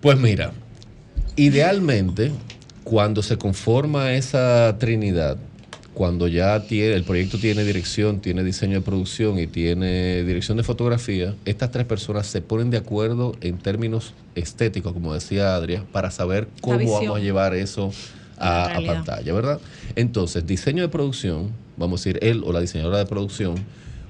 Pues 0.00 0.18
mira, 0.18 0.52
idealmente 1.36 2.30
cuando 2.84 3.22
se 3.22 3.38
conforma 3.38 4.12
esa 4.12 4.76
trinidad, 4.78 5.38
cuando 5.94 6.28
ya 6.28 6.60
tiene, 6.60 6.94
el 6.94 7.04
proyecto 7.04 7.38
tiene 7.38 7.64
dirección, 7.64 8.20
tiene 8.20 8.44
diseño 8.44 8.74
de 8.74 8.80
producción 8.82 9.38
y 9.38 9.46
tiene 9.46 10.22
dirección 10.24 10.58
de 10.58 10.64
fotografía, 10.64 11.34
estas 11.44 11.70
tres 11.70 11.86
personas 11.86 12.26
se 12.26 12.42
ponen 12.42 12.70
de 12.70 12.76
acuerdo 12.76 13.34
en 13.40 13.58
términos 13.58 14.12
estéticos, 14.34 14.92
como 14.92 15.14
decía 15.14 15.54
Adria, 15.54 15.84
para 15.92 16.10
saber 16.10 16.48
cómo 16.60 16.92
vamos 16.92 17.16
a 17.16 17.20
llevar 17.20 17.54
eso 17.54 17.92
A 18.36 18.76
a, 18.76 18.80
pantalla, 18.80 19.32
¿verdad? 19.32 19.60
Entonces, 19.94 20.44
diseño 20.46 20.82
de 20.82 20.88
producción, 20.88 21.52
vamos 21.76 22.00
a 22.00 22.10
decir, 22.10 22.18
él 22.22 22.42
o 22.44 22.52
la 22.52 22.60
diseñadora 22.60 22.98
de 22.98 23.06
producción, 23.06 23.54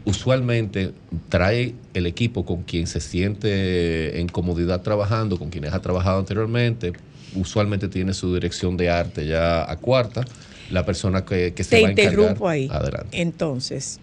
usualmente 0.06 0.92
trae 1.28 1.74
el 1.92 2.06
equipo 2.06 2.44
con 2.44 2.62
quien 2.62 2.86
se 2.86 3.00
siente 3.00 4.20
en 4.20 4.28
comodidad 4.28 4.80
trabajando, 4.80 5.38
con 5.38 5.50
quienes 5.50 5.74
ha 5.74 5.80
trabajado 5.80 6.18
anteriormente, 6.18 6.94
usualmente 7.34 7.88
tiene 7.88 8.14
su 8.14 8.32
dirección 8.34 8.76
de 8.76 8.90
arte 8.90 9.26
ya 9.26 9.70
a 9.70 9.76
cuarta, 9.76 10.24
la 10.70 10.84
persona 10.84 11.24
que, 11.24 11.52
que 11.54 11.64
se 11.64 11.76
Te 11.76 11.82
va 11.82 11.88
a 11.88 11.90
encargar. 11.92 12.12
interrumpo 12.14 12.48
ahí. 12.48 12.68
Adelante. 12.70 13.20
Entonces, 13.20 14.00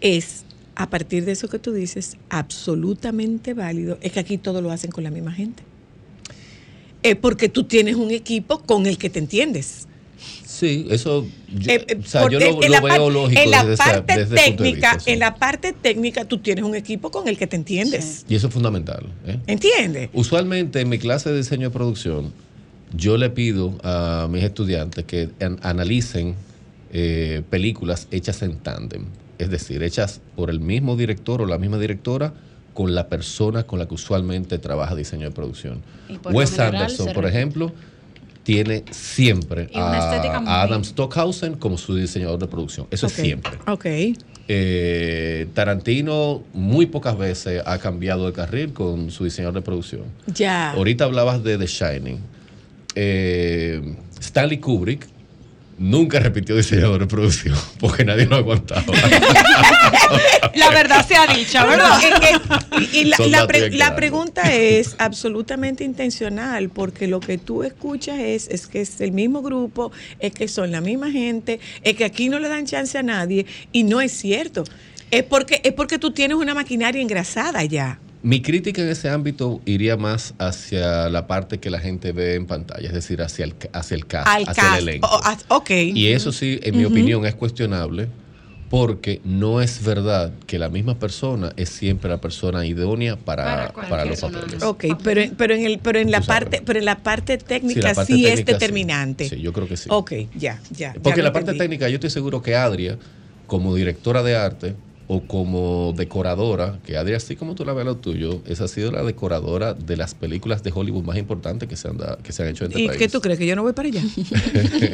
es 0.00 0.44
a 0.74 0.88
partir 0.88 1.24
de 1.24 1.32
eso 1.32 1.48
que 1.48 1.58
tú 1.58 1.72
dices, 1.72 2.16
absolutamente 2.30 3.54
válido, 3.54 3.98
es 4.00 4.12
que 4.12 4.20
aquí 4.20 4.38
todo 4.38 4.62
lo 4.62 4.70
hacen 4.70 4.90
con 4.90 5.04
la 5.04 5.10
misma 5.10 5.32
gente. 5.32 5.62
Es 7.02 7.16
porque 7.16 7.48
tú 7.48 7.64
tienes 7.64 7.96
un 7.96 8.10
equipo 8.10 8.60
con 8.60 8.86
el 8.86 8.96
que 8.96 9.10
te 9.10 9.18
entiendes. 9.18 9.86
Sí, 10.62 10.86
eso 10.90 11.26
yo, 11.52 11.72
Eh, 11.72 11.84
eh, 11.88 11.98
o 12.00 12.06
sea, 12.06 12.28
yo 12.30 12.38
lo, 12.38 12.46
en 12.46 12.54
lo 12.54 12.68
la 12.68 12.80
veo 12.80 13.10
lógico 13.10 13.40
en 13.40 13.50
la 13.50 13.64
desde, 13.64 13.76
parte 13.78 14.16
desde 14.16 14.36
técnica, 14.36 14.92
vista, 14.92 15.00
sí. 15.00 15.10
en 15.10 15.18
la 15.18 15.34
parte 15.34 15.72
técnica 15.72 16.24
tú 16.24 16.38
tienes 16.38 16.64
un 16.64 16.76
equipo 16.76 17.10
con 17.10 17.26
el 17.26 17.36
que 17.36 17.48
te 17.48 17.56
entiendes. 17.56 18.24
Y 18.28 18.36
eso 18.36 18.46
es 18.46 18.52
fundamental. 18.54 19.06
¿eh? 19.26 19.38
¿Entiendes? 19.48 20.10
Usualmente 20.12 20.80
en 20.80 20.88
mi 20.88 20.98
clase 20.98 21.30
de 21.32 21.38
diseño 21.38 21.70
de 21.70 21.72
producción, 21.72 22.32
yo 22.94 23.16
le 23.16 23.28
pido 23.30 23.76
a 23.82 24.28
mis 24.30 24.44
estudiantes 24.44 25.04
que 25.04 25.30
an- 25.40 25.58
analicen 25.62 26.36
eh, 26.92 27.42
películas 27.50 28.06
hechas 28.12 28.40
en 28.42 28.56
tándem, 28.58 29.06
es 29.38 29.50
decir, 29.50 29.82
hechas 29.82 30.20
por 30.36 30.48
el 30.48 30.60
mismo 30.60 30.94
director 30.94 31.42
o 31.42 31.46
la 31.46 31.58
misma 31.58 31.78
directora 31.78 32.34
con 32.72 32.94
la 32.94 33.08
persona 33.08 33.64
con 33.64 33.80
la 33.80 33.88
que 33.88 33.94
usualmente 33.94 34.58
trabaja 34.58 34.94
diseño 34.94 35.24
de 35.28 35.34
producción. 35.34 35.82
Wes 36.32 36.56
Anderson, 36.60 37.12
por 37.14 37.26
ejemplo, 37.26 37.72
tiene 38.42 38.84
siempre 38.90 39.68
a, 39.74 40.62
Adam 40.62 40.84
Stockhausen 40.84 41.54
como 41.54 41.78
su 41.78 41.94
diseñador 41.94 42.38
de 42.38 42.46
producción. 42.46 42.86
Eso 42.90 43.06
es 43.06 43.12
siempre. 43.12 43.52
Ok. 43.66 43.86
Eh, 44.48 45.46
Tarantino 45.54 46.42
muy 46.52 46.86
pocas 46.86 47.16
veces 47.16 47.62
ha 47.64 47.78
cambiado 47.78 48.26
de 48.26 48.32
carril 48.32 48.72
con 48.72 49.10
su 49.10 49.24
diseñador 49.24 49.54
de 49.54 49.62
producción. 49.62 50.02
Ya. 50.26 50.72
Ahorita 50.72 51.04
hablabas 51.04 51.42
de 51.44 51.58
The 51.58 51.66
Shining. 51.66 52.18
Eh, 52.94 53.94
Stanley 54.20 54.58
Kubrick 54.58 55.06
nunca 55.82 56.18
repitió 56.20 56.56
diseñador 56.56 57.00
de 57.00 57.06
producción 57.06 57.56
porque 57.80 58.04
nadie 58.04 58.26
lo 58.26 58.36
aguantaba. 58.36 58.84
La 60.54 60.70
verdad 60.70 61.06
sea 61.06 61.26
dicha, 61.34 61.62
No, 61.64 61.68
¿verdad? 61.70 61.98
es 62.02 62.20
que- 62.20 62.98
y 62.98 62.98
y 63.00 63.04
la, 63.06 63.16
la 63.28 63.46
pre- 63.46 63.70
pregunta 63.96 64.52
es 64.52 64.94
absolutamente 64.98 65.84
intencional, 65.84 66.68
porque 66.70 67.06
lo 67.06 67.20
que 67.20 67.38
tú 67.38 67.62
escuchas 67.62 68.18
es, 68.18 68.48
es 68.48 68.66
que 68.66 68.80
es 68.82 69.00
el 69.00 69.12
mismo 69.12 69.42
grupo, 69.42 69.92
es 70.20 70.32
que 70.32 70.48
son 70.48 70.70
la 70.70 70.80
misma 70.80 71.10
gente, 71.10 71.60
es 71.82 71.94
que 71.96 72.04
aquí 72.04 72.28
no 72.28 72.38
le 72.38 72.48
dan 72.48 72.66
chance 72.66 72.96
a 72.98 73.02
nadie, 73.02 73.46
y 73.72 73.84
no 73.84 74.00
es 74.00 74.12
cierto. 74.12 74.64
Es 75.10 75.22
porque, 75.24 75.60
es 75.64 75.72
porque 75.72 75.98
tú 75.98 76.12
tienes 76.12 76.36
una 76.36 76.54
maquinaria 76.54 77.00
engrasada 77.02 77.64
ya. 77.64 77.98
Mi 78.22 78.40
crítica 78.40 78.82
en 78.82 78.88
ese 78.88 79.08
ámbito 79.08 79.60
iría 79.66 79.96
más 79.96 80.34
hacia 80.38 81.08
la 81.08 81.26
parte 81.26 81.58
que 81.58 81.70
la 81.70 81.80
gente 81.80 82.12
ve 82.12 82.36
en 82.36 82.46
pantalla, 82.46 82.86
es 82.86 82.94
decir, 82.94 83.20
hacia 83.20 83.44
el, 83.44 83.54
hacia 83.72 83.94
el 83.96 84.06
cast, 84.06 84.28
Al 84.28 84.42
hacia 84.42 84.54
cast. 84.54 84.82
el 84.82 84.88
elenco. 84.88 85.08
Oh, 85.10 85.20
ah, 85.24 85.36
ok. 85.48 85.70
Y 85.70 86.08
eso 86.08 86.30
sí, 86.30 86.60
en 86.62 86.76
mi 86.76 86.84
opinión, 86.84 87.26
es 87.26 87.34
cuestionable 87.34 88.06
porque 88.70 89.20
no 89.24 89.60
es 89.60 89.84
verdad 89.84 90.32
que 90.46 90.58
la 90.58 90.68
misma 90.70 90.98
persona 90.98 91.52
es 91.56 91.68
siempre 91.68 92.08
la 92.08 92.18
persona 92.18 92.64
idónea 92.64 93.16
para, 93.16 93.72
Para 93.72 94.04
los 94.06 94.20
papeles. 94.20 94.62
Ok, 94.62 94.84
pero, 95.02 95.20
en- 95.20 95.34
pero 95.34 95.54
en 95.54 95.66
el, 95.66 95.78
pero 95.80 95.98
en 95.98 96.10
la 96.10 96.20
parte, 96.22 96.62
pero 96.64 96.78
en 96.78 96.84
la 96.86 96.96
parte 97.02 97.38
Sí, 97.38 97.44
técnica 97.46 97.80
la 97.82 97.88
sí, 97.90 97.96
parte 97.96 98.12
es 98.14 98.20
técnica, 98.22 98.52
determinante. 98.52 99.28
Sí, 99.28 99.40
yo 99.40 99.52
creo 99.52 99.66
que 99.68 99.76
sí. 99.76 99.88
Ok, 99.92 100.12
ya, 100.38 100.60
ya. 100.70 100.94
Porque 101.02 101.18
ya 101.18 101.24
la 101.24 101.32
parte 101.32 101.52
técnica, 101.54 101.88
yo 101.88 101.96
estoy 101.96 102.08
seguro 102.10 102.40
que 102.40 102.54
Adria, 102.56 102.96
como 103.46 103.74
directora 103.74 104.22
de 104.22 104.36
arte 104.36 104.74
o 105.08 105.20
como 105.22 105.92
decoradora, 105.96 106.78
que 106.86 106.96
Adria, 106.96 107.16
así 107.18 107.36
como 107.36 107.54
tú 107.54 107.64
la 107.64 107.72
ves 107.72 107.84
lo 107.84 107.96
tuyo, 107.96 108.40
esa 108.46 108.64
ha 108.64 108.68
sido 108.68 108.90
la 108.92 109.02
decoradora 109.02 109.74
de 109.74 109.96
las 109.96 110.14
películas 110.14 110.62
de 110.62 110.72
Hollywood 110.74 111.02
más 111.04 111.16
importantes 111.18 111.68
que 111.68 111.76
se 111.76 111.88
han, 111.88 111.98
da- 111.98 112.18
que 112.22 112.32
se 112.32 112.42
han 112.42 112.48
hecho 112.48 112.64
en 112.64 112.70
este 112.70 112.82
¿Y 112.82 112.86
país. 112.88 112.98
qué 112.98 113.08
tú 113.08 113.20
crees? 113.20 113.38
¿Que 113.38 113.46
yo 113.46 113.56
no 113.56 113.62
voy 113.62 113.72
para 113.72 113.88
allá? 113.88 114.00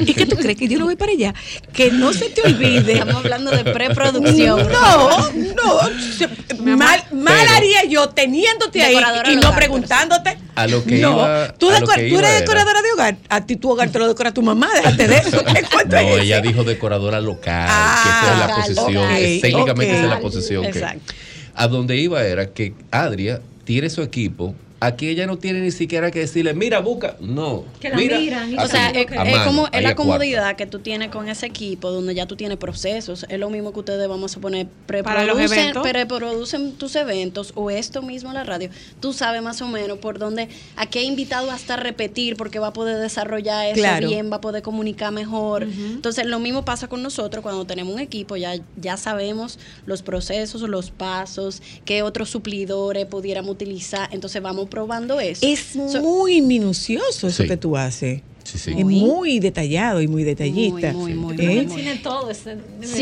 ¿Y 0.06 0.14
qué 0.14 0.26
tú 0.26 0.36
crees? 0.36 0.56
¿Que 0.56 0.66
yo 0.68 0.78
no 0.78 0.86
voy 0.86 0.96
para 0.96 1.12
allá? 1.12 1.34
Que 1.72 1.90
no 1.92 2.12
se 2.12 2.30
te 2.30 2.42
olvide. 2.42 2.92
Estamos 2.94 3.16
hablando 3.16 3.50
de 3.50 3.64
preproducción. 3.64 4.66
No, 4.72 5.30
no. 5.30 5.80
se- 6.16 6.28
mal 6.64 7.02
mal 7.12 7.34
Pero- 7.40 7.52
haría 7.56 7.84
yo 7.88 8.08
teniéndote 8.08 8.82
ahí 8.82 8.96
y 9.32 9.36
no 9.36 9.54
preguntándote. 9.54 10.38
A 10.54 10.66
lo 10.66 10.82
que 10.84 10.98
no, 10.98 11.12
iba- 11.12 11.54
tú, 11.54 11.68
a 11.70 11.74
lo 11.78 11.86
decor- 11.86 11.94
que 11.94 12.00
tú 12.02 12.06
iba 12.08 12.18
eres 12.18 12.30
era- 12.30 12.40
decoradora 12.40 12.82
de 12.82 12.92
hogar. 12.92 13.16
A 13.28 13.46
ti 13.46 13.54
tu 13.56 13.70
hogar 13.70 13.90
te 13.90 13.98
lo 14.00 14.08
decora 14.08 14.32
tu 14.34 14.42
mamá. 14.42 14.68
Déjate 14.74 15.06
de 15.06 15.16
eso. 15.18 15.44
¿Qué 15.54 15.62
cuento 15.72 15.94
No, 15.96 16.18
ella 16.18 16.40
dijo 16.40 16.64
decoradora 16.64 17.20
local, 17.20 17.66
Ah, 17.70 18.00
que 18.02 18.08
esa 18.08 18.32
es 18.32 18.38
la 18.38 18.46
local, 18.46 18.74
posición, 18.74 19.40
técnicamente 19.40 20.02
la 20.08 20.16
ok. 20.16 20.22
posición 20.22 20.62
que... 20.62 20.70
Exacto. 20.70 21.14
A 21.54 21.66
donde 21.66 21.96
iba 21.96 22.22
era 22.24 22.50
que 22.50 22.72
Adria 22.90 23.40
tiene 23.64 23.90
su 23.90 24.02
equipo, 24.02 24.54
aquí 24.80 25.08
ella 25.08 25.26
no 25.26 25.38
tiene 25.38 25.60
ni 25.60 25.70
siquiera 25.70 26.10
que 26.10 26.20
decirle, 26.20 26.54
mira, 26.54 26.80
busca, 26.80 27.16
no. 27.20 27.64
Que 27.80 27.88
la 27.90 27.96
mira, 27.96 28.18
miran 28.18 28.52
y 28.52 28.56
O 28.58 28.66
sea, 28.66 28.90
es, 28.90 29.10
a 29.10 29.24
es 29.24 29.32
mano, 29.32 29.44
como 29.44 29.68
es 29.72 29.82
la 29.82 29.94
comodidad 29.94 30.56
que 30.56 30.66
tú 30.66 30.78
tienes 30.78 31.08
con 31.10 31.28
ese 31.28 31.46
equipo, 31.46 31.90
donde 31.90 32.14
ya 32.14 32.26
tú 32.26 32.36
tienes 32.36 32.58
procesos. 32.58 33.26
Es 33.28 33.38
lo 33.40 33.50
mismo 33.50 33.72
que 33.72 33.80
ustedes, 33.80 34.08
vamos 34.08 34.36
a 34.36 34.40
poner, 34.40 34.66
Para 34.86 35.24
los 35.24 35.36
preproducen, 35.36 35.58
eventos. 35.58 35.82
preproducen 35.82 36.72
tus 36.72 36.94
eventos 36.96 37.52
o 37.56 37.70
esto 37.70 38.02
mismo 38.02 38.30
en 38.30 38.34
la 38.34 38.44
radio. 38.44 38.70
Tú 39.00 39.12
sabes 39.12 39.42
más 39.42 39.60
o 39.62 39.68
menos 39.68 39.98
por 39.98 40.18
dónde, 40.18 40.48
a 40.76 40.86
qué 40.86 41.02
invitado 41.02 41.50
hasta 41.50 41.76
repetir, 41.76 42.36
porque 42.36 42.58
va 42.58 42.68
a 42.68 42.72
poder 42.72 42.98
desarrollar 42.98 43.66
eso 43.66 43.74
Claro. 43.80 44.08
bien, 44.08 44.30
va 44.30 44.36
a 44.36 44.40
poder 44.40 44.62
comunicar 44.62 45.12
mejor. 45.12 45.64
Entonces, 45.64 46.26
lo 46.26 46.38
mismo 46.38 46.64
pasa 46.64 46.88
con 46.88 47.02
nosotros 47.02 47.42
cuando 47.42 47.64
tenemos 47.64 47.94
un 47.94 48.00
equipo, 48.00 48.36
ya, 48.36 48.54
ya 48.76 48.96
sabemos 48.96 49.58
los 49.86 50.02
procesos, 50.02 50.62
los 50.62 50.90
pasos, 50.90 51.62
qué 51.84 52.02
otros 52.02 52.30
suplidores 52.30 53.06
pudiéramos 53.06 53.50
utilizar. 53.52 54.08
Entonces, 54.12 54.40
vamos 54.42 54.67
probando 54.68 55.20
eso. 55.20 55.46
Es 55.46 55.60
So- 55.74 56.02
muy 56.02 56.40
minucioso 56.40 57.28
eso 57.28 57.42
Sí. 57.42 57.48
que 57.48 57.56
tú 57.56 57.76
haces. 57.76 58.22
Sí, 58.44 58.56
sí. 58.58 58.72
Es 58.78 58.84
muy 58.86 59.40
detallado 59.40 60.00
y 60.00 60.08
muy 60.08 60.24
detallista. 60.24 60.92
Muy, 60.94 61.12
muy, 61.12 61.36
¿Eh? 61.38 61.52
En 61.52 61.58
el 61.58 61.70
cine 61.70 61.96
todo 62.02 62.30
es 62.30 62.38
Sí, 62.38 62.44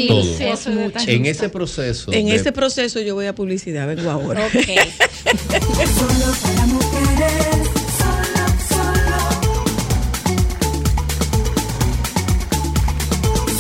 Todo. 0.09 0.23
minucioso 0.23 0.43
y 0.43 0.47
es 0.73 0.77
mucho. 0.77 0.81
detallista. 0.89 1.13
En 1.13 1.27
ese 1.27 1.49
proceso. 1.49 2.13
En 2.13 2.27
de- 2.27 2.35
ese 2.35 2.51
proceso 2.51 3.01
yo 3.01 3.15
voy 3.15 3.27
a 3.27 3.35
publicidad, 3.35 3.87
vengo 3.87 4.11
ahora. 4.11 4.45
Ok. 4.47 4.53
Solo 4.55 4.67
para 6.43 6.67
mujeres, 6.67 7.69
solo, 7.99 8.45
solo. 8.69 9.17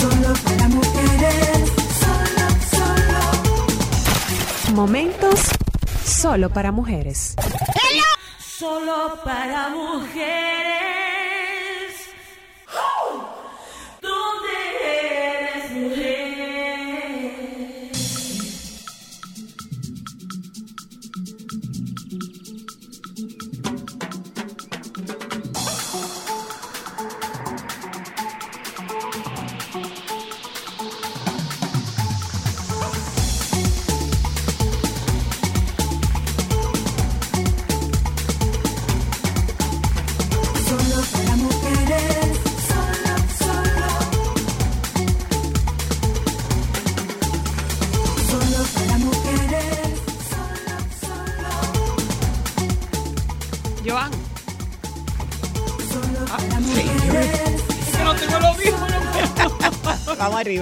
Solo 0.00 0.30
para 0.44 0.68
mujeres, 0.68 1.70
solo, 2.00 2.46
solo. 2.70 3.20
Momentos 4.74 5.40
solo 6.26 6.50
para 6.50 6.72
mujeres. 6.72 7.36
Solo 8.58 9.16
para 9.24 9.68
mujeres. 9.68 11.05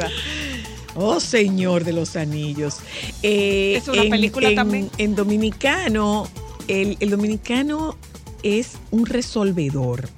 Arriba. 0.02 0.08
Oh, 0.96 1.18
Señor 1.18 1.84
de 1.84 1.92
los 1.92 2.16
Anillos. 2.16 2.76
Eh, 3.22 3.74
Es 3.76 3.88
una 3.88 4.02
película 4.02 4.54
también. 4.54 4.90
En 4.98 5.14
dominicano, 5.14 6.28
el, 6.68 6.96
el 7.00 7.10
dominicano 7.10 7.96
es 8.42 8.72
un 8.90 9.06
resolvedor. 9.06 10.08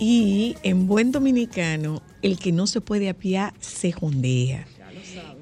Y 0.00 0.56
en 0.64 0.88
buen 0.88 1.12
dominicano, 1.12 2.02
el 2.22 2.38
que 2.38 2.50
no 2.50 2.66
se 2.66 2.80
puede 2.80 3.08
apiar 3.08 3.54
se 3.60 3.92
jondea. 3.92 4.66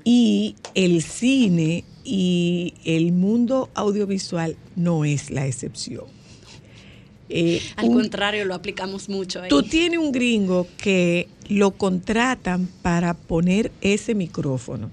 Y 0.04 0.56
el 0.74 1.02
cine 1.02 1.84
y 2.04 2.74
el 2.84 3.12
mundo 3.12 3.70
audiovisual 3.74 4.56
no 4.76 5.04
es 5.04 5.30
la 5.30 5.46
excepción. 5.46 6.04
Eh, 7.34 7.62
Al 7.76 7.86
un- 7.86 7.94
contrario, 7.94 8.44
lo 8.44 8.54
aplicamos 8.54 9.08
mucho 9.08 9.40
ahí. 9.40 9.48
Tú 9.48 9.62
tienes 9.62 9.98
un 9.98 10.12
gringo 10.12 10.66
que 10.76 11.28
lo 11.48 11.70
contratan 11.70 12.68
para 12.82 13.14
poner 13.14 13.72
ese 13.80 14.14
micrófono. 14.14 14.90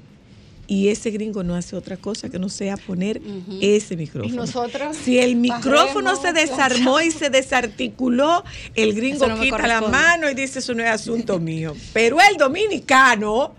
Y 0.68 0.90
ese 0.90 1.10
gringo 1.10 1.44
no 1.44 1.56
hace 1.56 1.76
otra 1.76 1.98
cosa 1.98 2.30
que 2.30 2.38
no 2.38 2.48
sea 2.48 2.78
poner 2.78 3.20
ese 3.60 3.98
micrófono. 3.98 4.32
Y 4.34 4.38
nosotros 4.38 4.96
si 4.96 5.18
el 5.18 5.36
micrófono 5.36 6.16
se 6.16 6.32
desarmó 6.32 7.02
y 7.02 7.10
se 7.10 7.30
desarticuló, 7.32 8.44
el 8.76 8.94
gringo 8.94 9.28
no 9.28 9.40
quita 9.42 9.68
la 9.68 9.82
mano 9.82 10.30
y 10.30 10.36
dice, 10.36 10.60
eso 10.60 10.76
no 10.76 10.84
es 10.84 10.90
asunto 10.90 11.40
mío. 11.40 11.76
Pero 11.92 12.20
el 12.22 12.38
dominicano, 12.38 13.56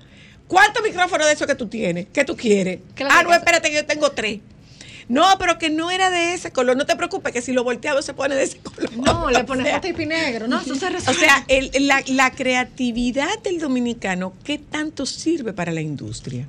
¿cuántos 0.46 0.82
micrófonos 0.84 1.26
de 1.26 1.32
esos 1.32 1.48
que 1.48 1.56
tú 1.56 1.66
tienes? 1.66 2.06
¿Qué 2.12 2.24
tú 2.24 2.36
quieres? 2.36 2.78
¿Qué 2.94 3.02
le 3.02 3.10
Ah, 3.12 3.24
no, 3.24 3.34
espérate 3.34 3.70
que 3.70 3.74
yo 3.76 3.84
tengo 3.86 4.12
tres. 4.12 4.38
No, 5.10 5.24
pero 5.38 5.58
que 5.58 5.68
no 5.70 5.90
era 5.90 6.08
de 6.08 6.32
ese 6.34 6.52
color. 6.52 6.76
No 6.76 6.86
te 6.86 6.94
preocupes 6.96 7.32
que 7.32 7.42
si 7.42 7.52
lo 7.52 7.64
volteado 7.64 8.00
se 8.00 8.14
pone 8.14 8.34
de 8.36 8.44
ese 8.44 8.58
color. 8.58 8.96
No, 8.96 9.28
le 9.28 9.38
O 9.42 9.46
pones 9.46 9.66
sea, 9.66 9.80
tape 9.80 10.06
negro, 10.06 10.46
¿no? 10.48 10.60
Eso 10.60 10.74
se 10.76 10.86
o 10.86 10.90
resuelve. 10.90 11.20
sea, 11.20 11.44
el- 11.48 11.70
la, 11.88 12.02
la 12.06 12.30
creatividad 12.30 13.38
del 13.42 13.58
dominicano, 13.58 14.32
¿qué 14.44 14.58
tanto 14.58 15.04
sirve 15.06 15.52
para 15.52 15.72
la 15.72 15.80
industria? 15.80 16.46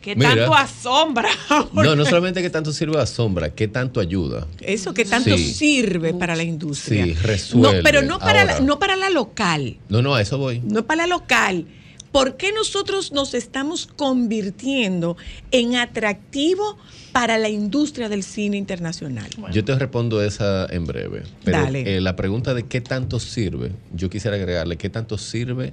Que 0.00 0.14
Mira. 0.14 0.36
tanto 0.36 0.54
asombra. 0.54 1.28
No, 1.72 1.96
no 1.96 2.04
solamente 2.06 2.40
que 2.40 2.48
tanto 2.50 2.72
sirve 2.72 3.00
a 3.00 3.06
sombra, 3.06 3.50
que 3.50 3.66
tanto 3.66 3.98
ayuda. 3.98 4.46
Eso 4.60 4.94
que 4.94 5.04
tanto 5.04 5.36
Sí. 5.36 5.52
sirve 5.52 6.14
para 6.14 6.36
la 6.36 6.44
industria. 6.44 7.04
Sí, 7.06 7.14
resuelve. 7.14 7.78
No, 7.78 7.82
pero 7.82 8.02
no 8.02 8.20
para, 8.20 8.44
la, 8.44 8.60
no 8.60 8.78
para 8.78 8.94
la 8.94 9.10
local. 9.10 9.76
No, 9.88 10.00
no, 10.00 10.14
a 10.14 10.22
eso 10.22 10.38
voy. 10.38 10.60
No 10.60 10.86
para 10.86 11.02
la 11.02 11.06
local. 11.08 11.66
¿Por 12.12 12.36
qué 12.36 12.52
nosotros 12.52 13.12
nos 13.12 13.34
estamos 13.34 13.86
convirtiendo 13.86 15.16
en 15.50 15.76
atractivo 15.76 16.78
para 17.18 17.36
la 17.36 17.48
industria 17.48 18.08
del 18.08 18.22
cine 18.22 18.56
internacional? 18.56 19.28
Yo 19.52 19.64
te 19.64 19.76
respondo 19.76 20.22
esa 20.22 20.66
en 20.66 20.84
breve. 20.84 21.24
Pero 21.42 21.58
Dale. 21.62 21.96
eh, 21.96 22.00
la 22.00 22.14
pregunta 22.14 22.54
de 22.54 22.66
qué 22.66 22.80
tanto 22.80 23.18
sirve, 23.18 23.72
yo 23.92 24.08
quisiera 24.08 24.36
agregarle 24.36 24.76
qué 24.76 24.88
tanto 24.88 25.18
sirve 25.18 25.72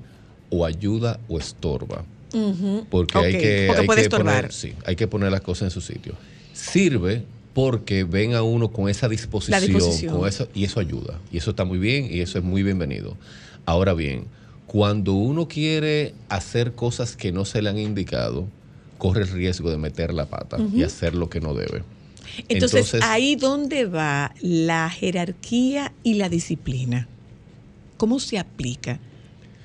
o 0.50 0.66
ayuda 0.66 1.20
o 1.28 1.38
estorba. 1.38 2.04
Porque 2.90 3.20
hay 3.20 3.32
que, 3.34 3.66
porque 3.68 3.82
hay 3.82 3.86
puede 3.86 4.00
que 4.00 4.06
estorbar. 4.06 4.36
poner, 4.38 4.54
sí, 4.54 4.74
hay 4.88 4.96
que 4.96 5.08
poner 5.08 5.32
las 5.32 5.42
cosas 5.42 5.68
en 5.68 5.70
su 5.70 5.82
sitio. 5.82 6.16
Sirve 6.54 7.24
porque 7.54 8.06
ven 8.06 8.34
a 8.34 8.42
uno 8.42 8.72
con 8.72 8.90
esa 8.90 9.08
disposición, 9.08 9.62
disposición. 9.62 10.18
con 10.18 10.28
eso, 10.28 10.48
y 10.56 10.64
eso 10.64 10.80
ayuda. 10.80 11.20
Y 11.32 11.38
eso 11.38 11.52
está 11.52 11.64
muy 11.64 11.78
bien 11.78 12.08
y 12.12 12.22
eso 12.22 12.40
es 12.40 12.44
muy 12.44 12.64
bienvenido. 12.64 13.18
Ahora 13.68 13.94
bien, 13.94 14.26
cuando 14.66 15.14
uno 15.14 15.48
quiere 15.48 16.16
hacer 16.28 16.72
cosas 16.72 17.16
que 17.16 17.32
no 17.32 17.46
se 17.46 17.62
le 17.62 17.70
han 17.70 17.78
indicado, 17.78 18.48
corre 18.98 19.22
el 19.24 19.30
riesgo 19.30 19.70
de 19.72 19.78
meter 19.78 20.14
la 20.14 20.26
pata 20.26 20.58
y 20.74 20.84
hacer 20.84 21.14
lo 21.16 21.30
que 21.30 21.42
no 21.42 21.54
debe. 21.54 21.84
Entonces, 22.50 22.80
ahí 23.04 23.36
donde 23.36 23.86
va 23.86 24.34
la 24.42 24.90
jerarquía 24.90 25.94
y 26.04 26.16
la 26.16 26.28
disciplina. 26.30 27.08
¿Cómo 27.98 28.20
se 28.20 28.38
aplica? 28.40 29.00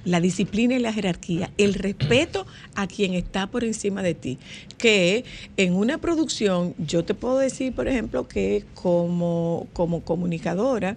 La 0.05 0.21
disciplina 0.21 0.77
y 0.77 0.79
la 0.79 0.93
jerarquía, 0.95 1.51
el 1.59 1.75
respeto 1.75 2.47
a 2.75 2.87
quien 2.87 3.13
está 3.15 3.49
por 3.49 3.65
encima 3.65 4.03
de 4.03 4.15
ti. 4.15 4.39
Que 4.79 5.25
en 5.59 5.75
una 5.75 5.99
producción, 5.99 6.75
yo 6.79 7.05
te 7.05 7.13
puedo 7.13 7.37
decir, 7.39 7.75
por 7.75 7.87
ejemplo, 7.87 8.27
que 8.27 8.65
como, 8.75 9.67
como 9.75 10.01
comunicadora, 10.03 10.97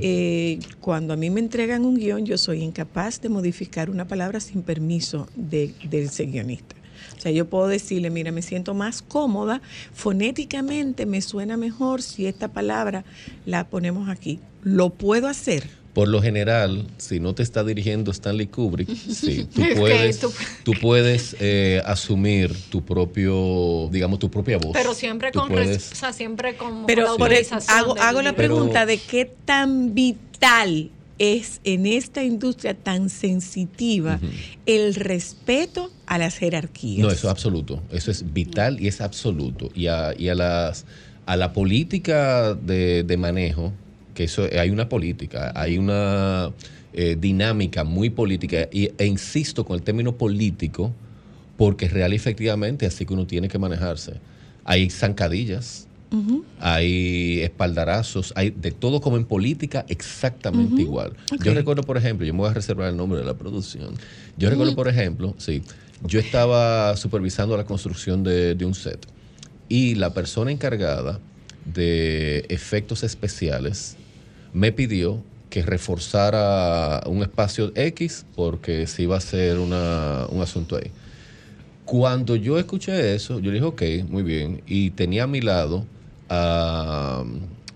eh, 0.00 0.58
cuando 0.80 1.14
a 1.14 1.16
mí 1.16 1.30
me 1.30 1.40
entregan 1.40 1.84
un 1.86 1.96
guion, 1.96 2.26
yo 2.26 2.36
soy 2.36 2.62
incapaz 2.62 3.20
de 3.22 3.28
modificar 3.30 3.88
una 3.88 4.06
palabra 4.06 4.38
sin 4.40 4.62
permiso 4.62 5.28
de- 5.34 5.72
del 5.88 6.08
guionista. 6.10 6.76
O 7.16 7.20
sea, 7.20 7.32
yo 7.32 7.46
puedo 7.46 7.68
decirle, 7.68 8.10
mira, 8.10 8.32
me 8.32 8.42
siento 8.42 8.74
más 8.74 9.02
cómoda, 9.02 9.60
fonéticamente 9.94 11.06
me 11.06 11.22
suena 11.22 11.56
mejor 11.56 12.02
si 12.02 12.26
esta 12.26 12.48
palabra 12.48 13.04
la 13.46 13.66
ponemos 13.68 14.08
aquí. 14.08 14.38
Lo 14.62 14.90
puedo 14.90 15.26
hacer. 15.28 15.68
Por 15.94 16.08
lo 16.08 16.22
general, 16.22 16.86
si 16.96 17.20
no 17.20 17.34
te 17.34 17.42
está 17.42 17.64
dirigiendo 17.64 18.10
Stanley 18.12 18.46
Kubrick, 18.46 18.88
sí, 18.96 19.46
tú 19.52 19.62
puedes, 19.76 20.20
tú- 20.20 20.32
tú 20.64 20.72
puedes 20.80 21.36
eh, 21.40 21.82
asumir 21.84 22.54
tu 22.70 22.82
propio, 22.82 23.88
digamos, 23.92 24.18
tu 24.18 24.30
propia 24.30 24.56
voz. 24.58 24.72
Pero 24.72 24.94
siempre 24.94 25.30
Tú 25.32 25.40
con, 25.40 25.48
puedes- 25.50 25.92
o 25.92 25.94
sea, 25.94 26.12
siempre 26.14 26.56
con 26.56 26.86
Pero 26.86 27.02
con 27.16 27.20
la 27.20 27.34
e- 27.34 27.38
autorización 27.40 27.78
hago, 27.78 27.98
hago 28.00 28.22
la 28.22 28.32
pregunta 28.34 28.86
de 28.86 28.98
qué 28.98 29.30
tan 29.44 29.94
vital 29.94 30.90
es 31.18 31.60
en 31.64 31.86
esta 31.86 32.24
industria 32.24 32.74
tan 32.74 33.08
sensitiva 33.08 34.18
el 34.66 34.94
respeto 34.94 35.90
a 36.06 36.18
las 36.18 36.36
jerarquías. 36.36 37.06
No, 37.06 37.10
eso 37.10 37.28
es 37.28 37.30
absoluto. 37.30 37.82
Eso 37.90 38.10
es 38.10 38.32
vital 38.32 38.80
y 38.80 38.88
es 38.88 39.00
absoluto. 39.00 39.70
Y 39.74 39.86
a, 39.86 40.14
y 40.16 40.28
a 40.28 40.34
las 40.34 40.84
a 41.26 41.36
la 41.36 41.52
política 41.52 42.54
de, 42.54 43.04
de 43.04 43.16
manejo, 43.16 43.72
que 44.14 44.24
eso 44.24 44.46
hay 44.58 44.70
una 44.70 44.88
política, 44.88 45.52
hay 45.54 45.78
una 45.78 46.52
eh, 46.92 47.16
dinámica 47.18 47.84
muy 47.84 48.10
política, 48.10 48.68
y, 48.72 48.90
e 48.98 49.06
insisto 49.06 49.64
con 49.64 49.76
el 49.76 49.82
término 49.82 50.16
político, 50.16 50.92
porque 51.56 51.86
es 51.86 51.92
real 51.92 52.12
y 52.12 52.16
efectivamente 52.16 52.86
así 52.86 53.06
que 53.06 53.14
uno 53.14 53.26
tiene 53.26 53.48
que 53.48 53.58
manejarse. 53.58 54.14
Hay 54.64 54.90
zancadillas, 54.90 55.86
hay 56.60 57.40
espaldarazos, 57.40 58.32
hay 58.36 58.50
de 58.50 58.70
todo 58.70 59.00
como 59.00 59.16
en 59.16 59.24
política 59.24 59.84
exactamente 59.88 60.82
igual. 60.82 61.12
Yo 61.42 61.54
recuerdo, 61.54 61.82
por 61.82 61.96
ejemplo, 61.96 62.24
yo 62.26 62.32
me 62.34 62.40
voy 62.40 62.50
a 62.50 62.54
reservar 62.54 62.88
el 62.88 62.96
nombre 62.96 63.18
de 63.18 63.24
la 63.24 63.34
producción. 63.34 63.94
Yo 64.36 64.48
recuerdo, 64.50 64.74
por 64.76 64.88
ejemplo, 64.88 65.34
sí, 65.38 65.62
yo 66.06 66.20
estaba 66.20 66.96
supervisando 66.96 67.56
la 67.56 67.64
construcción 67.64 68.22
de, 68.22 68.54
de 68.54 68.64
un 68.64 68.74
set 68.74 69.06
y 69.68 69.94
la 69.96 70.14
persona 70.14 70.50
encargada 70.52 71.18
de 71.74 72.44
efectos 72.48 73.02
especiales 73.04 73.96
me 74.52 74.70
pidió 74.72 75.22
que 75.50 75.62
reforzara 75.62 77.02
un 77.06 77.22
espacio 77.22 77.72
X 77.74 78.24
porque 78.34 78.86
se 78.86 79.02
iba 79.02 79.14
a 79.16 79.18
hacer 79.18 79.58
una- 79.58 80.26
un 80.30 80.40
asunto 80.42 80.76
ahí. 80.76 80.90
Cuando 81.84 82.36
yo 82.36 82.58
escuché 82.58 83.14
eso, 83.14 83.40
yo 83.40 83.50
dije, 83.50 83.64
ok, 83.64 83.82
muy 84.08 84.22
bien. 84.22 84.62
Y 84.66 84.90
tenía 84.90 85.24
a 85.24 85.26
mi 85.26 85.40
lado 85.40 85.84
a, 86.34 87.24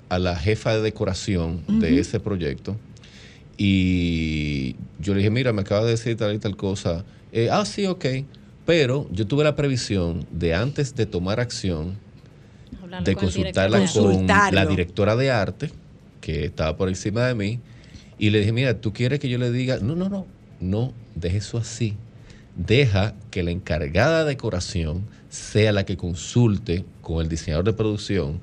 a 0.09 0.18
la 0.18 0.36
jefa 0.36 0.74
de 0.74 0.80
decoración 0.80 1.62
de 1.68 1.98
ese 1.98 2.20
proyecto. 2.20 2.76
Y 3.59 4.76
yo 4.98 5.12
le 5.12 5.18
dije, 5.18 5.30
mira, 5.30 5.52
me 5.52 5.61
acaba 5.61 5.84
de 5.84 5.90
decir 5.90 6.16
tal 6.16 6.34
y 6.34 6.38
tal 6.38 6.57
cosa. 6.57 7.04
Eh, 7.32 7.48
ah, 7.50 7.66
sí, 7.66 7.86
ok. 7.86 8.07
Pero 8.64 9.09
yo 9.12 9.26
tuve 9.26 9.44
la 9.44 9.54
previsión 9.57 10.26
de 10.30 10.54
antes 10.54 10.94
de 10.94 11.04
tomar 11.07 11.38
acción, 11.38 11.98
Hablarlo 12.82 13.04
de 13.04 13.14
consultarla 13.14 13.86
con 13.92 14.26
la 14.26 14.66
directora 14.66 15.16
de 15.16 15.30
arte, 15.30 15.70
que 16.20 16.46
estaba 16.46 16.76
por 16.76 16.88
encima 16.88 17.26
de 17.26 17.34
mí, 17.34 17.61
y 18.18 18.30
le 18.30 18.40
dije, 18.40 18.52
mira, 18.52 18.80
¿tú 18.80 18.92
quieres 18.92 19.20
que 19.20 19.28
yo 19.28 19.38
le 19.38 19.52
diga? 19.52 19.78
No, 19.82 19.94
no, 19.94 20.09
no, 20.09 20.26
no, 20.61 20.92
deje 21.14 21.38
eso 21.38 21.59
así. 21.59 21.94
Deja 22.57 23.14
que 23.30 23.42
la 23.42 23.50
encargada 23.50 24.24
de 24.24 24.30
decoración 24.30 25.04
sea 25.28 25.72
la 25.72 25.84
que 25.84 25.98
consulte 25.98 26.84
con 27.07 27.20
el 27.20 27.28
diseñador 27.28 27.64
de 27.64 27.72
producción, 27.72 28.40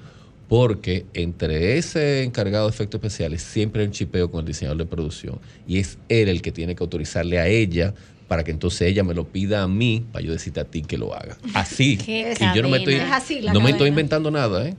porque 0.47 1.05
entre 1.14 1.78
ese 1.78 2.24
encargado 2.24 2.66
de 2.66 2.74
efectos 2.74 2.97
especiales 2.97 3.41
siempre 3.41 3.82
hay 3.82 3.88
un 3.88 3.91
chipeo 3.91 4.32
con 4.32 4.39
el 4.39 4.45
diseñador 4.45 4.78
de 4.78 4.86
producción, 4.86 5.39
y 5.68 5.80
es 5.80 5.97
él 6.07 6.30
el 6.30 6.41
que 6.41 6.53
tiene 6.53 6.74
que 6.74 6.82
autorizarle 6.82 7.39
a 7.39 7.47
ella 7.47 7.93
para 8.30 8.45
que 8.45 8.51
entonces 8.51 8.84
ella 8.84 9.03
me 9.03 9.14
lo 9.14 9.26
pida 9.26 9.64
a 9.64 9.68
mí 9.68 10.05
para 10.14 10.24
yo 10.24 10.32
decirte 10.32 10.61
a 10.61 10.64
ti 10.64 10.82
que 10.82 10.97
lo 10.97 11.14
haga. 11.14 11.38
Así. 11.53 11.97
Qué 12.05 12.36
y 12.39 12.55
yo 12.55 12.61
no 12.61 12.70
me 12.70 12.78
estoy. 12.78 12.93
Es 12.93 13.11
así 13.11 13.41
no 13.41 13.59
me 13.59 13.72
estoy 13.72 13.89
inventando 13.89 14.32
nada, 14.32 14.66
¿eh? 14.66 14.78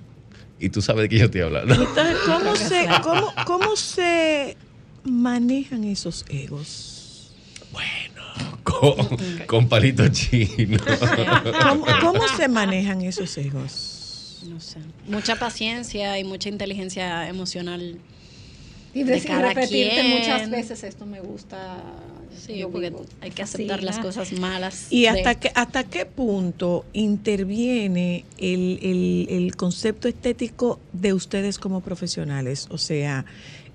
Y 0.59 0.71
tú 0.71 0.81
sabes 0.81 1.03
de 1.03 1.09
qué 1.11 1.19
yo 1.19 1.27
estoy 1.27 1.43
hablando. 1.43 1.75
Entonces, 1.75 2.17
¿cómo 2.25 2.57
se, 2.57 2.87
cómo, 3.03 3.35
cómo 3.45 3.77
se 3.77 4.57
manejan 5.05 5.85
esos 5.85 6.25
egos? 6.31 7.35
Con, 8.65 9.19
con 9.47 9.69
palito 9.69 10.09
chino. 10.09 10.79
¿Cómo, 11.69 11.87
cómo 12.01 12.29
se 12.37 12.49
manejan 12.49 13.01
esos 13.03 13.37
egos? 13.39 14.43
No 14.49 14.61
sé. 14.61 14.79
Mucha 15.09 15.37
paciencia 15.37 16.19
y 16.19 16.25
mucha 16.25 16.49
inteligencia 16.49 17.29
emocional. 17.29 17.99
Y 18.93 19.03
de 19.03 19.19
repetirte 19.21 20.01
quien. 20.01 20.11
muchas 20.11 20.51
veces 20.51 20.83
esto 20.85 21.07
me 21.07 21.21
gusta. 21.21 21.83
Sí, 22.37 22.59
yo 22.59 22.69
porque 22.71 22.91
vivo 22.91 23.05
hay 23.21 23.31
que 23.31 23.43
aceptar 23.43 23.83
las 23.83 23.99
cosas 24.01 24.33
malas. 24.33 24.89
¿Y 24.91 25.03
de- 25.03 25.09
hasta 25.11 25.35
qué, 25.37 25.53
hasta 25.55 25.85
qué 25.85 26.05
punto 26.05 26.85
interviene 26.93 28.25
el, 28.39 28.79
el- 28.83 29.27
el 29.31 29.57
concepto 29.57 30.09
estético 30.09 30.81
de 30.93 31.13
ustedes 31.13 31.59
como 31.59 31.81
profesionales? 31.81 32.67
O 32.71 32.79
sea, 32.79 33.25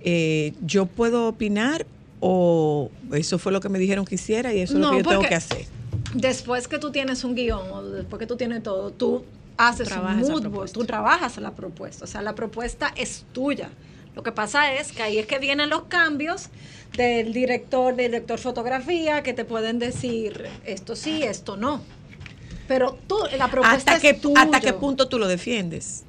eh, 0.01 0.53
¿yo 0.61 0.85
puedo 0.87 1.27
opinar 1.27 1.85
o 2.19 2.89
eso 3.13 3.39
fue 3.39 3.51
lo 3.51 3.59
que 3.59 3.69
me 3.69 3.79
dijeron 3.79 4.05
que 4.05 4.15
hiciera 4.15 4.53
y 4.53 4.59
eso 4.59 4.73
es 4.73 4.79
lo 4.79 4.91
que 4.91 4.97
yo 4.97 5.09
tengo 5.09 5.21
que 5.21 5.35
hacer? 5.35 5.65
Después 6.13 6.67
que 6.67 6.79
tú 6.79 6.91
tienes 6.91 7.23
un 7.23 7.35
guion 7.35 7.71
o 7.71 7.83
después 7.83 8.19
que 8.19 8.27
tú 8.27 8.35
tienes 8.35 8.63
todo, 8.63 8.91
tú 8.91 9.23
haces 9.57 9.87
Trabajas 9.87 10.27
un 10.27 10.31
mood 10.31 10.47
board, 10.47 10.71
tú 10.71 10.85
trabajas 10.85 11.37
la 11.37 11.51
propuesta. 11.51 12.05
O 12.05 12.07
sea, 12.07 12.21
la 12.21 12.35
propuesta 12.35 12.93
es 12.95 13.25
tuya. 13.31 13.69
Lo 14.15 14.23
que 14.23 14.31
pasa 14.31 14.73
es 14.73 14.91
que 14.91 15.03
ahí 15.03 15.17
es 15.17 15.27
que 15.27 15.39
vienen 15.39 15.69
los 15.69 15.83
cambios 15.83 16.49
del 16.97 17.31
director, 17.31 17.95
del 17.95 18.11
director 18.11 18.39
fotografía, 18.39 19.23
que 19.23 19.33
te 19.33 19.45
pueden 19.45 19.79
decir 19.79 20.47
esto 20.65 20.95
sí, 20.95 21.23
esto 21.23 21.57
no. 21.57 21.81
Pero 22.67 22.97
tú, 23.07 23.17
la 23.37 23.49
propuesta 23.49 23.93
¿Hasta 23.93 24.07
es 24.07 24.21
tuyo. 24.21 24.35
¿Hasta 24.37 24.59
qué 24.59 24.73
punto 24.73 25.07
tú 25.07 25.19
lo 25.19 25.27
defiendes? 25.27 26.03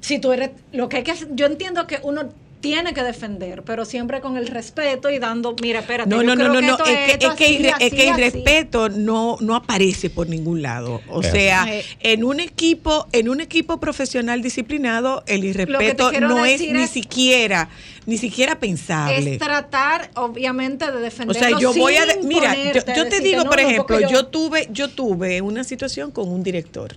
si 0.00 0.18
tú 0.18 0.32
eres 0.32 0.50
lo 0.72 0.88
que 0.88 0.98
hay 0.98 1.02
que 1.02 1.14
yo 1.32 1.46
entiendo 1.46 1.86
que 1.86 2.00
uno 2.02 2.30
tiene 2.60 2.92
que 2.92 3.02
defender, 3.02 3.62
pero 3.62 3.84
siempre 3.84 4.20
con 4.20 4.36
el 4.36 4.48
respeto 4.48 5.10
y 5.10 5.18
dando, 5.18 5.54
mira, 5.62 5.80
espérate, 5.80 6.10
No, 6.10 6.22
yo 6.22 6.34
no, 6.34 6.34
no, 6.34 6.48
creo 6.50 6.54
no, 6.54 6.60
que 6.60 6.66
no. 6.66 6.74
esto 6.74 6.84
Es 6.84 6.96
que, 6.96 7.12
es 7.12 7.18
que, 7.18 7.44
así, 7.44 7.58
irre- 7.58 7.74
es 7.78 7.90
que 7.92 8.02
el 8.02 8.08
así. 8.14 8.20
respeto 8.22 8.88
no, 8.88 9.36
no 9.40 9.54
aparece 9.54 10.10
por 10.10 10.28
ningún 10.28 10.60
lado. 10.62 11.00
O 11.08 11.22
sea, 11.22 11.62
así. 11.62 11.80
en 12.00 12.24
un 12.24 12.40
equipo, 12.40 13.06
en 13.12 13.28
un 13.28 13.40
equipo 13.40 13.78
profesional 13.78 14.42
disciplinado, 14.42 15.22
el 15.26 15.44
irrespeto 15.44 16.10
no 16.20 16.44
es 16.44 16.60
ni 16.60 16.86
siquiera, 16.88 17.68
ni 18.06 18.18
siquiera 18.18 18.58
pensable. 18.58 19.34
Es 19.34 19.38
tratar, 19.38 20.10
obviamente, 20.16 20.86
de 20.90 20.96
O 20.96 21.00
defenderlo 21.00 21.48
sea, 21.48 21.58
yo 21.60 21.72
voy 21.74 21.94
a 21.96 22.06
mira, 22.24 22.54
yo, 22.96 23.08
te 23.08 23.20
digo, 23.20 23.44
no, 23.44 23.50
por 23.50 23.60
ejemplo, 23.60 24.00
yo 24.08 24.26
tuve, 24.26 24.68
yo 24.72 24.88
tuve 24.88 25.40
una 25.42 25.62
situación 25.62 26.10
con 26.10 26.28
un 26.28 26.42
director 26.42 26.96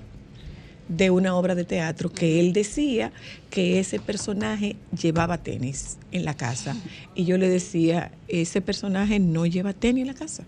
de 0.97 1.09
una 1.09 1.35
obra 1.35 1.55
de 1.55 1.63
teatro 1.63 2.11
que 2.11 2.39
él 2.39 2.53
decía 2.53 3.11
que 3.49 3.79
ese 3.79 3.99
personaje 3.99 4.75
llevaba 4.99 5.37
tenis 5.37 5.97
en 6.11 6.25
la 6.25 6.35
casa 6.35 6.75
y 7.15 7.25
yo 7.25 7.37
le 7.37 7.49
decía 7.49 8.11
ese 8.27 8.61
personaje 8.61 9.19
no 9.19 9.45
lleva 9.45 9.73
tenis 9.73 10.01
en 10.01 10.07
la 10.07 10.13
casa. 10.13 10.43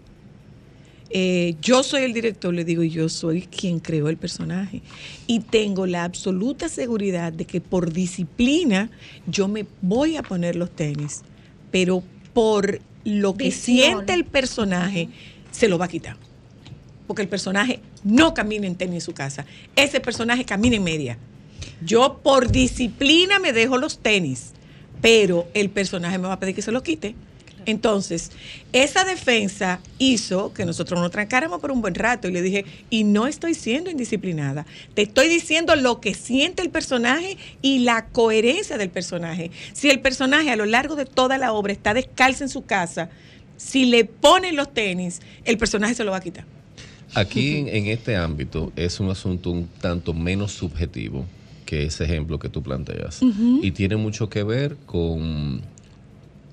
Eh, 1.15 1.55
yo 1.61 1.83
soy 1.83 2.03
el 2.03 2.13
director, 2.13 2.51
le 2.51 2.65
digo, 2.65 2.81
yo 2.81 3.07
soy 3.07 3.43
quien 3.43 3.79
creó 3.79 4.09
el 4.09 4.17
personaje. 4.17 4.81
Y 5.27 5.41
tengo 5.41 5.85
la 5.85 6.05
absoluta 6.05 6.69
seguridad 6.69 7.31
de 7.31 7.45
que 7.45 7.61
por 7.61 7.93
disciplina 7.93 8.89
yo 9.27 9.47
me 9.47 9.67
voy 9.81 10.17
a 10.17 10.23
poner 10.23 10.55
los 10.55 10.71
tenis, 10.71 11.21
pero 11.69 12.01
por 12.33 12.81
lo 13.05 13.35
que 13.35 13.45
Visión. 13.45 13.77
siente 13.77 14.13
el 14.13 14.25
personaje, 14.25 15.09
se 15.51 15.67
lo 15.67 15.77
va 15.77 15.85
a 15.85 15.89
quitar. 15.89 16.17
Porque 17.13 17.21
el 17.21 17.29
personaje 17.29 17.79
no 18.03 18.33
camina 18.33 18.65
en 18.65 18.73
tenis 18.73 18.95
en 18.95 19.01
su 19.01 19.13
casa. 19.13 19.45
Ese 19.75 19.99
personaje 19.99 20.45
camina 20.45 20.77
en 20.77 20.83
media. 20.83 21.19
Yo 21.85 22.21
por 22.23 22.51
disciplina 22.51 23.37
me 23.37 23.53
dejo 23.53 23.77
los 23.77 23.99
tenis, 23.99 24.53
pero 24.99 25.47
el 25.53 25.69
personaje 25.69 26.17
me 26.17 26.27
va 26.27 26.33
a 26.33 26.39
pedir 26.39 26.55
que 26.55 26.63
se 26.63 26.71
los 26.71 26.81
quite. 26.81 27.13
Entonces, 27.67 28.31
esa 28.71 29.05
defensa 29.05 29.79
hizo 29.99 30.55
que 30.55 30.65
nosotros 30.65 30.99
nos 30.99 31.11
trancáramos 31.11 31.61
por 31.61 31.69
un 31.69 31.81
buen 31.81 31.93
rato 31.93 32.27
y 32.27 32.31
le 32.31 32.41
dije, 32.41 32.65
y 32.89 33.03
no 33.03 33.27
estoy 33.27 33.53
siendo 33.53 33.91
indisciplinada, 33.91 34.65
te 34.95 35.03
estoy 35.03 35.27
diciendo 35.27 35.75
lo 35.75 36.01
que 36.01 36.15
siente 36.15 36.63
el 36.63 36.71
personaje 36.71 37.37
y 37.61 37.79
la 37.79 38.07
coherencia 38.07 38.79
del 38.79 38.89
personaje. 38.89 39.51
Si 39.73 39.91
el 39.91 39.99
personaje 39.99 40.49
a 40.49 40.55
lo 40.55 40.65
largo 40.65 40.95
de 40.95 41.05
toda 41.05 41.37
la 41.37 41.53
obra 41.53 41.73
está 41.73 41.93
descalzo 41.93 42.43
en 42.43 42.49
su 42.49 42.65
casa, 42.65 43.11
si 43.55 43.85
le 43.85 44.05
ponen 44.05 44.55
los 44.55 44.73
tenis, 44.73 45.21
el 45.45 45.59
personaje 45.59 45.93
se 45.93 46.03
lo 46.03 46.09
va 46.09 46.17
a 46.17 46.21
quitar. 46.21 46.45
Aquí 47.15 47.57
en, 47.57 47.67
en 47.67 47.87
este 47.87 48.15
ámbito 48.15 48.71
es 48.75 48.99
un 48.99 49.09
asunto 49.09 49.51
un 49.51 49.67
tanto 49.79 50.13
menos 50.13 50.51
subjetivo 50.51 51.25
que 51.65 51.85
ese 51.85 52.03
ejemplo 52.03 52.39
que 52.39 52.49
tú 52.49 52.61
planteas. 52.61 53.21
Y 53.61 53.71
tiene 53.71 53.95
mucho 53.95 54.29
que 54.29 54.43
ver 54.43 54.75
con... 54.85 55.61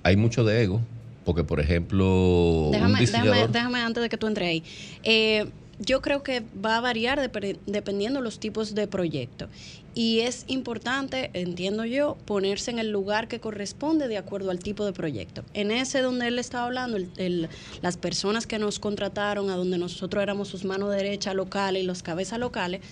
Hay 0.03 0.17
mucho 0.17 0.45
de 0.45 0.63
ego, 0.63 0.81
porque 1.25 1.45
por 1.45 1.61
ejemplo, 1.61 2.67
un 2.67 2.73
Déjame, 2.73 3.01
déjame, 3.01 3.01
diseñador... 3.01 3.53
déjame 3.53 3.81
antes 3.81 4.03
de 4.03 4.09
que 4.09 4.17
tú 4.17 4.27
entres 4.27 4.49
ahí. 4.49 4.63
Eh, 5.03 5.47
yo 5.81 6.01
creo 6.03 6.23
que 6.23 6.43
va 6.65 6.77
a 6.77 6.81
variar 6.81 7.19
dep- 7.19 7.59
dependiendo 7.67 8.21
los 8.21 8.39
tipos 8.39 8.75
de 8.75 8.87
proyecto. 8.87 9.49
Y 9.95 10.21
es 10.21 10.45
importante, 10.47 11.31
entiendo 11.33 11.85
yo, 11.85 12.17
ponerse 12.27 12.71
en 12.71 12.79
el 12.79 12.91
lugar 12.93 13.27
que 13.27 13.41
corresponde 13.41 14.07
de 14.07 14.19
acuerdo 14.19 14.51
al 14.53 14.61
tipo 14.61 14.85
de 14.85 14.93
proyecto. 14.93 15.43
En 15.53 15.71
ese 15.73 16.01
donde 16.01 16.29
él 16.29 16.39
estaba 16.39 16.67
hablando, 16.67 16.97
el- 16.97 17.11
el- 17.17 17.49
las 17.83 17.97
personas 17.97 18.47
que 18.47 18.59
nos 18.61 18.79
contrataron, 18.79 19.51
a 19.51 19.57
donde 19.57 19.79
nosotros 19.79 20.23
éramos 20.23 20.47
sus 20.49 20.65
manos 20.65 20.91
derechas 20.91 21.35
locales 21.35 21.83
y 21.83 21.87
los 21.87 22.03
cabezas 22.05 22.39
locales, 22.39 22.83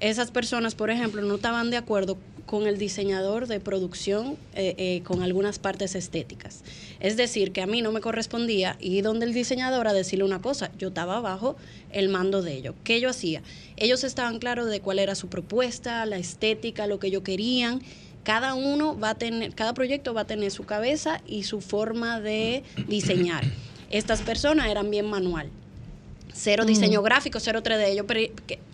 esas 0.00 0.30
personas, 0.30 0.74
por 0.74 0.90
ejemplo, 0.90 1.22
no 1.22 1.36
estaban 1.36 1.70
de 1.70 1.76
acuerdo 1.76 2.16
con 2.46 2.66
el 2.66 2.78
diseñador 2.78 3.46
de 3.46 3.60
producción 3.60 4.36
eh, 4.56 4.74
eh, 4.76 5.02
con 5.04 5.22
algunas 5.22 5.60
partes 5.60 5.94
estéticas. 5.94 6.64
Es 6.98 7.16
decir, 7.16 7.52
que 7.52 7.62
a 7.62 7.66
mí 7.68 7.80
no 7.80 7.92
me 7.92 8.00
correspondía 8.00 8.76
ir 8.80 9.04
donde 9.04 9.26
el 9.26 9.32
diseñador 9.32 9.86
a 9.86 9.92
decirle 9.92 10.24
una 10.24 10.42
cosa. 10.42 10.72
Yo 10.76 10.88
estaba 10.88 11.20
bajo 11.20 11.56
el 11.92 12.08
mando 12.08 12.42
de 12.42 12.54
ellos. 12.54 12.74
¿Qué 12.82 13.00
yo 13.00 13.10
hacía? 13.10 13.42
Ellos 13.76 14.02
estaban 14.02 14.40
claros 14.40 14.68
de 14.68 14.80
cuál 14.80 14.98
era 14.98 15.14
su 15.14 15.28
propuesta, 15.28 16.04
la 16.06 16.18
estética, 16.18 16.88
lo 16.88 16.98
que 16.98 17.06
ellos 17.06 17.22
querían. 17.22 17.82
Cada 18.24 18.54
uno 18.54 18.98
va 18.98 19.10
a 19.10 19.14
tener, 19.14 19.54
cada 19.54 19.72
proyecto 19.72 20.12
va 20.12 20.22
a 20.22 20.26
tener 20.26 20.50
su 20.50 20.64
cabeza 20.64 21.22
y 21.26 21.44
su 21.44 21.60
forma 21.60 22.20
de 22.20 22.64
diseñar. 22.88 23.44
Estas 23.90 24.22
personas 24.22 24.68
eran 24.68 24.90
bien 24.90 25.06
manual. 25.06 25.50
Cero 26.34 26.64
diseño 26.64 27.02
gráfico, 27.02 27.40
cero 27.40 27.62
3D. 27.62 27.96
Yo 27.96 28.04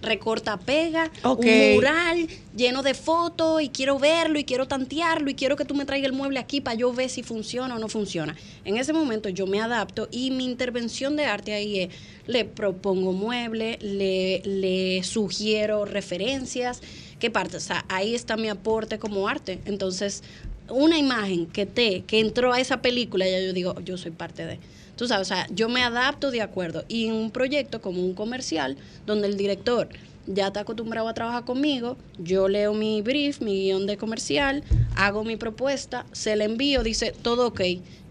recorta, 0.02 0.56
pega, 0.58 1.10
un 1.24 1.74
mural 1.74 2.28
lleno 2.56 2.82
de 2.82 2.94
fotos 2.94 3.62
y 3.62 3.68
quiero 3.68 3.98
verlo 3.98 4.38
y 4.38 4.44
quiero 4.44 4.66
tantearlo 4.66 5.30
y 5.30 5.34
quiero 5.34 5.56
que 5.56 5.64
tú 5.64 5.74
me 5.74 5.84
traigas 5.84 6.10
el 6.10 6.16
mueble 6.16 6.38
aquí 6.38 6.60
para 6.60 6.76
yo 6.76 6.92
ver 6.92 7.10
si 7.10 7.22
funciona 7.22 7.76
o 7.76 7.78
no 7.78 7.88
funciona. 7.88 8.36
En 8.64 8.76
ese 8.76 8.92
momento 8.92 9.28
yo 9.28 9.46
me 9.46 9.60
adapto 9.60 10.08
y 10.10 10.30
mi 10.30 10.44
intervención 10.44 11.16
de 11.16 11.24
arte 11.24 11.54
ahí 11.54 11.80
es, 11.80 11.88
le 12.26 12.44
propongo 12.44 13.12
mueble, 13.12 13.78
le, 13.80 14.42
le 14.44 15.02
sugiero 15.02 15.84
referencias, 15.84 16.80
qué 17.18 17.30
parte, 17.30 17.56
o 17.56 17.60
sea, 17.60 17.84
ahí 17.88 18.14
está 18.14 18.36
mi 18.36 18.48
aporte 18.48 18.98
como 18.98 19.28
arte. 19.28 19.60
Entonces, 19.64 20.22
una 20.68 20.98
imagen 20.98 21.46
que 21.46 21.66
te, 21.66 22.02
que 22.02 22.20
entró 22.20 22.52
a 22.52 22.60
esa 22.60 22.82
película, 22.82 23.26
ya 23.28 23.40
yo 23.40 23.52
digo, 23.52 23.80
yo 23.80 23.96
soy 23.96 24.10
parte 24.10 24.46
de. 24.46 24.58
Tú 24.96 25.06
sabes, 25.06 25.30
o 25.30 25.34
sea, 25.34 25.46
yo 25.50 25.68
me 25.68 25.82
adapto 25.82 26.30
de 26.30 26.40
acuerdo. 26.42 26.84
Y 26.88 27.06
en 27.06 27.14
un 27.14 27.30
proyecto 27.30 27.80
como 27.80 28.00
un 28.00 28.14
comercial, 28.14 28.76
donde 29.06 29.28
el 29.28 29.36
director 29.36 29.88
ya 30.26 30.48
está 30.48 30.60
acostumbrado 30.60 31.06
a 31.08 31.14
trabajar 31.14 31.44
conmigo, 31.44 31.96
yo 32.18 32.48
leo 32.48 32.74
mi 32.74 33.00
brief, 33.02 33.40
mi 33.40 33.62
guion 33.64 33.86
de 33.86 33.96
comercial, 33.96 34.64
hago 34.96 35.22
mi 35.22 35.36
propuesta, 35.36 36.04
se 36.12 36.34
la 36.34 36.44
envío, 36.44 36.82
dice 36.82 37.12
todo 37.22 37.46
ok. 37.48 37.60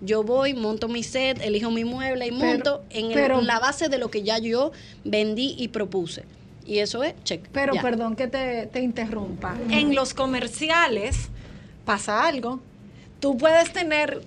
Yo 0.01 0.23
voy, 0.23 0.53
monto 0.53 0.87
mi 0.87 1.03
set, 1.03 1.41
elijo 1.41 1.71
mi 1.71 1.83
mueble 1.83 2.27
y 2.27 2.31
Pero- 2.31 2.45
monto 2.45 2.83
en 2.91 3.07
el- 3.07 3.13
pero- 3.13 3.41
la 3.41 3.59
base 3.59 3.89
de 3.89 3.97
lo 3.97 4.09
que 4.11 4.23
ya 4.23 4.37
yo 4.37 4.71
vendí 5.03 5.55
y 5.57 5.69
propuse. 5.69 6.23
Y 6.67 6.79
eso 6.79 7.03
es 7.03 7.13
check. 7.23 7.47
Pero 7.51 7.73
ya. 7.75 7.81
perdón 7.81 8.15
que 8.15 8.27
te, 8.27 8.67
te 8.67 8.81
interrumpa. 8.81 9.55
En 9.69 9.93
los 9.93 10.13
comerciales 10.13 11.29
pasa 11.83 12.27
algo. 12.27 12.59
Tú 13.19 13.37
puedes 13.37 13.71
tener 13.73 14.21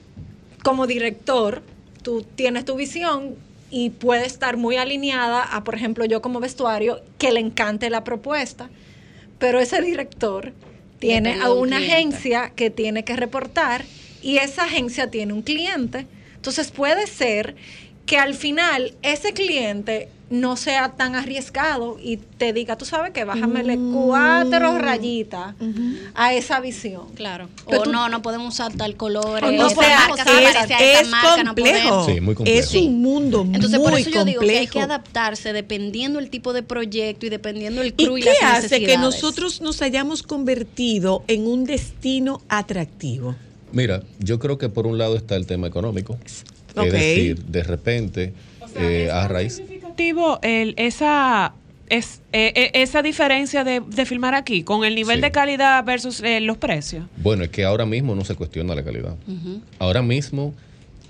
como 0.63 0.87
director, 0.87 1.63
tú 2.09 2.23
tienes 2.23 2.65
tu 2.65 2.75
visión 2.75 3.35
y 3.71 3.91
puede 3.91 4.25
estar 4.25 4.57
muy 4.57 4.79
alineada 4.79 5.43
a, 5.43 5.63
por 5.63 5.75
ejemplo, 5.75 6.07
yo 6.07 6.23
como 6.23 6.41
vestuario, 6.41 7.03
que 7.19 7.33
le 7.33 7.41
encante 7.41 7.91
la 7.91 8.03
propuesta, 8.03 8.71
pero 9.39 9.61
ese 9.61 9.83
director 9.83 10.55
tiene 10.99 11.39
a 11.39 11.53
un 11.53 11.69
una 11.69 11.77
agencia 11.77 12.53
que 12.57 12.71
tiene 12.71 13.05
que 13.05 13.15
reportar 13.15 13.85
y 14.23 14.39
esa 14.39 14.65
agencia 14.65 15.11
tiene 15.11 15.35
un 15.35 15.43
cliente. 15.43 16.07
Entonces 16.35 16.71
puede 16.71 17.07
ser 17.07 17.57
que 18.07 18.17
al 18.17 18.33
final 18.33 18.95
ese 19.03 19.35
cliente 19.35 20.09
no 20.31 20.57
sea 20.57 20.91
tan 20.91 21.15
arriesgado 21.15 21.99
y 22.03 22.19
te 22.19 22.53
diga, 22.53 22.77
tú 22.77 22.85
sabes 22.85 23.13
que 23.13 23.25
bájamele 23.25 23.77
Mm. 23.79 23.93
cuatro 23.95 24.79
rayitas 24.79 25.55
a 26.15 26.35
esa 26.35 26.61
visión. 26.61 27.05
Claro. 27.15 27.49
Pero 27.67 27.81
o 27.81 27.85
tú- 27.85 27.93
no, 27.93 28.09
no 28.09 28.21
podemos 28.21 28.53
usar 28.55 28.73
tal 28.75 28.95
color. 28.97 29.43
O 29.45 29.49
eh, 29.51 29.57
no 29.57 29.69
esta 29.69 29.83
sea, 29.83 30.09
marca 30.09 30.23
es- 30.23 30.71
esta 30.71 31.01
es 31.01 31.09
marca, 31.09 31.43
no 31.45 31.55
complejo. 31.55 31.89
podemos. 31.89 32.07
Sí, 32.07 32.21
muy 32.21 32.35
complejo. 32.35 32.61
Es 32.61 32.75
un 32.75 33.01
mundo 33.01 33.43
Entonces, 33.47 33.79
muy 33.81 33.91
por 33.91 33.99
eso 34.01 34.11
yo 34.11 34.25
digo 34.25 34.41
que 34.43 34.59
hay 34.59 34.67
que 34.67 34.81
adaptarse 34.81 35.53
dependiendo 35.53 36.19
el 36.19 36.29
tipo 36.31 36.53
de 36.53 36.63
proyecto 36.63 37.25
y 37.25 37.31
dependiendo 37.31 37.81
el 37.83 37.89
¿Y 37.97 38.05
crew 38.05 38.19
y, 38.19 38.23
qué 38.23 38.33
las 38.43 38.65
hace 38.65 38.81
que 38.85 38.99
nosotros 38.99 39.61
nos 39.63 39.81
hayamos 39.83 40.23
convertido 40.23 41.25
en 41.29 41.47
un 41.47 41.65
destino 41.65 42.43
atractivo? 42.49 43.35
Mira, 43.73 44.03
yo 44.19 44.39
creo 44.39 44.59
que 44.59 44.69
por 44.69 44.87
un 44.87 44.99
lado 44.99 45.17
está 45.17 45.37
el 45.37 45.47
tema 45.47 45.67
económico. 45.67 46.19
Ok. 46.77 46.85
Es 46.87 46.93
decir, 46.93 47.45
de 47.45 47.63
repente, 47.63 48.33
eh, 48.77 49.11
a 49.13 49.27
raíz. 49.29 49.61
Significativo 49.99 50.39
el, 50.43 50.75
esa 50.77 51.55
es, 51.89 52.21
eh, 52.33 52.53
eh, 52.55 52.71
esa 52.75 53.03
diferencia 53.03 53.65
de, 53.65 53.81
de 53.81 54.07
filmar 54.07 54.35
aquí 54.35 54.63
con 54.63 54.85
el 54.85 54.95
nivel 54.95 55.17
Sí. 55.17 55.23
de 55.23 55.31
calidad 55.31 55.85
versus 55.85 56.21
eh, 56.23 56.41
los 56.41 56.57
precios. 56.59 57.07
Bueno, 57.17 57.45
es 57.45 57.51
que 57.51 57.65
ahora 57.65 57.87
mismo 57.87 58.15
no 58.15 58.25
se 58.25 58.35
cuestiona 58.35 58.75
la 58.75 58.85
calidad. 58.85 59.17
Ahora 59.79 60.03
mismo, 60.03 60.55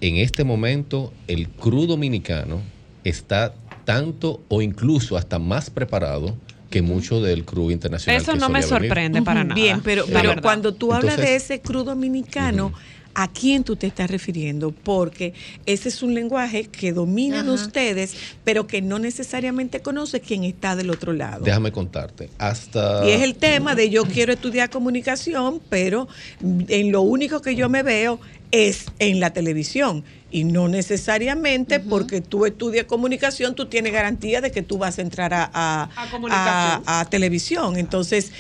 en 0.01 0.17
este 0.17 0.45
momento, 0.45 1.13
el 1.27 1.49
crew 1.49 1.87
dominicano 1.87 2.61
está 3.05 3.55
tanto 3.85 4.41
o 4.49 4.63
incluso 4.63 5.17
hasta 5.17 5.39
más 5.39 5.71
preparado 5.71 6.37
que 6.71 6.83
mucho 6.83 7.21
del 7.23 7.45
crew 7.45 7.71
internacional. 7.71 8.21
Eso 8.21 8.33
que 8.35 8.39
no 8.39 8.49
me 8.49 8.61
venir. 8.61 8.69
sorprende 8.69 9.23
para 9.23 9.43
nada. 9.43 9.55
Bien, 9.55 9.81
pero, 9.83 10.05
pero 10.07 10.41
cuando 10.43 10.75
tú 10.75 10.93
hablas 10.93 11.17
de 11.17 11.35
ese 11.35 11.61
crew 11.61 11.83
dominicano, 11.83 12.73
¿a 13.15 13.27
quién 13.33 13.65
tú 13.65 13.75
te 13.77 13.87
estás 13.89 14.11
refiriendo? 14.11 14.71
Porque 14.71 15.35
ese 15.67 15.89
es 15.89 16.03
un 16.03 16.15
lenguaje 16.15 16.65
que 16.67 16.93
dominan 16.93 17.47
Ajá. 17.47 17.53
ustedes, 17.53 18.15
pero 18.45 18.67
que 18.67 18.81
no 18.83 18.99
necesariamente 18.99 19.81
conoce 19.81 20.21
quién 20.21 20.45
está 20.45 20.77
del 20.77 20.91
otro 20.91 21.13
lado. 21.13 21.45
Déjame 21.45 21.73
contarte. 21.73 22.31
Hasta. 22.39 23.05
Y 23.07 23.11
es 23.11 23.23
el 23.23 23.35
tema 23.35 23.75
de 23.75 23.91
yo 23.91 24.05
quiero 24.05 24.33
estudiar 24.33 24.71
comunicación, 24.71 25.61
pero 25.69 26.09
en 26.41 26.93
lo 26.93 27.03
único 27.03 27.41
que 27.43 27.55
yo 27.57 27.69
me 27.69 27.83
veo 27.83 28.21
es 28.51 28.87
en 28.99 29.21
la 29.21 29.31
televisión. 29.33 30.05
Y 30.31 30.45
no 30.45 30.69
necesariamente 30.69 31.81
porque 31.81 32.21
tú 32.21 32.45
estudias 32.45 32.85
comunicación, 32.85 33.55
tú 33.55 33.67
tienes 33.67 33.93
garantía 33.95 34.41
de 34.43 34.51
que 34.51 34.63
tú 34.63 34.77
vas 34.79 34.99
a 34.99 35.03
entrar 35.03 35.33
a, 35.33 35.51
a- 35.53 35.85
A 35.97 36.11
comunicación. 36.11 36.83
a- 36.87 37.01
a 37.01 37.05
televisión. 37.11 37.77
Entonces, 37.79 38.31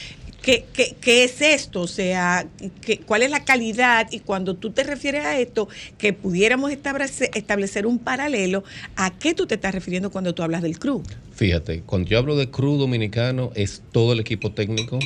¿qué, 0.43 0.65
qué, 0.73 0.97
qué 1.01 1.25
es 1.25 1.41
esto? 1.43 1.83
O 1.83 1.87
sea, 1.87 2.47
¿qué- 2.81 2.99
¿cuál 3.01 3.23
es 3.23 3.31
la 3.31 3.45
calidad? 3.45 4.09
Y 4.11 4.21
cuando 4.21 4.55
tú 4.57 4.71
te 4.71 4.85
refieres 4.85 5.25
a 5.25 5.39
esto, 5.39 5.69
que 5.99 6.13
pudiéramos 6.13 6.71
establecer, 6.73 7.87
un 7.87 7.99
paralelo, 7.99 8.65
¿a 8.97 9.19
qué 9.19 9.35
tú 9.35 9.47
te 9.47 9.55
estás 9.57 9.75
refiriendo 9.75 10.11
cuando 10.11 10.35
tú 10.35 10.43
hablas 10.43 10.63
del 10.63 10.79
crew? 10.79 11.03
Fíjate, 11.35 11.83
cuando 11.83 12.09
yo 12.09 12.19
hablo 12.19 12.37
de 12.37 12.51
crew 12.51 12.77
dominicano, 12.77 13.51
es 13.55 13.83
todo 13.93 14.13
el 14.13 14.21
equipo 14.21 14.53
técnico 14.53 14.99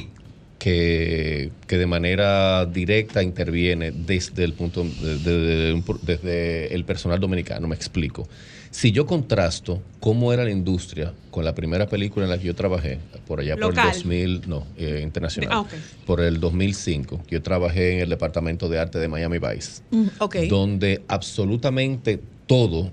que, 0.59 1.51
que 1.67 1.77
de 1.77 1.87
manera 1.87 2.67
directa 2.67 3.23
interviene 3.23 3.91
desde 3.91 4.45
el 4.45 4.53
punto 4.53 4.85
de- 4.85 5.19
de- 5.19 5.39
de 5.67 5.73
un 5.73 5.85
pu- 5.85 5.99
desde 6.03 6.73
el 6.75 6.85
personal 6.85 7.19
dominicano. 7.21 7.67
Me 7.67 7.75
explico. 7.75 8.29
Si 8.73 8.91
yo 8.91 9.05
contrasto 9.07 9.83
cómo 10.01 10.33
era 10.33 10.45
la 10.45 10.51
industria 10.51 11.13
con 11.31 11.45
la 11.45 11.55
primera 11.55 11.87
película 11.87 12.25
en 12.25 12.31
la 12.31 12.39
que 12.39 12.47
yo 12.47 12.55
trabajé, 12.55 12.99
por 13.27 13.39
allá 13.39 13.55
por 13.57 13.71
el 13.79 13.85
2000, 13.85 14.49
no, 14.49 14.67
eh, 14.79 15.01
internacional, 15.03 15.51
Ah, 15.53 15.61
ok. 15.61 15.69
por 16.07 16.21
el 16.23 16.41
2005, 16.41 17.21
yo 17.31 17.43
trabajé 17.43 17.93
en 17.97 18.01
el 18.01 18.09
departamento 18.09 18.71
de 18.71 18.79
arte 18.79 18.99
de 18.99 19.09
Miami 19.09 19.39
Vice 19.39 19.83
Mm, 19.91 20.07
donde 20.49 21.03
absolutamente 21.07 22.19
todo, 22.47 22.91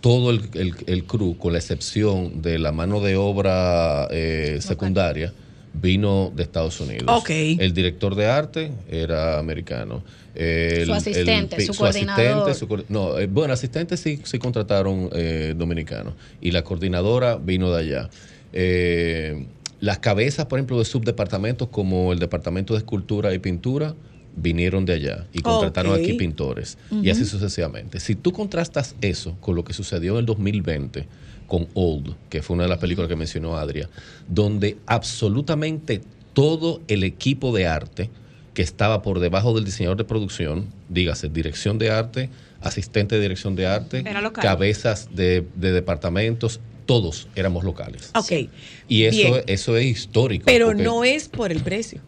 todo 0.00 0.30
el, 0.30 0.42
el, 0.54 0.74
el 0.86 1.04
crew, 1.04 1.36
con 1.36 1.52
la 1.52 1.58
excepción 1.58 2.40
de 2.40 2.60
la 2.60 2.70
mano 2.70 3.00
de 3.00 3.16
obra 3.16 4.06
eh, 4.12 4.58
secundaria, 4.60 5.32
vino 5.80 6.32
de 6.34 6.42
Estados 6.42 6.80
Unidos. 6.80 7.04
Ok. 7.08 7.30
El 7.30 7.72
director 7.74 8.14
de 8.14 8.26
arte 8.26 8.72
era 8.90 9.38
americano. 9.38 10.02
El- 10.34 10.86
Su 10.86 10.92
asistente, 10.94 11.56
pi- 11.56 11.64
su 11.66 11.74
coordinador. 11.74 12.54
su 12.54 12.68
coor- 12.68 12.84
no, 12.88 13.18
eh, 13.18 13.26
bueno, 13.26 13.54
asistentes 13.54 14.00
sí, 14.00 14.20
sí 14.24 14.38
contrataron 14.38 15.08
eh, 15.12 15.54
dominicanos. 15.56 16.14
Y 16.40 16.50
la 16.50 16.62
coordinadora 16.62 17.36
vino 17.36 17.72
de 17.72 17.80
allá. 17.80 18.10
Eh, 18.52 19.46
las 19.80 19.98
cabezas, 19.98 20.46
por 20.46 20.58
ejemplo, 20.58 20.78
de 20.78 20.84
subdepartamentos 20.84 21.68
como 21.68 22.12
el 22.12 22.18
Departamento 22.18 22.74
de 22.74 22.78
Escultura 22.78 23.34
y 23.34 23.38
Pintura 23.38 23.94
vinieron 24.34 24.84
de 24.84 24.94
allá 24.94 25.26
y 25.32 25.40
contrataron 25.40 25.94
aquí 25.94 26.14
pintores. 26.14 26.76
Y 27.02 27.08
así 27.10 27.24
sucesivamente. 27.24 28.00
Si 28.00 28.14
tú 28.14 28.32
contrastas 28.32 28.94
eso 29.00 29.36
con 29.40 29.54
lo 29.54 29.64
que 29.64 29.72
sucedió 29.72 30.12
en 30.14 30.18
el 30.20 30.26
2020 30.26 31.06
con 31.46 31.68
Old, 31.74 32.14
que 32.28 32.42
fue 32.42 32.54
una 32.54 32.64
de 32.64 32.68
las 32.68 32.78
películas 32.78 33.08
que 33.08 33.16
mencionó 33.16 33.56
Adria, 33.56 33.88
donde 34.28 34.78
absolutamente 34.86 36.02
todo 36.32 36.80
el 36.88 37.04
equipo 37.04 37.54
de 37.54 37.66
arte 37.66 38.10
que 38.54 38.62
estaba 38.62 39.02
por 39.02 39.20
debajo 39.20 39.54
del 39.54 39.64
diseñador 39.64 39.96
de 39.96 40.04
producción, 40.04 40.66
dígase 40.88 41.28
dirección 41.28 41.78
de 41.78 41.90
arte, 41.90 42.30
asistente 42.60 43.16
de 43.16 43.20
dirección 43.20 43.54
de 43.54 43.66
arte, 43.66 44.04
cabezas 44.32 45.14
de, 45.14 45.46
de 45.54 45.72
departamentos, 45.72 46.60
todos 46.86 47.28
éramos 47.34 47.64
locales. 47.64 48.10
Ok. 48.14 48.48
Y 48.88 49.04
eso, 49.04 49.16
Bien. 49.16 49.44
eso 49.46 49.76
es 49.76 49.86
histórico. 49.86 50.44
Pero 50.46 50.72
no 50.74 51.04
es 51.04 51.28
por 51.28 51.52
el 51.52 51.60
precio. 51.60 52.00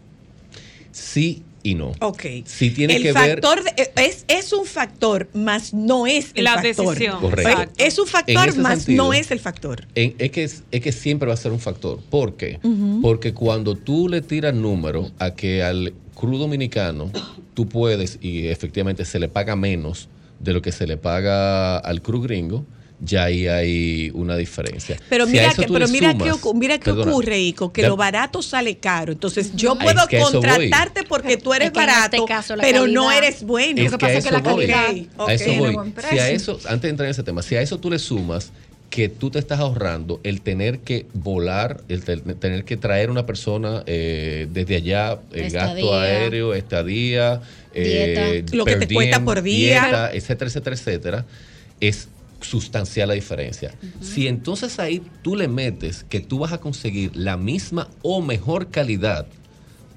Sí 0.90 1.42
y 1.70 1.74
no. 1.74 1.92
Ok. 2.00 2.24
Sí 2.44 2.70
tiene 2.70 2.96
el 2.96 3.02
que 3.02 3.12
ver- 3.12 3.40
factor 3.42 3.62
de- 3.62 3.82
eh, 3.82 3.90
es, 3.96 4.24
es 4.28 4.52
un 4.52 4.64
factor, 4.64 5.28
más 5.34 5.74
no 5.74 6.06
es 6.06 6.30
el 6.34 6.44
La 6.44 6.54
factor. 6.54 6.86
decisión. 6.86 7.20
Correcto. 7.20 7.50
Exacto. 7.50 7.84
Es 7.84 7.98
un 7.98 8.06
factor, 8.06 8.56
más 8.58 8.78
sentido, 8.78 9.04
no 9.04 9.12
es 9.12 9.30
el 9.30 9.38
factor. 9.40 9.86
En- 9.94 10.14
es, 10.18 10.30
que, 10.30 10.44
es, 10.44 10.62
es 10.70 10.80
que 10.80 10.92
siempre 10.92 11.28
va 11.28 11.34
a 11.34 11.36
ser 11.36 11.52
un 11.52 11.60
factor. 11.60 12.00
¿Por 12.08 12.36
qué? 12.36 12.58
Porque 13.02 13.34
cuando 13.34 13.74
tú 13.74 14.08
le 14.08 14.22
tiras 14.22 14.54
número 14.54 15.10
a 15.18 15.34
que 15.34 15.62
al 15.62 15.92
crew 16.18 16.38
dominicano 16.38 17.10
tú 17.54 17.68
puedes, 17.68 18.18
y 18.20 18.46
efectivamente 18.48 19.04
se 19.04 19.18
le 19.18 19.28
paga 19.28 19.54
menos 19.56 20.08
de 20.40 20.52
lo 20.52 20.62
que 20.62 20.72
se 20.72 20.86
le 20.86 20.96
paga 20.96 21.76
al 21.78 22.00
crew 22.02 22.20
gringo, 22.22 22.64
ya 23.00 23.24
ahí 23.24 23.46
hay 23.46 24.10
una 24.14 24.36
diferencia. 24.36 24.96
Pero 25.08 25.26
Si 25.26 25.32
mira, 25.32 25.54
que, 25.54 25.66
pero 25.68 25.86
mira, 25.88 26.12
sumas- 26.12 26.54
mira 26.54 26.78
qué 26.78 26.90
ocurre, 26.90 27.38
Ico, 27.40 27.72
que 27.72 27.82
ya- 27.82 27.88
lo 27.88 27.96
barato 27.96 28.42
sale 28.42 28.76
caro. 28.78 29.12
Entonces 29.12 29.54
yo 29.54 29.78
puedo 29.78 30.00
es 30.02 30.06
que 30.08 30.18
contratarte 30.18 31.04
porque 31.04 31.36
tú 31.36 31.54
eres 31.54 31.68
Es 31.68 31.72
que 31.72 31.78
en 31.80 31.88
este 31.88 31.96
barato, 32.18 32.24
caso 32.26 32.54
pero 32.60 32.86
no 32.86 33.12
eres 33.12 33.42
bueno. 33.44 33.80
Es 33.82 33.92
Lo 33.92 33.98
que 33.98 34.06
pasa 34.06 34.18
es 34.18 34.24
que 34.24 34.28
eso 34.30 34.36
la 34.42 34.50
voy. 34.52 34.66
calidad 34.66 35.06
Ok, 35.16 35.28
A 35.28 35.32
eso 35.34 35.52
voy. 35.54 35.74
buen 35.74 35.86
Si 35.94 36.00
a 36.00 36.08
precio. 36.08 36.24
eso, 36.24 36.52
antes 36.66 36.82
de 36.82 36.88
entrar 36.88 37.06
en 37.06 37.10
ese 37.12 37.22
tema, 37.22 37.42
si 37.42 37.54
a 37.56 37.62
eso 37.62 37.78
tú 37.78 37.90
le 37.90 37.98
sumas 37.98 38.50
que 38.90 39.08
tú 39.10 39.30
te 39.30 39.38
estás 39.38 39.60
ahorrando 39.60 40.18
el 40.24 40.40
tener 40.40 40.78
que 40.80 41.04
volar, 41.12 41.82
el 41.88 42.02
te- 42.04 42.16
tener 42.16 42.64
que 42.64 42.76
traer 42.78 43.10
una 43.10 43.26
persona 43.26 43.82
eh, 43.86 44.48
desde 44.50 44.76
allá, 44.76 45.18
el 45.32 45.50
gasto 45.50 45.94
aéreo, 45.94 46.54
estadía, 46.54 47.42
eh, 47.74 48.42
Dieta. 48.42 48.56
Lo 48.56 48.64
que 48.64 48.76
te 48.76 48.92
cuesta 48.94 49.22
por 49.22 49.42
día. 49.42 49.82
dieta, 49.82 50.10
etcétera, 50.14 50.48
etcétera, 50.48 50.74
etcétera, 50.76 51.26
es 51.80 52.08
sustancial 52.40 53.08
la 53.08 53.14
diferencia. 53.14 53.74
Si 54.00 54.26
entonces 54.28 54.78
ahí 54.78 55.02
tú 55.22 55.36
le 55.36 55.48
metes 55.48 56.04
que 56.08 56.20
tú 56.20 56.38
vas 56.38 56.52
a 56.52 56.58
conseguir 56.60 57.10
la 57.16 57.36
misma 57.36 57.88
o 58.02 58.20
mejor 58.22 58.70
calidad 58.70 59.26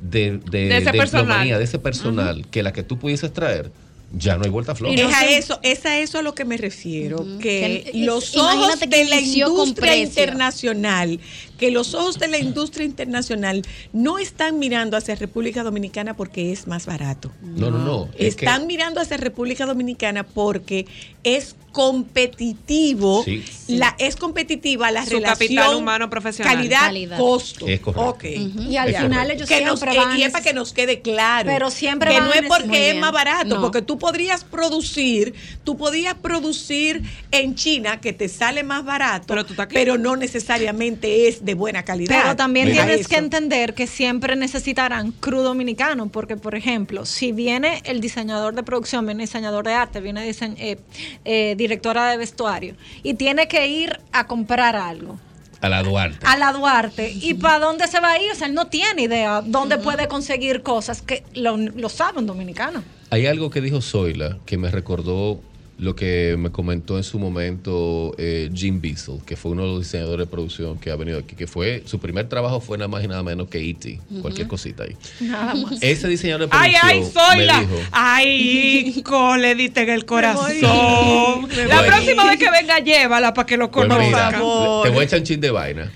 de, 0.01 0.39
de, 0.49 0.67
De 0.67 0.77
ese 0.77 0.91
de 0.91 0.97
personal. 0.97 1.47
de 1.47 1.63
ese 1.63 1.79
personal, 1.79 2.47
que 2.49 2.63
la 2.63 2.73
que 2.73 2.83
tú 2.83 2.97
pudieses 2.97 3.31
traer, 3.31 3.71
ya 4.17 4.35
no 4.35 4.43
hay 4.43 4.49
vuelta 4.49 4.75
floja. 4.75 4.93
Es 4.93 5.13
a 5.13 5.25
eso, 5.29 5.59
es 5.63 5.85
a 5.85 5.99
eso 5.99 6.17
a 6.17 6.21
lo 6.21 6.35
que 6.35 6.43
me 6.43 6.57
refiero, 6.57 7.23
que 7.39 7.89
Que- 7.91 7.91
los 8.03 8.35
ojos 8.35 8.79
de 8.79 9.05
la 9.05 9.21
industria 9.21 9.95
internacional, 9.95 11.19
que 11.61 11.69
los 11.71 11.93
ojos 11.93 12.17
de 12.17 12.27
la 12.27 12.39
industria 12.39 12.85
internacional 12.87 13.61
no 13.93 14.17
están 14.17 14.57
mirando 14.57 14.97
hacia 14.97 15.13
República 15.13 15.61
Dominicana 15.63 16.17
porque 16.17 16.51
es 16.51 16.65
más 16.67 16.87
barato. 16.87 17.31
No, 17.41 17.69
no, 17.69 17.77
no. 17.77 18.09
es 18.17 18.35
que- 18.35 18.45
Están 18.45 18.65
mirando 18.65 18.99
hacia 18.99 19.17
República 19.17 19.67
Dominicana 19.67 20.23
porque 20.23 20.87
es 21.23 21.55
competitivo, 21.71 23.23
Sí. 23.23 23.43
la 23.67 23.95
es 23.99 24.15
competitiva 24.17 24.91
la 24.91 25.05
Su 25.05 25.11
relación 25.11 25.35
capital 25.35 25.75
humano 25.75 26.09
profesional. 26.09 26.55
calidad, 26.55 26.79
Calidad. 26.81 27.17
costo. 27.17 27.67
Es 27.67 27.79
correcto. 27.79 28.09
Ok. 28.09 28.23
Y 28.69 28.75
al 28.77 28.89
Es 28.89 29.01
final 29.01 29.31
ellos 29.31 29.47
Que 29.47 29.61
nos, 29.63 29.79
siempre 29.79 29.95
eh, 29.97 30.03
van 30.05 30.17
y 30.19 30.23
es 30.23 30.31
para 30.31 30.43
que 30.43 30.53
nos 30.53 30.73
quede 30.73 31.01
claro. 31.01 31.47
Pero 31.49 31.69
siempre 31.71 32.11
que 32.11 32.19
van 32.19 32.27
no 32.27 32.33
es 32.33 32.41
porque 32.47 32.89
es 32.89 32.97
más 32.97 33.11
barato, 33.13 33.55
No. 33.55 33.61
porque 33.61 33.81
tú 33.81 33.97
podrías 33.97 34.43
producir, 34.43 35.33
tú 35.63 35.77
podías 35.77 36.15
producir 36.15 37.03
en 37.31 37.55
China 37.55 38.01
que 38.01 38.11
te 38.13 38.27
sale 38.27 38.63
más 38.63 38.83
barato, 38.83 39.33
pero, 39.69 39.97
no 39.97 40.15
necesariamente 40.17 41.27
es 41.27 41.45
de 41.45 41.50
buena 41.53 41.83
calidad. 41.83 42.21
Pero 42.21 42.35
también 42.35 42.67
Mira 42.69 42.85
tienes 42.85 43.01
eso. 43.01 43.09
que 43.09 43.15
entender 43.17 43.73
que 43.73 43.87
siempre 43.87 44.35
necesitarán 44.35 45.11
crew 45.11 45.41
dominicano, 45.41 46.07
porque 46.09 46.37
por 46.37 46.55
ejemplo, 46.55 47.05
si 47.05 47.31
viene 47.31 47.81
el 47.85 48.01
diseñador 48.01 48.55
de 48.55 48.63
producción, 48.63 49.05
viene 49.05 49.23
diseñador 49.23 49.65
de 49.65 49.73
arte, 49.73 50.01
viene 50.01 50.27
diseñ- 50.29 50.55
eh, 50.57 50.77
eh, 51.25 51.55
directora 51.57 52.09
de 52.11 52.17
vestuario 52.17 52.75
y 53.03 53.13
tiene 53.15 53.47
que 53.47 53.67
ir 53.67 53.99
a 54.11 54.27
comprar 54.27 54.75
algo 54.75 55.19
A 55.61 55.69
la 55.69 55.83
Duarte. 55.83 56.25
a 56.25 56.37
la 56.37 56.51
Duarte, 56.53 57.11
¿y 57.11 57.33
para 57.35 57.59
dónde 57.59 57.87
se 57.87 57.99
va 57.99 58.11
a 58.13 58.21
ir? 58.21 58.31
O 58.31 58.35
sea, 58.35 58.47
él 58.47 58.53
no 58.53 58.67
tiene 58.67 59.03
idea 59.03 59.41
dónde 59.45 59.77
puede 59.77 60.07
conseguir 60.07 60.63
cosas 60.63 61.01
que 61.01 61.23
lo, 61.33 61.57
lo 61.57 61.89
saben 61.89 62.25
dominicanos. 62.25 62.83
Hay 63.09 63.27
algo 63.27 63.49
que 63.49 63.61
dijo 63.61 63.81
Zoila 63.81 64.37
que 64.45 64.57
me 64.57 64.71
recordó 64.71 65.41
lo 65.81 65.95
que 65.95 66.35
me 66.37 66.51
comentó 66.51 66.97
en 66.97 67.03
su 67.03 67.17
momento 67.17 68.13
eh, 68.19 68.51
Jim 68.53 68.79
Bissell, 68.79 69.19
que 69.25 69.35
fue 69.35 69.51
uno 69.51 69.63
de 69.63 69.69
los 69.69 69.79
diseñadores 69.79 70.27
de 70.27 70.31
producción 70.31 70.77
que 70.77 70.91
ha 70.91 70.95
venido 70.95 71.17
aquí, 71.17 71.35
que 71.35 71.47
fue 71.47 71.81
su 71.87 71.97
primer 71.97 72.29
trabajo 72.29 72.61
fue 72.61 72.77
nada 72.77 72.87
más 72.87 73.03
y 73.03 73.07
nada 73.07 73.23
menos 73.23 73.49
que 73.49 73.67
E.T., 73.67 73.99
cualquier 74.21 74.47
cosita 74.47 74.83
ahí. 74.83 74.95
Nada 75.21 75.55
más. 75.55 75.81
Ese 75.81 76.07
diseñador 76.07 76.47
de 76.47 76.55
Ay, 76.55 76.73
producción 76.79 77.03
ay, 77.03 77.35
Zoila. 77.35 77.61
me 77.61 77.65
dijo, 77.65 77.79
Ay, 77.91 78.93
Ico, 78.95 79.37
le 79.37 79.55
diste 79.55 79.81
en 79.81 79.89
el 79.89 80.05
corazón. 80.05 80.51
La 80.61 81.83
próxima 81.83 82.29
vez 82.29 82.37
que 82.37 82.51
venga, 82.51 82.77
llévala 82.77 83.33
para 83.33 83.47
que 83.47 83.57
lo 83.57 83.71
pues 83.71 83.87
conozca. 83.87 84.05
mira, 84.05 84.83
te 84.83 84.89
voy 84.91 84.99
a 84.99 85.03
echar 85.03 85.17
un 85.17 85.25
chin 85.25 85.41
de 85.41 85.49
vaina. 85.49 85.91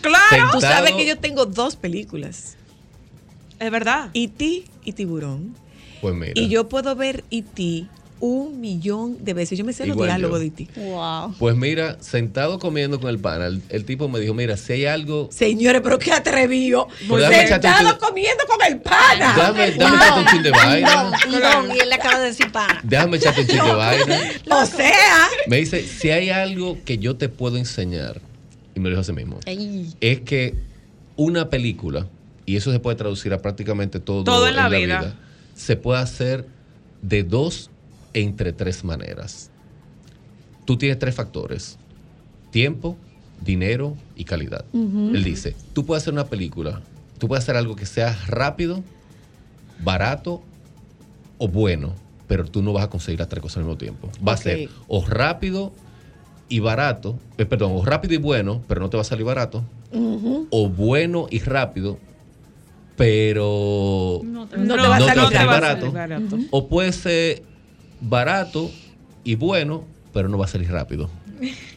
Claro. 0.00 0.52
Tú 0.52 0.62
sabes 0.62 0.92
que 0.92 1.04
yo 1.04 1.18
tengo 1.18 1.44
dos 1.44 1.76
películas. 1.76 2.56
Es 3.60 3.70
verdad. 3.70 4.08
E.T. 4.14 4.64
y 4.84 4.92
Tiburón. 4.94 5.54
Pues 6.00 6.14
mira. 6.14 6.32
Y 6.34 6.48
yo 6.48 6.66
puedo 6.70 6.96
ver 6.96 7.24
E.T. 7.30 7.86
un 8.20 8.60
millón 8.60 9.24
de 9.24 9.34
veces. 9.34 9.58
Yo 9.58 9.64
me 9.64 9.72
sé 9.72 9.86
los 9.86 9.96
diálogos 9.96 10.40
de 10.40 10.46
E.T. 10.46 10.68
Wow. 10.76 11.34
Pues 11.38 11.56
mira, 11.56 11.96
sentado 12.00 12.58
comiendo 12.58 13.00
con 13.00 13.10
el 13.10 13.18
pana, 13.18 13.46
el, 13.46 13.62
el 13.68 13.84
tipo 13.84 14.08
me 14.08 14.18
dijo, 14.20 14.34
mira, 14.34 14.56
si 14.56 14.72
hay 14.72 14.86
algo... 14.86 15.28
Señores, 15.30 15.80
pero 15.82 15.98
qué 15.98 16.12
atrevido. 16.12 16.88
Pues 17.08 17.24
un 17.24 17.32
Sentado 17.32 17.98
comiendo 17.98 18.44
con 18.46 18.66
el 18.66 18.80
pana. 18.80 19.34
Déjame, 19.36 19.70
déjame 19.70 19.96
echarte 19.96 20.20
un 20.20 20.26
chin 20.26 20.42
de 20.42 20.50
vaina. 20.50 21.10
Un 21.26 21.40
don, 21.68 21.76
y 21.76 21.80
él 21.80 21.88
le 21.88 21.94
acaba 21.94 22.18
de 22.20 22.26
decir 22.26 22.50
pana. 22.52 22.80
Déjame 22.82 23.16
echarte 23.18 23.40
un 23.42 23.46
chin 23.46 23.56
de 23.64 23.72
vaina. 23.72 24.16
O 24.50 24.66
sea, 24.66 25.28
Me 25.46 25.58
dice, 25.58 25.82
si 25.86 26.10
hay 26.10 26.30
algo 26.30 26.78
que 26.84 26.98
yo 26.98 27.16
te 27.16 27.28
puedo 27.28 27.56
enseñar, 27.56 28.20
y 28.74 28.80
me 28.80 28.84
lo 28.84 28.90
dijo 28.96 29.00
así 29.02 29.12
mismo, 29.12 29.38
Ey. 29.46 29.94
es 30.00 30.20
que 30.20 30.54
una 31.16 31.48
película, 31.50 32.06
y 32.46 32.56
eso 32.56 32.72
se 32.72 32.80
puede 32.80 32.96
traducir 32.96 33.32
a 33.32 33.38
prácticamente 33.42 34.00
todo, 34.00 34.24
Todo 34.24 34.48
en 34.48 34.56
la 34.56 34.68
vida. 34.68 35.14
se 35.54 35.76
puede 35.76 36.00
hacer 36.00 36.46
de 37.02 37.22
dos 37.22 37.70
entre 38.20 38.52
tres 38.52 38.84
maneras. 38.84 39.50
Tú 40.64 40.76
tienes 40.76 40.98
tres 40.98 41.14
factores, 41.14 41.78
tiempo, 42.50 42.96
dinero 43.44 43.96
y 44.16 44.24
calidad. 44.24 44.64
Él 44.72 45.22
dice, 45.24 45.54
tú 45.72 45.86
puedes 45.86 46.02
hacer 46.02 46.12
una 46.12 46.26
película, 46.26 46.82
tú 47.18 47.28
puedes 47.28 47.44
hacer 47.44 47.56
algo 47.56 47.76
que 47.76 47.86
sea 47.86 48.16
rápido, 48.26 48.82
barato 49.82 50.42
o 51.38 51.48
bueno, 51.48 51.94
pero 52.26 52.44
tú 52.44 52.62
no 52.62 52.72
vas 52.72 52.84
a 52.84 52.90
conseguir 52.90 53.20
las 53.20 53.28
tres 53.28 53.40
cosas 53.40 53.58
al 53.58 53.64
mismo 53.64 53.78
tiempo. 53.78 54.10
Va 54.26 54.32
a 54.32 54.36
ser 54.36 54.68
o 54.88 55.04
rápido 55.06 55.72
y 56.48 56.60
barato, 56.60 57.18
eh, 57.38 57.46
perdón, 57.46 57.72
o 57.74 57.84
rápido 57.84 58.14
y 58.14 58.18
bueno, 58.18 58.62
pero 58.66 58.80
no 58.80 58.90
te 58.90 58.96
va 58.96 59.02
a 59.02 59.04
salir 59.04 59.24
barato, 59.24 59.64
o 60.50 60.68
bueno 60.68 61.26
y 61.30 61.38
rápido, 61.38 61.98
pero 62.96 64.20
no 64.24 64.46
te 64.48 64.56
va 64.58 64.96
a 64.96 65.00
salir 65.00 65.46
barato. 65.46 65.92
O 66.50 66.68
puede 66.68 66.92
ser 66.92 67.42
barato 68.00 68.70
y 69.24 69.34
bueno, 69.34 69.84
pero 70.12 70.28
no 70.28 70.38
va 70.38 70.44
a 70.46 70.48
salir 70.48 70.70
rápido. 70.70 71.10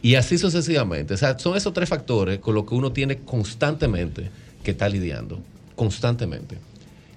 Y 0.02 0.16
así 0.16 0.38
sucesivamente. 0.38 1.14
O 1.14 1.16
sea, 1.16 1.38
son 1.38 1.56
esos 1.56 1.72
tres 1.72 1.88
factores 1.88 2.38
con 2.40 2.54
los 2.54 2.64
que 2.64 2.74
uno 2.74 2.92
tiene 2.92 3.18
constantemente 3.18 4.30
que 4.64 4.72
estar 4.72 4.90
lidiando. 4.90 5.40
Constantemente. 5.76 6.58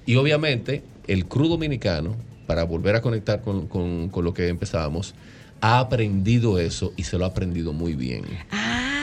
Y 0.06 0.16
obviamente, 0.16 0.84
el 1.08 1.26
crew 1.26 1.48
dominicano, 1.48 2.16
para 2.46 2.64
volver 2.64 2.96
a 2.96 3.02
conectar 3.02 3.42
con, 3.42 3.68
con- 3.68 4.10
con 4.10 4.24
lo 4.24 4.34
que 4.34 4.48
empezábamos, 4.48 5.16
ha 5.62 5.80
aprendido 5.80 6.60
eso 6.60 6.94
y 6.96 7.04
se 7.04 7.18
lo 7.18 7.26
ha 7.26 7.30
aprendido 7.30 7.74
muy 7.74 7.96
bien. 7.96 8.24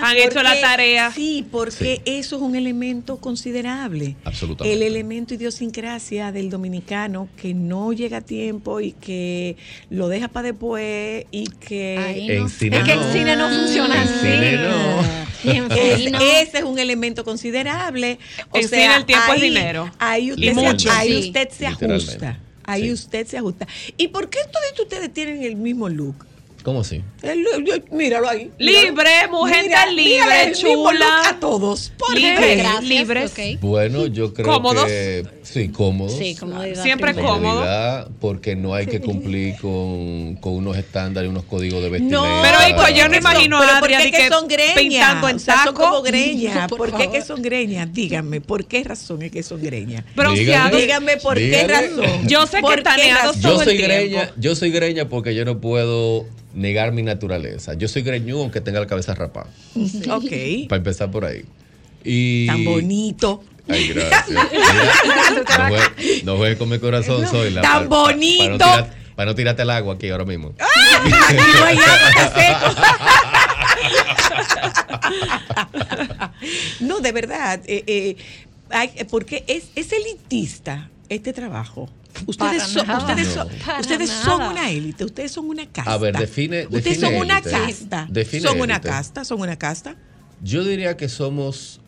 Han 0.02 0.16
hecho 0.16 0.42
la 0.42 0.60
tarea. 0.60 1.10
Sí, 1.12 1.46
porque 1.50 2.02
eso 2.04 2.36
es 2.36 2.42
un 2.42 2.56
elemento 2.56 3.18
considerable. 3.18 4.16
Absolutamente. 4.24 4.74
El 4.76 4.82
elemento 4.82 5.34
idiosincrasia 5.34 6.32
del 6.32 6.50
dominicano 6.50 7.28
que 7.36 7.54
no 7.54 7.92
llega 7.92 8.18
a 8.18 8.20
tiempo 8.20 8.80
y 8.80 8.92
que 8.92 9.56
lo 9.90 10.08
deja 10.08 10.28
para 10.28 10.48
después 10.52 11.24
y 11.30 11.44
que... 11.60 11.94
En 12.38 12.48
cine 12.48 12.78
Es 12.78 12.84
que 12.84 12.92
el 12.92 13.12
cine 13.12 13.36
no 13.36 13.48
funciona 13.48 14.02
así. 14.02 14.14
cine 14.20 14.52
no. 14.56 15.22
Y 15.44 15.56
en 15.56 15.72
Es- 15.72 15.96
fin, 16.02 16.12
no. 16.12 16.20
Ese 16.20 16.58
es 16.58 16.64
un 16.64 16.78
elemento 16.78 17.24
considerable. 17.24 18.18
O 18.50 18.58
En 18.58 18.68
sea, 18.68 18.80
cine 18.82 18.96
el 18.96 19.04
tiempo 19.06 19.26
es 19.28 19.32
ahí- 19.34 19.40
dinero. 19.48 19.90
Ahí 19.98 20.26
Y 20.28 20.32
usted, 20.32 20.54
mucho. 20.54 20.88
se, 20.88 20.90
ahí 20.90 21.22
Sí. 21.22 21.28
usted 21.28 21.48
se 21.50 21.66
ajusta. 21.66 22.38
Ahí 22.64 22.82
Sí. 22.84 22.92
usted 22.92 23.26
se 23.26 23.38
ajusta. 23.38 23.66
¿Y 23.96 24.08
por 24.08 24.30
qué 24.30 24.38
todos 24.52 24.80
ustedes 24.80 25.12
tienen 25.12 25.42
el 25.42 25.56
mismo 25.56 25.88
look? 25.88 26.26
¿Cómo 26.62 26.80
así? 26.82 27.02
El 27.22 27.42
look- 27.42 27.64
yo- 27.64 27.96
míralo 27.96 28.28
ahí. 28.28 28.50
Libre, 28.58 29.10
mujer 29.30 29.64
Mira, 29.64 29.84
tan 29.84 29.96
libre, 29.96 30.42
el 30.44 30.54
chula. 30.54 31.28
A 31.28 31.40
todos. 31.40 31.92
¿Por 31.98 32.14
Libre. 32.14 32.56
Gracias, 32.56 32.84
libres. 32.84 33.32
Bueno, 33.60 34.06
yo 34.06 34.32
creo 34.32 34.46
¿Cómodos? 34.46 34.84
que 34.86 35.24
sí, 35.42 35.68
cómodos. 35.70 36.16
Sí, 36.16 36.36
comodidad. 36.36 36.82
Siempre 36.82 37.14
cómodo. 37.14 38.08
Porque 38.20 38.54
no 38.54 38.74
hay 38.74 38.86
que 38.86 39.00
cumplir 39.00 39.56
con, 39.60 40.36
con 40.36 40.52
unos 40.54 40.76
estándares, 40.76 41.28
unos 41.28 41.44
códigos 41.44 41.82
de 41.82 41.90
vestimenta. 41.90 42.16
No, 42.16 42.42
Pero, 42.42 42.58
hijo, 42.68 42.88
yo 42.96 43.08
no 43.08 43.16
imagino 43.16 43.56
a 43.58 43.60
pero 43.60 43.80
¿por 43.80 43.88
qué 43.88 44.10
que 44.12 44.28
son 44.28 44.46
greñas? 44.46 44.74
pintando 44.76 45.28
en 45.28 45.36
O 45.36 45.38
sea, 45.40 45.64
son 45.64 45.74
como 45.74 46.02
greñas. 46.02 46.68
Por 46.68 46.78
¿Por, 46.78 46.96
qué 46.96 47.10
que 47.10 47.22
son 47.22 47.42
greñas? 47.42 47.92
Díganme, 47.92 48.40
¿por 48.40 48.66
qué 48.66 48.84
razón 48.84 49.22
es 49.22 49.32
que 49.32 49.42
son 49.42 49.60
greñas? 49.62 50.04
Bronceados. 50.14 50.80
Díganme 50.80 51.16
por 51.16 51.36
qué 51.36 51.66
razón. 51.66 52.28
Yo 52.28 52.46
sé 52.46 52.56
que 52.58 52.62
¿Por 52.62 52.76
qué 52.76 52.82
taneados? 52.82 53.36
Yo 53.40 53.50
todo 53.50 53.62
el 53.62 53.68
soy 53.68 53.76
tiempo. 53.78 53.94
greña, 53.94 54.32
yo 54.36 54.54
soy 54.54 54.70
greña 54.70 55.08
porque 55.08 55.34
yo 55.34 55.44
no 55.44 55.60
puedo 55.60 56.24
negar 56.54 56.92
mi 56.92 57.02
naturaleza. 57.02 57.74
Yo 57.74 57.88
soy 57.88 58.02
greñudo 58.02 58.42
aunque 58.42 58.60
tenga 58.60 58.80
la 58.80 58.86
cabeza 58.86 59.14
rapada. 59.14 59.48
Ok. 60.10 60.68
Para 60.68 60.78
empezar 60.78 61.10
por 61.10 61.24
ahí. 61.24 61.44
Y 62.04 62.46
Tan 62.46 62.64
bonito. 62.64 63.44
Ay, 63.68 63.88
gracias. 63.88 64.28
Mira, 64.50 65.44
no, 65.58 65.68
juegues, 65.68 66.24
no 66.24 66.36
juegues 66.36 66.58
con 66.58 66.68
mi 66.68 66.78
corazón, 66.78 67.26
soy 67.28 67.50
la 67.52 67.62
Tan 67.62 67.88
bonito. 67.88 68.58
Para 68.58 68.76
no, 68.76 68.84
tirar- 68.84 68.90
para 69.14 69.30
no 69.30 69.34
tirarte 69.36 69.62
el 69.62 69.70
agua 69.70 69.94
aquí 69.94 70.08
ahora 70.10 70.24
mismo. 70.24 70.52
No 71.04 71.64
hay 71.64 71.76
agua, 71.78 72.10
está 72.10 72.34
seco. 72.34 72.80
no, 76.80 77.00
de 77.00 77.12
verdad. 77.12 77.60
eh, 77.66 77.84
eh, 77.86 78.16
hay- 78.70 78.90
porque 79.10 79.44
es, 79.46 79.64
es 79.74 79.92
elitista 79.92 80.90
este 81.08 81.32
trabajo. 81.32 81.88
Ustedes, 82.26 82.62
son, 82.64 82.88
ustedes, 82.90 83.28
No. 83.28 83.34
son, 83.44 83.48
ustedes 83.80 84.10
son 84.10 84.38
nada. 84.38 84.50
una 84.50 84.70
élite, 84.70 85.04
ustedes 85.04 85.32
son 85.32 85.48
una 85.48 85.66
casta. 85.66 85.92
A 85.92 85.98
ver, 85.98 86.14
define- 86.14 86.66
Ustedes 86.70 87.00
son 87.00 87.14
una 87.14 87.40
casta. 87.42 88.06
Define 88.10 88.42
son 88.42 88.60
una 88.60 88.80
casta, 88.80 89.24
son 89.24 89.40
una 89.40 89.56
casta. 89.58 89.96
Yo 90.42 90.64
diría 90.64 90.96
que 90.96 91.08
somos 91.08 91.80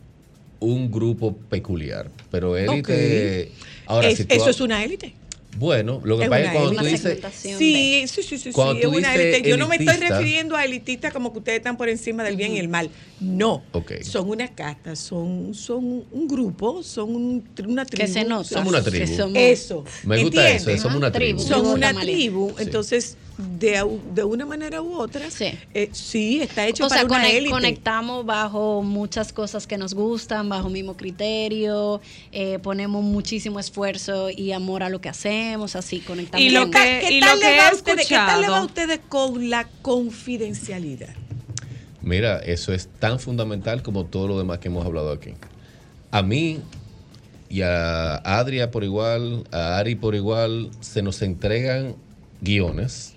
un 0.59 0.91
grupo 0.91 1.35
peculiar, 1.35 2.09
pero 2.31 2.57
élite. 2.57 3.51
Ahora, 3.85 4.09
Es- 4.09 4.17
si 4.17 4.25
tú 4.25 4.35
eso 4.35 4.45
ha- 4.47 4.49
es 4.51 4.61
una 4.61 4.83
élite. 4.83 5.13
Bueno, 5.57 6.01
lo 6.03 6.17
que 6.17 6.23
Es 6.25 6.29
pasa 6.29 6.41
es 6.41 6.47
una 6.49 6.51
que 6.53 6.57
cuando 6.59 6.81
tú 6.81 6.85
dices. 6.87 7.19
Sí, 7.33 8.03
sí, 8.07 8.23
sí, 8.23 8.37
sí, 8.37 8.51
Cuando 8.51 8.75
sí, 8.75 8.81
tú 8.81 8.91
es 8.91 8.97
una 8.97 9.13
dices. 9.13 9.43
Yo 9.43 9.57
no 9.57 9.67
me 9.67 9.77
estoy 9.77 9.95
refiriendo 9.97 10.55
a 10.55 10.65
elitista 10.65 11.11
como 11.11 11.31
que 11.31 11.39
ustedes 11.39 11.57
están 11.59 11.77
por 11.77 11.87
encima 11.89 12.23
del 12.23 12.35
bien 12.35 12.53
y 12.53 12.59
el 12.59 12.67
mal. 12.67 12.89
No. 13.19 13.63
Son 14.03 14.29
una 14.29 14.47
casta, 14.53 14.95
son, 14.95 15.53
son 15.53 16.03
un 16.11 16.27
grupo, 16.27 16.83
son 16.83 17.15
un- 17.15 17.43
una 17.67 17.85
tribu. 17.85 18.05
Que 18.05 18.11
se 18.11 18.25
nota. 18.25 18.49
Somos 18.49 18.69
una 18.73 18.83
tribu. 18.83 19.15
somos- 19.15 19.37
Eso. 19.37 19.83
Me 20.03 20.21
gusta 20.21 20.49
¿entiendes? 20.51 20.67
eso, 20.75 20.83
somos 20.83 20.97
una 20.97 21.11
tribu. 21.11 21.43
Tribu 21.43 21.71
una 21.71 21.93
tribu, 21.93 22.49
Sí. 22.57 22.63
entonces 22.63 23.17
de, 23.37 23.83
de 24.13 24.23
una 24.23 24.45
manera 24.45 24.81
u 24.81 24.93
otra, 24.97 25.29
Sí. 25.29 25.47
eh, 25.73 25.89
sí, 25.91 26.41
está 26.41 26.65
hecho 26.67 26.85
O 26.85 26.89
sea, 26.89 27.01
para 27.03 27.15
una 27.19 27.23
conec- 27.27 27.33
élite. 27.35 27.51
conectamos 27.51 28.25
bajo 28.25 28.81
muchas 28.81 29.33
cosas 29.33 29.67
que 29.67 29.77
nos 29.77 29.93
gustan, 29.93 30.47
bajo 30.47 30.69
mismo 30.69 30.95
criterio, 30.95 31.99
eh, 32.31 32.59
ponemos 32.59 33.03
muchísimo 33.03 33.59
esfuerzo 33.59 34.29
y 34.29 34.53
amor 34.53 34.83
a 34.83 34.89
lo 34.89 35.01
que 35.01 35.09
hacemos, 35.09 35.75
así 35.75 35.99
conectamos. 35.99 36.45
Y 36.45 36.49
lo 36.51 36.71
que- 36.71 37.01
¿Qué, 37.07 37.11
y 37.11 37.19
tal 37.19 37.35
lo 37.35 37.41
que 37.41 37.47
va 37.47 37.51
he 37.55 37.69
a 37.69 37.73
ustedes, 37.73 38.07
¿Qué 38.07 38.15
tal 38.15 38.41
le 38.41 38.47
va 38.49 38.59
a 38.59 38.63
ustedes 38.65 38.99
con 39.09 39.49
la 39.49 39.67
confidencialidad? 39.81 41.13
Mira, 42.01 42.37
eso 42.39 42.71
es 42.73 42.87
tan 42.99 43.19
fundamental 43.19 43.81
como 43.83 44.05
todo 44.05 44.27
lo 44.27 44.37
demás 44.37 44.59
que 44.59 44.67
hemos 44.69 44.85
hablado 44.85 45.11
aquí. 45.11 45.31
A 46.11 46.21
mí 46.21 46.59
y 47.49 47.61
a 47.63 48.15
Adria 48.17 48.71
por 48.71 48.83
igual, 48.83 49.43
a 49.51 49.77
Ari 49.77 49.95
por 49.95 50.15
igual, 50.15 50.69
se 50.79 51.01
nos 51.01 51.21
entregan 51.21 51.95
guiones 52.41 53.13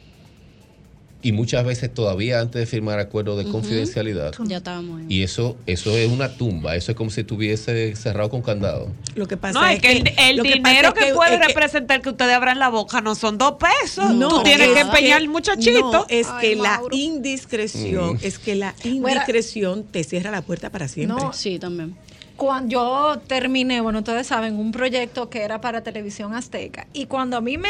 y 1.20 1.32
muchas 1.32 1.64
veces 1.64 1.92
todavía 1.92 2.38
antes 2.40 2.60
de 2.60 2.66
firmar 2.66 3.00
acuerdos 3.00 3.44
de 3.44 3.50
confidencialidad. 3.50 4.32
Ya 4.44 4.58
estábamos 4.58 5.00
ahí. 5.00 5.06
Y 5.08 5.22
eso, 5.24 5.56
eso 5.66 5.96
es 5.96 6.10
una 6.10 6.28
tumba, 6.36 6.76
eso 6.76 6.92
es 6.92 6.96
como 6.96 7.10
si 7.10 7.22
estuviese 7.22 7.96
cerrado 7.96 8.30
con 8.30 8.42
candado. 8.42 8.88
Lo 9.16 9.26
que 9.26 9.36
pasa 9.36 9.58
No, 9.58 9.66
es 9.66 9.76
es 9.76 9.80
que 9.82 9.92
el, 9.92 10.08
el 10.16 10.42
que 10.42 10.52
dinero 10.54 10.94
que, 10.94 11.12
puede 11.14 11.34
es 11.34 11.46
representar 11.46 12.02
que 12.02 12.10
ustedes 12.10 12.34
abran 12.34 12.58
la 12.60 12.68
boca 12.68 13.00
no 13.00 13.16
son 13.16 13.36
dos 13.36 13.54
pesos. 13.54 14.14
No, 14.14 14.28
Tú 14.28 14.42
tienes 14.44 14.68
es 14.68 14.74
que 14.74 14.80
empeñar 14.80 15.20
el 15.20 15.28
muchachito. 15.28 15.90
No, 15.92 16.06
es 16.08 16.28
Ay, 16.30 16.40
que 16.50 16.56
la 16.56 16.80
indiscreción, 16.92 18.14
Mm. 18.14 18.18
es 18.22 18.38
que 18.38 18.54
la 18.54 18.74
indiscreción 18.84 19.84
te 19.84 20.04
cierra 20.04 20.30
la 20.30 20.42
puerta 20.42 20.70
para 20.70 20.88
siempre. 20.88 21.16
No. 21.20 21.32
Sí, 21.32 21.58
también. 21.58 21.96
Cuando 22.36 22.70
yo 22.70 23.20
terminé, 23.26 23.80
bueno, 23.80 23.98
ustedes 23.98 24.28
saben, 24.28 24.54
un 24.56 24.70
proyecto 24.70 25.28
que 25.28 25.42
era 25.42 25.60
para 25.60 25.82
televisión 25.82 26.34
azteca. 26.34 26.86
Y 26.92 27.06
cuando 27.06 27.36
a 27.36 27.40
mí 27.40 27.58
me, 27.58 27.68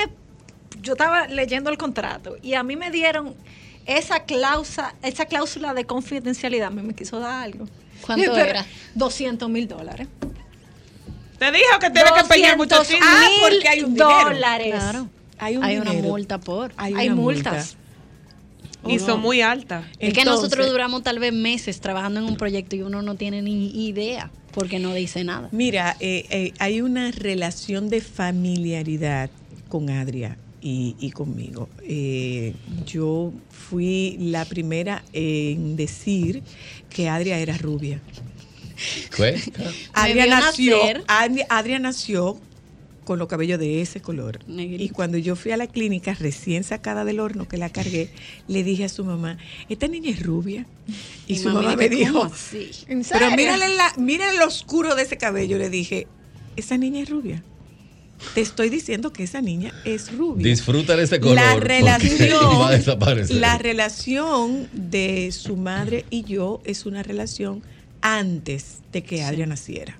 yo 0.82 0.92
estaba 0.92 1.26
leyendo 1.26 1.70
el 1.70 1.78
contrato 1.78 2.36
y 2.42 2.54
a 2.54 2.62
mí 2.62 2.76
me 2.76 2.90
dieron 2.90 3.34
esa 3.86 4.24
cláusula, 4.24 4.94
esa 5.02 5.26
cláusula 5.26 5.74
de 5.74 5.84
confidencialidad, 5.84 6.70
mí 6.70 6.82
me 6.82 6.94
quiso 6.94 7.18
dar 7.18 7.42
algo. 7.44 7.66
¿Cuánto 8.02 8.32
Pero, 8.32 8.44
era? 8.44 8.66
200 8.94 9.48
mil 9.48 9.66
dólares. 9.66 10.06
Te 11.38 11.50
dijo 11.52 11.78
que 11.80 11.90
tienes 11.90 12.12
que 12.12 12.20
empeñar 12.20 12.56
200 12.56 12.56
muchachito. 12.56 13.06
Ah, 13.06 13.26
porque 13.40 13.68
hay 13.68 13.82
un 13.82 13.94
dinero. 13.94 14.24
dólares. 14.24 14.74
Claro. 14.74 15.08
Hay, 15.38 15.56
un 15.56 15.64
Hay 15.64 15.76
una 15.78 15.90
dinero. 15.90 16.08
multa 16.08 16.38
por. 16.38 16.72
Hay, 16.76 16.94
Hay 16.94 17.10
multas. 17.10 17.76
multa. 18.82 18.92
Y 18.92 18.98
son 18.98 19.20
muy 19.20 19.40
altas. 19.40 19.84
Es 19.98 20.12
que 20.14 20.24
nosotros 20.24 20.68
duramos 20.70 21.02
tal 21.02 21.18
vez 21.18 21.32
meses 21.32 21.80
trabajando 21.80 22.20
en 22.20 22.26
un 22.26 22.36
proyecto 22.36 22.76
y 22.76 22.82
uno 22.82 23.02
no 23.02 23.14
tiene 23.16 23.42
ni 23.42 23.86
idea 23.86 24.30
porque 24.52 24.78
no 24.78 24.94
dice 24.94 25.24
nada. 25.24 25.48
Mira, 25.52 25.96
eh, 26.00 26.26
eh, 26.30 26.52
hay 26.58 26.80
una 26.80 27.10
relación 27.10 27.88
de 27.88 28.00
familiaridad 28.00 29.30
con 29.68 29.90
Adria 29.90 30.36
y, 30.60 30.96
y 30.98 31.10
conmigo. 31.10 31.68
Eh, 31.82 32.54
yo 32.86 33.32
fui 33.50 34.16
la 34.18 34.44
primera 34.44 35.04
en 35.12 35.76
decir 35.76 36.42
que 36.90 37.08
Adria 37.08 37.38
era 37.38 37.56
rubia. 37.56 38.00
¿Qué? 39.14 39.40
Adria 39.92 40.26
nació, 40.26 40.78
nacer. 40.78 41.04
Adria, 41.08 41.46
Adria 41.48 41.78
nació 41.78 42.40
con 43.08 43.18
los 43.18 43.26
cabellos 43.26 43.58
de 43.58 43.80
ese 43.80 44.02
color. 44.02 44.38
Negrito. 44.46 44.84
Y 44.84 44.88
cuando 44.90 45.16
yo 45.16 45.34
fui 45.34 45.50
a 45.52 45.56
la 45.56 45.66
clínica 45.66 46.14
recién 46.14 46.62
sacada 46.62 47.06
del 47.06 47.20
horno 47.20 47.48
que 47.48 47.56
la 47.56 47.70
cargué, 47.70 48.10
le 48.48 48.62
dije 48.62 48.84
a 48.84 48.88
su 48.90 49.02
mamá, 49.02 49.38
esta 49.70 49.88
niña 49.88 50.10
es 50.10 50.22
rubia. 50.22 50.66
Y, 51.26 51.38
su 51.38 51.48
mamá 51.48 51.74
me 51.74 51.88
dijo, 51.88 52.04
dijo, 52.04 52.18
¿cómo 52.20 52.34
así? 52.34 52.70
¿En 52.86 53.02
pero 53.02 53.30
mírale, 53.30 53.74
la, 53.74 53.94
mírale 53.96 54.36
lo 54.36 54.46
oscuro 54.46 54.94
de 54.94 55.04
ese 55.04 55.16
cabello. 55.16 55.56
Le 55.56 55.70
dije, 55.70 56.06
esa 56.56 56.76
niña 56.76 57.00
es 57.00 57.08
rubia. 57.08 57.42
Te 58.34 58.40
estoy 58.40 58.68
diciendo 58.68 59.12
que 59.12 59.22
esa 59.22 59.40
niña 59.40 59.72
es 59.84 60.12
rubia. 60.16 60.44
Disfruta 60.46 60.96
de 60.96 61.04
ese 61.04 61.20
color. 61.20 61.36
La 61.36 61.54
relación, 61.56 62.44
va 62.60 62.68
a 62.68 62.72
desaparecer. 62.72 63.36
la 63.36 63.58
relación 63.58 64.68
de 64.72 65.30
su 65.32 65.56
madre 65.56 66.04
y 66.10 66.24
yo 66.24 66.60
es 66.64 66.84
una 66.86 67.02
relación 67.02 67.62
antes 68.00 68.78
de 68.92 69.02
que 69.02 69.22
Adria 69.22 69.46
naciera. 69.46 69.98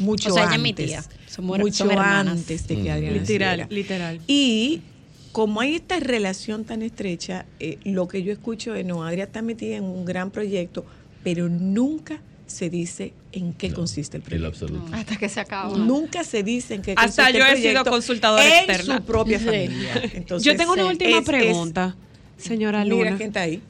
Mucho 0.00 0.30
O 0.30 0.32
sea, 0.34 0.44
ella 0.44 0.54
antes. 0.54 0.58
es 0.58 0.62
mi 0.62 0.72
tía. 0.74 1.04
Somos- 1.28 1.58
mucho 1.58 1.84
somos 1.84 1.96
antes 1.98 2.66
de 2.66 2.76
que 2.76 2.82
Mm. 2.90 2.92
Adria 2.92 3.10
Literal, 3.12 3.58
naciera. 3.60 3.66
literal. 3.70 4.20
Y 4.26 4.80
como 5.32 5.60
hay 5.60 5.74
esta 5.76 6.00
relación 6.00 6.64
tan 6.64 6.82
estrecha, 6.82 7.46
eh, 7.60 7.78
lo 7.84 8.08
que 8.08 8.22
yo 8.22 8.32
escucho 8.32 8.74
es, 8.74 8.84
no, 8.86 9.04
Adria 9.04 9.24
está 9.24 9.42
metida 9.42 9.76
en 9.76 9.84
un 9.84 10.04
gran 10.04 10.30
proyecto, 10.30 10.84
pero 11.22 11.48
nunca 11.48 12.20
se 12.46 12.70
dice 12.70 13.12
en 13.32 13.52
qué 13.52 13.72
consiste 13.72 14.16
el 14.16 14.22
proyecto. 14.22 14.46
absoluto. 14.48 14.94
Hasta 14.94 15.16
que 15.16 15.28
se 15.28 15.40
acaba. 15.40 15.76
Nunca 15.76 16.22
se 16.24 16.42
dice 16.42 16.74
en 16.74 16.82
qué 16.82 16.92
Hasta 16.96 17.24
consiste 17.24 17.38
yo 17.38 17.44
el 17.44 17.52
he 17.52 17.56
sido 17.56 17.62
proyecto 17.70 17.90
consultadora 17.90 18.46
en 18.46 18.70
externa. 18.70 18.96
su 18.98 19.02
propia 19.04 19.38
familia. 19.38 20.02
Entonces, 20.14 20.44
Yo 20.44 20.56
tengo 20.56 20.72
una 20.74 20.86
última 20.86 21.18
es- 21.18 21.24
pregunta, 21.24 21.96
señora 22.38 22.84
Mira 22.84 22.96
Luna. 22.96 23.16
quién 23.16 23.28
está 23.28 23.40
ahí. 23.42 23.60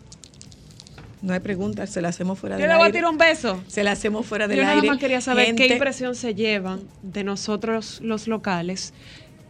No 1.22 1.32
hay 1.32 1.40
preguntas, 1.40 1.90
se 1.90 2.00
la 2.02 2.08
hacemos 2.08 2.38
fuera 2.38 2.56
Yo 2.56 2.60
del 2.60 2.68
le 2.68 2.74
voy 2.74 2.82
a 2.82 2.86
aire. 2.86 2.98
tirar 2.98 3.10
un 3.10 3.18
beso. 3.18 3.60
Se 3.66 3.82
la 3.82 3.92
hacemos 3.92 4.26
fuera 4.26 4.46
del 4.46 4.58
Yo 4.58 4.62
nada 4.62 4.74
aire. 4.76 4.86
más 4.88 4.98
quería 4.98 5.20
saber 5.20 5.54
qué 5.56 5.66
impresión 5.66 6.14
se 6.14 6.34
llevan 6.34 6.82
de 7.02 7.24
nosotros 7.24 8.00
los 8.02 8.28
locales, 8.28 8.92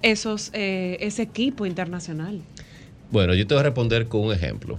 esos, 0.02 0.50
eh, 0.54 0.96
ese 1.00 1.22
equipo 1.22 1.66
internacional. 1.66 2.40
Bueno, 3.10 3.34
yo 3.34 3.46
te 3.46 3.54
voy 3.54 3.60
a 3.60 3.64
responder 3.64 4.06
con 4.08 4.22
un 4.22 4.32
ejemplo. 4.32 4.78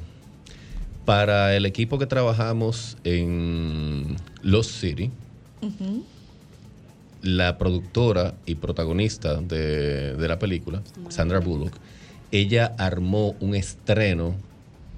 Para 1.08 1.56
el 1.56 1.66
equipo 1.66 1.98
que 1.98 2.06
trabajamos 2.06 2.98
en 3.06 4.18
Los 4.42 4.68
City, 4.68 5.10
Ujú. 5.62 6.04
la 7.22 7.58
productora 7.58 8.34
y 8.46 8.56
protagonista 8.56 9.36
de, 9.38 10.16
de 10.16 10.28
la 10.28 10.38
película, 10.38 10.82
Sandra 11.08 11.40
Bullock, 11.40 11.78
ella 12.34 12.76
armó 12.78 13.38
un 13.40 13.56
estreno, 13.56 14.36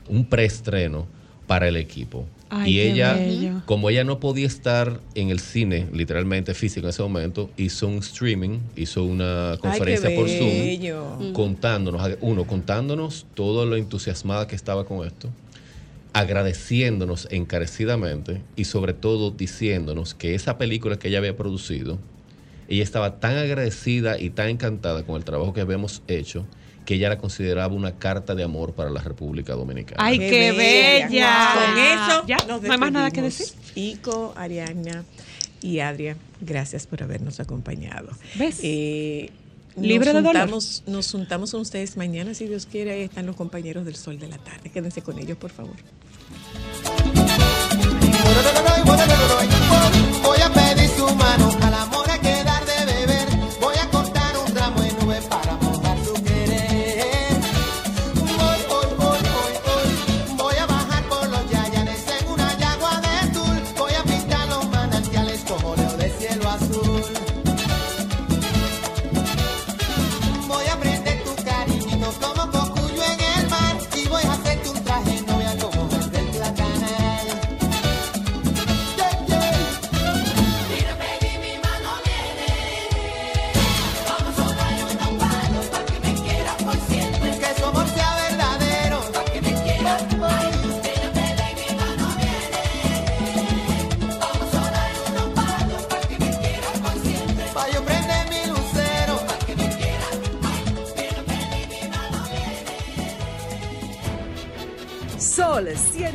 un 0.07 0.26
preestreno 0.26 1.06
para 1.45 1.68
el 1.68 1.76
equipo. 1.76 2.26
Ay, 2.49 2.72
y 2.72 2.80
ella, 2.80 3.14
bello. 3.14 3.61
como 3.68 3.91
ella 3.91 4.03
no 4.03 4.19
podía 4.19 4.48
estar 4.48 5.02
en 5.14 5.30
el 5.30 5.40
cine, 5.40 5.90
literalmente 5.94 6.56
físico 6.56 6.88
en 6.88 6.90
ese 6.90 7.03
momento, 7.03 7.52
hizo 7.56 7.88
un 7.88 7.99
streaming, 7.99 8.57
hizo 8.76 9.03
una 9.03 9.60
conferencia 9.61 10.10
Ay, 10.10 10.15
por 10.15 10.27
Zoom 10.27 11.34
contándonos, 11.34 12.02
uno, 12.22 12.48
contándonos 12.48 13.27
todo 13.36 13.68
lo 13.68 13.76
entusiasmada 13.76 14.48
que 14.48 14.56
estaba 14.56 14.86
con 14.86 15.06
esto, 15.06 15.30
agradeciéndonos 16.14 17.27
encarecidamente 17.31 18.41
y 18.56 18.65
sobre 18.65 18.94
todo 18.94 19.31
diciéndonos 19.31 20.14
que 20.14 20.36
esa 20.36 20.57
película 20.57 20.98
que 20.98 21.10
ella 21.10 21.19
había 21.19 21.36
producido, 21.38 21.99
ella 22.68 22.84
estaba 22.84 23.19
tan 23.19 23.38
agradecida 23.38 24.19
y 24.19 24.30
tan 24.30 24.49
encantada 24.49 25.03
con 25.03 25.15
el 25.15 25.23
trabajo 25.23 25.53
que 25.53 25.61
habíamos 25.61 26.02
hecho 26.07 26.45
que 26.86 26.95
ella 26.95 27.10
la 27.10 27.19
consideraba 27.19 27.73
una 27.76 27.99
carta 27.99 28.34
de 28.34 28.44
amor 28.44 28.73
para 28.73 28.90
la 28.90 29.02
República 29.02 29.53
Dominicana. 29.53 30.03
Ay, 30.03 30.18
qué 30.18 30.52
bella. 30.52 31.53
Con 31.53 31.77
eso 31.77 32.23
Ya, 32.26 32.38
nos 32.48 32.64
no 32.64 32.72
hay 32.72 32.80
más 32.80 32.91
nada 32.91 33.11
que 33.11 33.22
despedimos. 33.22 33.72
Ico, 33.76 34.34
Ariadna 34.36 35.03
y 35.61 35.81
Adria, 35.81 36.18
gracias 36.41 36.88
por 36.88 37.03
habernos 37.03 37.40
acompañado. 37.40 38.10
¿Ves? 38.40 38.60
Eh, 38.64 39.30
Libre 39.81 40.14
nos 40.14 40.22
de 40.23 40.27
dolor. 40.27 40.41
juntamos, 40.41 40.84
Nos 40.88 41.11
juntamos 41.11 41.51
con 41.51 41.61
ustedes 41.61 41.97
mañana, 41.97 42.34
si 42.34 42.47
Dios 42.47 42.65
quiere. 42.65 42.91
Ahí 42.91 43.01
están 43.03 43.26
los 43.26 43.35
compañeros 43.35 43.85
del 43.85 43.95
Sol 43.95 44.19
de 44.19 44.27
la 44.27 44.38
Tarde. 44.38 44.69
Quédense 44.69 45.01
con 45.01 45.18
ellos, 45.19 45.38
por 45.38 45.51
favor. 45.51 45.76
Voy 50.23 50.38
a 50.41 50.49
pedir 50.53 50.89
su 50.89 51.06
mano 51.15 51.57
al 51.61 51.73
amor 51.73 51.99